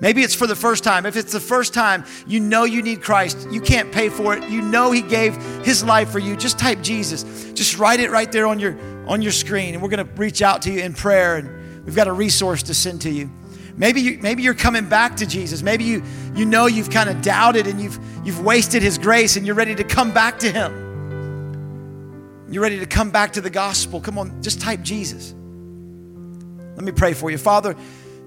Maybe 0.00 0.22
it's 0.22 0.34
for 0.34 0.46
the 0.46 0.56
first 0.56 0.82
time. 0.82 1.04
If 1.04 1.16
it's 1.16 1.32
the 1.32 1.38
first 1.38 1.74
time, 1.74 2.06
you 2.26 2.40
know 2.40 2.64
you 2.64 2.80
need 2.80 3.02
Christ. 3.02 3.46
You 3.50 3.60
can't 3.60 3.92
pay 3.92 4.08
for 4.08 4.34
it. 4.34 4.48
You 4.48 4.62
know 4.62 4.90
He 4.90 5.02
gave 5.02 5.36
His 5.66 5.84
life 5.84 6.08
for 6.08 6.18
you. 6.18 6.34
Just 6.34 6.58
type 6.58 6.80
Jesus. 6.80 7.52
Just 7.52 7.78
write 7.78 8.00
it 8.00 8.10
right 8.10 8.32
there 8.32 8.46
on 8.46 8.58
your 8.58 8.78
on 9.06 9.20
your 9.20 9.32
screen, 9.32 9.74
and 9.74 9.82
we're 9.82 9.88
going 9.90 10.06
to 10.06 10.12
reach 10.14 10.40
out 10.40 10.62
to 10.62 10.70
you 10.70 10.80
in 10.80 10.94
prayer. 10.94 11.36
And 11.36 11.59
we've 11.90 11.96
got 11.96 12.06
a 12.06 12.12
resource 12.12 12.62
to 12.62 12.72
send 12.72 13.02
to 13.02 13.10
you. 13.10 13.28
Maybe 13.76 14.00
you, 14.00 14.20
maybe 14.22 14.44
you're 14.44 14.54
coming 14.54 14.88
back 14.88 15.16
to 15.16 15.26
Jesus. 15.26 15.60
Maybe 15.60 15.82
you 15.82 16.04
you 16.36 16.44
know 16.44 16.66
you've 16.66 16.88
kind 16.88 17.10
of 17.10 17.20
doubted 17.20 17.66
and 17.66 17.80
you've 17.80 17.98
you've 18.24 18.44
wasted 18.44 18.80
His 18.80 18.96
grace, 18.96 19.36
and 19.36 19.44
you're 19.44 19.56
ready 19.56 19.74
to 19.74 19.82
come 19.82 20.12
back 20.12 20.38
to 20.38 20.52
Him. 20.52 22.46
You're 22.48 22.62
ready 22.62 22.78
to 22.78 22.86
come 22.86 23.10
back 23.10 23.32
to 23.32 23.40
the 23.40 23.50
gospel. 23.50 24.00
Come 24.00 24.18
on, 24.18 24.40
just 24.40 24.60
type 24.60 24.82
Jesus. 24.82 25.34
Let 26.76 26.84
me 26.84 26.92
pray 26.92 27.12
for 27.12 27.28
you, 27.28 27.38
Father. 27.38 27.74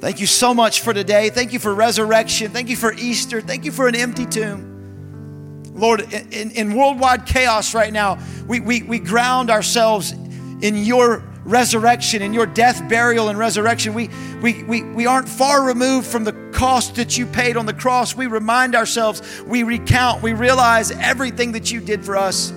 Thank 0.02 0.20
you 0.20 0.28
so 0.28 0.54
much 0.54 0.82
for 0.82 0.94
today. 0.94 1.30
Thank 1.30 1.54
you 1.54 1.60
for 1.60 1.74
resurrection. 1.74 2.52
Thank 2.52 2.68
you 2.68 2.76
for 2.76 2.92
Easter. 2.92 3.40
Thank 3.40 3.64
you 3.64 3.72
for 3.72 3.88
an 3.88 3.96
empty 3.96 4.26
tomb. 4.26 5.72
Lord, 5.74 6.02
in, 6.12 6.52
in 6.52 6.76
worldwide 6.76 7.26
chaos 7.26 7.74
right 7.74 7.94
now, 7.94 8.20
we, 8.46 8.60
we, 8.60 8.84
we 8.84 9.00
ground 9.00 9.50
ourselves 9.50 10.12
in 10.12 10.76
your 10.84 11.24
resurrection, 11.46 12.22
and 12.22 12.34
your 12.34 12.46
death, 12.46 12.88
burial, 12.90 13.30
and 13.30 13.38
resurrection. 13.38 13.94
We, 13.94 14.10
we, 14.42 14.64
we, 14.64 14.84
we 14.84 15.06
aren't 15.06 15.28
far 15.28 15.64
removed 15.66 16.08
from 16.08 16.24
the 16.24 16.34
cost 16.54 16.96
that 16.96 17.18
you 17.18 17.26
paid 17.26 17.58
on 17.58 17.66
the 17.66 17.74
cross. 17.74 18.16
We 18.16 18.28
remind 18.28 18.76
ourselves, 18.76 19.42
we 19.46 19.64
recount, 19.64 20.22
we 20.24 20.34
realize 20.34 20.92
everything 20.92 21.54
that 21.54 21.72
you 21.72 21.80
did 21.82 22.06
for 22.06 22.16
us 22.16 22.54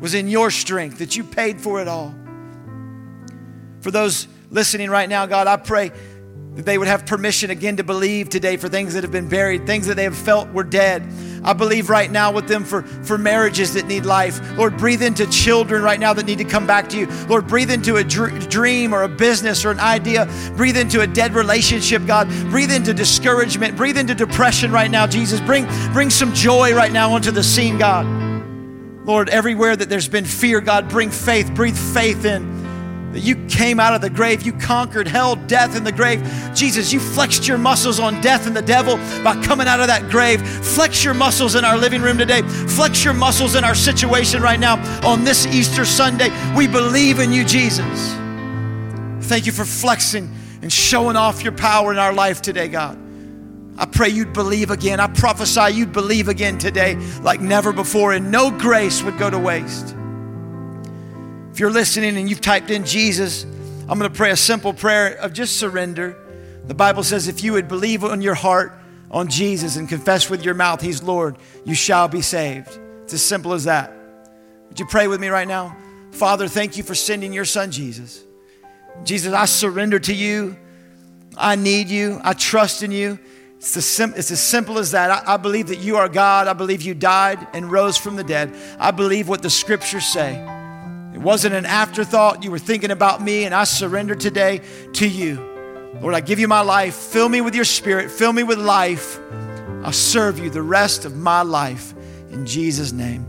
was 0.00 0.14
in 0.14 0.28
your 0.28 0.50
strength, 0.50 0.98
that 0.98 1.16
you 1.16 1.24
paid 1.24 1.60
for 1.60 1.80
it 1.80 1.88
all. 1.88 2.14
For 3.80 3.90
those 3.90 4.28
listening 4.50 4.90
right 4.90 5.08
now, 5.08 5.26
God, 5.26 5.46
I 5.46 5.56
pray 5.56 5.92
that 6.56 6.64
they 6.64 6.78
would 6.78 6.88
have 6.88 7.06
permission 7.06 7.50
again 7.50 7.76
to 7.76 7.84
believe 7.84 8.28
today 8.28 8.56
for 8.56 8.68
things 8.68 8.94
that 8.94 9.04
have 9.04 9.12
been 9.12 9.28
buried, 9.28 9.66
things 9.66 9.86
that 9.86 9.94
they 9.94 10.04
have 10.04 10.16
felt 10.16 10.48
were 10.52 10.64
dead. 10.64 11.06
I 11.42 11.52
believe 11.52 11.88
right 11.88 12.10
now 12.10 12.32
with 12.32 12.48
them 12.48 12.64
for, 12.64 12.82
for 12.82 13.16
marriages 13.16 13.74
that 13.74 13.86
need 13.86 14.04
life. 14.04 14.40
Lord, 14.58 14.76
breathe 14.76 15.02
into 15.02 15.26
children 15.30 15.82
right 15.82 15.98
now 15.98 16.12
that 16.12 16.26
need 16.26 16.38
to 16.38 16.44
come 16.44 16.66
back 16.66 16.88
to 16.90 16.98
you. 16.98 17.06
Lord, 17.28 17.46
breathe 17.46 17.70
into 17.70 17.96
a 17.96 18.04
dr- 18.04 18.48
dream 18.48 18.92
or 18.92 19.04
a 19.04 19.08
business 19.08 19.64
or 19.64 19.70
an 19.70 19.80
idea. 19.80 20.28
Breathe 20.56 20.76
into 20.76 21.00
a 21.00 21.06
dead 21.06 21.34
relationship, 21.34 22.04
God. 22.04 22.28
Breathe 22.50 22.72
into 22.72 22.92
discouragement. 22.92 23.76
Breathe 23.76 23.96
into 23.96 24.14
depression 24.14 24.70
right 24.72 24.90
now, 24.90 25.06
Jesus. 25.06 25.40
Bring, 25.40 25.66
bring 25.92 26.10
some 26.10 26.34
joy 26.34 26.74
right 26.74 26.92
now 26.92 27.12
onto 27.12 27.30
the 27.30 27.44
scene, 27.44 27.78
God. 27.78 28.04
Lord, 29.06 29.30
everywhere 29.30 29.76
that 29.76 29.88
there's 29.88 30.08
been 30.08 30.26
fear, 30.26 30.60
God, 30.60 30.88
bring 30.88 31.10
faith. 31.10 31.54
Breathe 31.54 31.78
faith 31.78 32.24
in. 32.24 32.59
That 33.12 33.20
you 33.20 33.34
came 33.46 33.80
out 33.80 33.92
of 33.92 34.00
the 34.00 34.10
grave, 34.10 34.42
you 34.42 34.52
conquered 34.52 35.08
hell, 35.08 35.34
death, 35.34 35.76
and 35.76 35.84
the 35.84 35.90
grave. 35.90 36.22
Jesus, 36.54 36.92
you 36.92 37.00
flexed 37.00 37.48
your 37.48 37.58
muscles 37.58 37.98
on 37.98 38.20
death 38.20 38.46
and 38.46 38.56
the 38.56 38.62
devil 38.62 38.98
by 39.24 39.34
coming 39.42 39.66
out 39.66 39.80
of 39.80 39.88
that 39.88 40.08
grave. 40.08 40.40
Flex 40.46 41.02
your 41.02 41.14
muscles 41.14 41.56
in 41.56 41.64
our 41.64 41.76
living 41.76 42.02
room 42.02 42.18
today. 42.18 42.42
Flex 42.42 43.04
your 43.04 43.14
muscles 43.14 43.56
in 43.56 43.64
our 43.64 43.74
situation 43.74 44.40
right 44.40 44.60
now 44.60 44.76
on 45.04 45.24
this 45.24 45.44
Easter 45.46 45.84
Sunday. 45.84 46.30
We 46.54 46.68
believe 46.68 47.18
in 47.18 47.32
you, 47.32 47.44
Jesus. 47.44 48.14
Thank 49.22 49.46
you 49.46 49.52
for 49.52 49.64
flexing 49.64 50.32
and 50.62 50.72
showing 50.72 51.16
off 51.16 51.42
your 51.42 51.52
power 51.52 51.90
in 51.92 51.98
our 51.98 52.12
life 52.12 52.40
today, 52.40 52.68
God. 52.68 52.96
I 53.76 53.86
pray 53.86 54.10
you'd 54.10 54.32
believe 54.32 54.70
again. 54.70 55.00
I 55.00 55.06
prophesy 55.06 55.74
you'd 55.74 55.92
believe 55.92 56.28
again 56.28 56.58
today 56.58 56.96
like 57.22 57.40
never 57.40 57.72
before, 57.72 58.12
and 58.12 58.30
no 58.30 58.50
grace 58.50 59.02
would 59.02 59.18
go 59.18 59.30
to 59.30 59.38
waste. 59.38 59.96
If 61.52 61.58
you're 61.58 61.70
listening 61.70 62.16
and 62.16 62.30
you've 62.30 62.40
typed 62.40 62.70
in 62.70 62.84
Jesus, 62.84 63.44
I'm 63.44 63.98
going 63.98 64.10
to 64.10 64.16
pray 64.16 64.30
a 64.30 64.36
simple 64.36 64.72
prayer 64.72 65.16
of 65.16 65.32
just 65.32 65.58
surrender. 65.58 66.16
The 66.66 66.74
Bible 66.74 67.02
says 67.02 67.26
if 67.26 67.42
you 67.42 67.54
would 67.54 67.66
believe 67.66 68.04
in 68.04 68.22
your 68.22 68.34
heart 68.34 68.72
on 69.10 69.28
Jesus 69.28 69.76
and 69.76 69.88
confess 69.88 70.30
with 70.30 70.44
your 70.44 70.54
mouth 70.54 70.80
He's 70.80 71.02
Lord, 71.02 71.36
you 71.64 71.74
shall 71.74 72.06
be 72.06 72.22
saved. 72.22 72.78
It's 73.02 73.14
as 73.14 73.22
simple 73.22 73.52
as 73.52 73.64
that. 73.64 73.92
Would 74.68 74.78
you 74.78 74.86
pray 74.86 75.08
with 75.08 75.20
me 75.20 75.28
right 75.28 75.48
now? 75.48 75.76
Father, 76.12 76.46
thank 76.46 76.76
you 76.76 76.84
for 76.84 76.94
sending 76.94 77.32
your 77.32 77.44
son 77.44 77.72
Jesus. 77.72 78.24
Jesus, 79.02 79.32
I 79.32 79.46
surrender 79.46 79.98
to 79.98 80.14
you. 80.14 80.56
I 81.36 81.56
need 81.56 81.88
you. 81.88 82.20
I 82.22 82.34
trust 82.34 82.84
in 82.84 82.92
you. 82.92 83.18
It's, 83.56 83.84
sim- 83.84 84.14
it's 84.16 84.30
as 84.30 84.40
simple 84.40 84.78
as 84.78 84.92
that. 84.92 85.10
I-, 85.10 85.34
I 85.34 85.36
believe 85.36 85.66
that 85.68 85.80
you 85.80 85.96
are 85.96 86.08
God. 86.08 86.46
I 86.46 86.52
believe 86.52 86.82
you 86.82 86.94
died 86.94 87.44
and 87.52 87.70
rose 87.70 87.96
from 87.96 88.14
the 88.14 88.24
dead. 88.24 88.54
I 88.78 88.92
believe 88.92 89.28
what 89.28 89.42
the 89.42 89.50
scriptures 89.50 90.04
say. 90.04 90.58
It 91.20 91.24
wasn't 91.24 91.54
an 91.54 91.66
afterthought. 91.66 92.44
You 92.44 92.50
were 92.50 92.58
thinking 92.58 92.90
about 92.90 93.20
me, 93.20 93.44
and 93.44 93.54
I 93.54 93.64
surrender 93.64 94.14
today 94.14 94.62
to 94.94 95.06
you. 95.06 95.36
Lord, 96.00 96.14
I 96.14 96.20
give 96.20 96.38
you 96.38 96.48
my 96.48 96.62
life. 96.62 96.94
Fill 96.94 97.28
me 97.28 97.42
with 97.42 97.54
your 97.54 97.66
spirit. 97.66 98.10
Fill 98.10 98.32
me 98.32 98.42
with 98.42 98.58
life. 98.58 99.20
I'll 99.84 99.92
serve 99.92 100.38
you 100.38 100.48
the 100.48 100.62
rest 100.62 101.04
of 101.04 101.18
my 101.18 101.42
life. 101.42 101.92
In 102.30 102.46
Jesus' 102.46 102.92
name, 102.92 103.26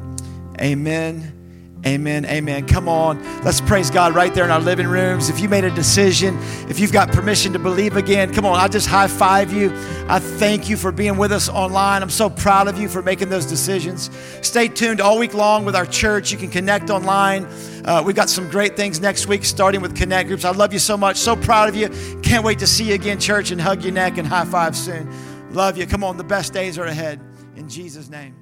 amen 0.62 1.41
Amen. 1.84 2.26
Amen. 2.26 2.68
Come 2.68 2.88
on. 2.88 3.24
Let's 3.44 3.60
praise 3.60 3.90
God 3.90 4.14
right 4.14 4.32
there 4.36 4.46
in 4.46 4.52
our 4.52 4.60
living 4.60 4.88
rooms. 4.88 5.30
If 5.30 5.40
you 5.40 5.50
made 5.50 5.64
a 5.64 5.72
decision, 5.72 6.38
if 6.70 6.80
you've 6.80 6.92
got 6.92 7.12
permission 7.12 7.54
to 7.54 7.60
believe 7.60 7.98
again, 7.98 8.32
come 8.32 8.46
on. 8.46 8.60
I 8.60 8.68
just 8.68 8.88
high 8.88 9.08
five 9.08 9.52
you. 9.52 9.72
I 10.08 10.20
thank 10.20 10.70
you 10.70 10.78
for 10.78 10.92
being 10.92 11.18
with 11.18 11.32
us 11.32 11.50
online. 11.50 12.04
I'm 12.04 12.12
so 12.12 12.30
proud 12.30 12.68
of 12.68 12.78
you 12.78 12.88
for 12.88 13.02
making 13.02 13.30
those 13.30 13.48
decisions. 13.48 14.12
Stay 14.44 14.68
tuned 14.68 15.02
all 15.02 15.18
week 15.18 15.34
long 15.34 15.66
with 15.66 15.76
our 15.76 15.88
church. 15.88 16.32
You 16.32 16.38
can 16.38 16.52
connect 16.52 16.92
online. 16.92 17.46
Uh, 17.84 18.04
we've 18.06 18.16
got 18.16 18.30
some 18.30 18.48
great 18.48 18.78
things 18.78 19.00
next 19.00 19.26
week, 19.26 19.44
starting 19.44 19.82
with 19.82 19.96
Connect 19.96 20.28
Groups. 20.28 20.46
I 20.46 20.52
love 20.52 20.74
you 20.74 20.80
so 20.80 20.96
much. 20.96 21.18
So 21.18 21.36
proud 21.36 21.68
of 21.68 21.76
you. 21.76 21.90
Can't 22.22 22.44
wait 22.44 22.60
to 22.60 22.68
see 22.68 22.90
you 22.90 22.94
again, 22.94 23.20
church, 23.20 23.50
and 23.50 23.60
hug 23.60 23.84
your 23.84 23.94
neck 23.94 24.20
and 24.20 24.28
high 24.28 24.46
five 24.46 24.76
soon. 24.76 25.10
Love 25.52 25.78
you. 25.78 25.88
Come 25.88 26.04
on. 26.04 26.18
The 26.18 26.24
best 26.24 26.54
days 26.54 26.78
are 26.78 26.86
ahead. 26.86 27.20
In 27.56 27.68
Jesus' 27.68 28.08
name. 28.08 28.41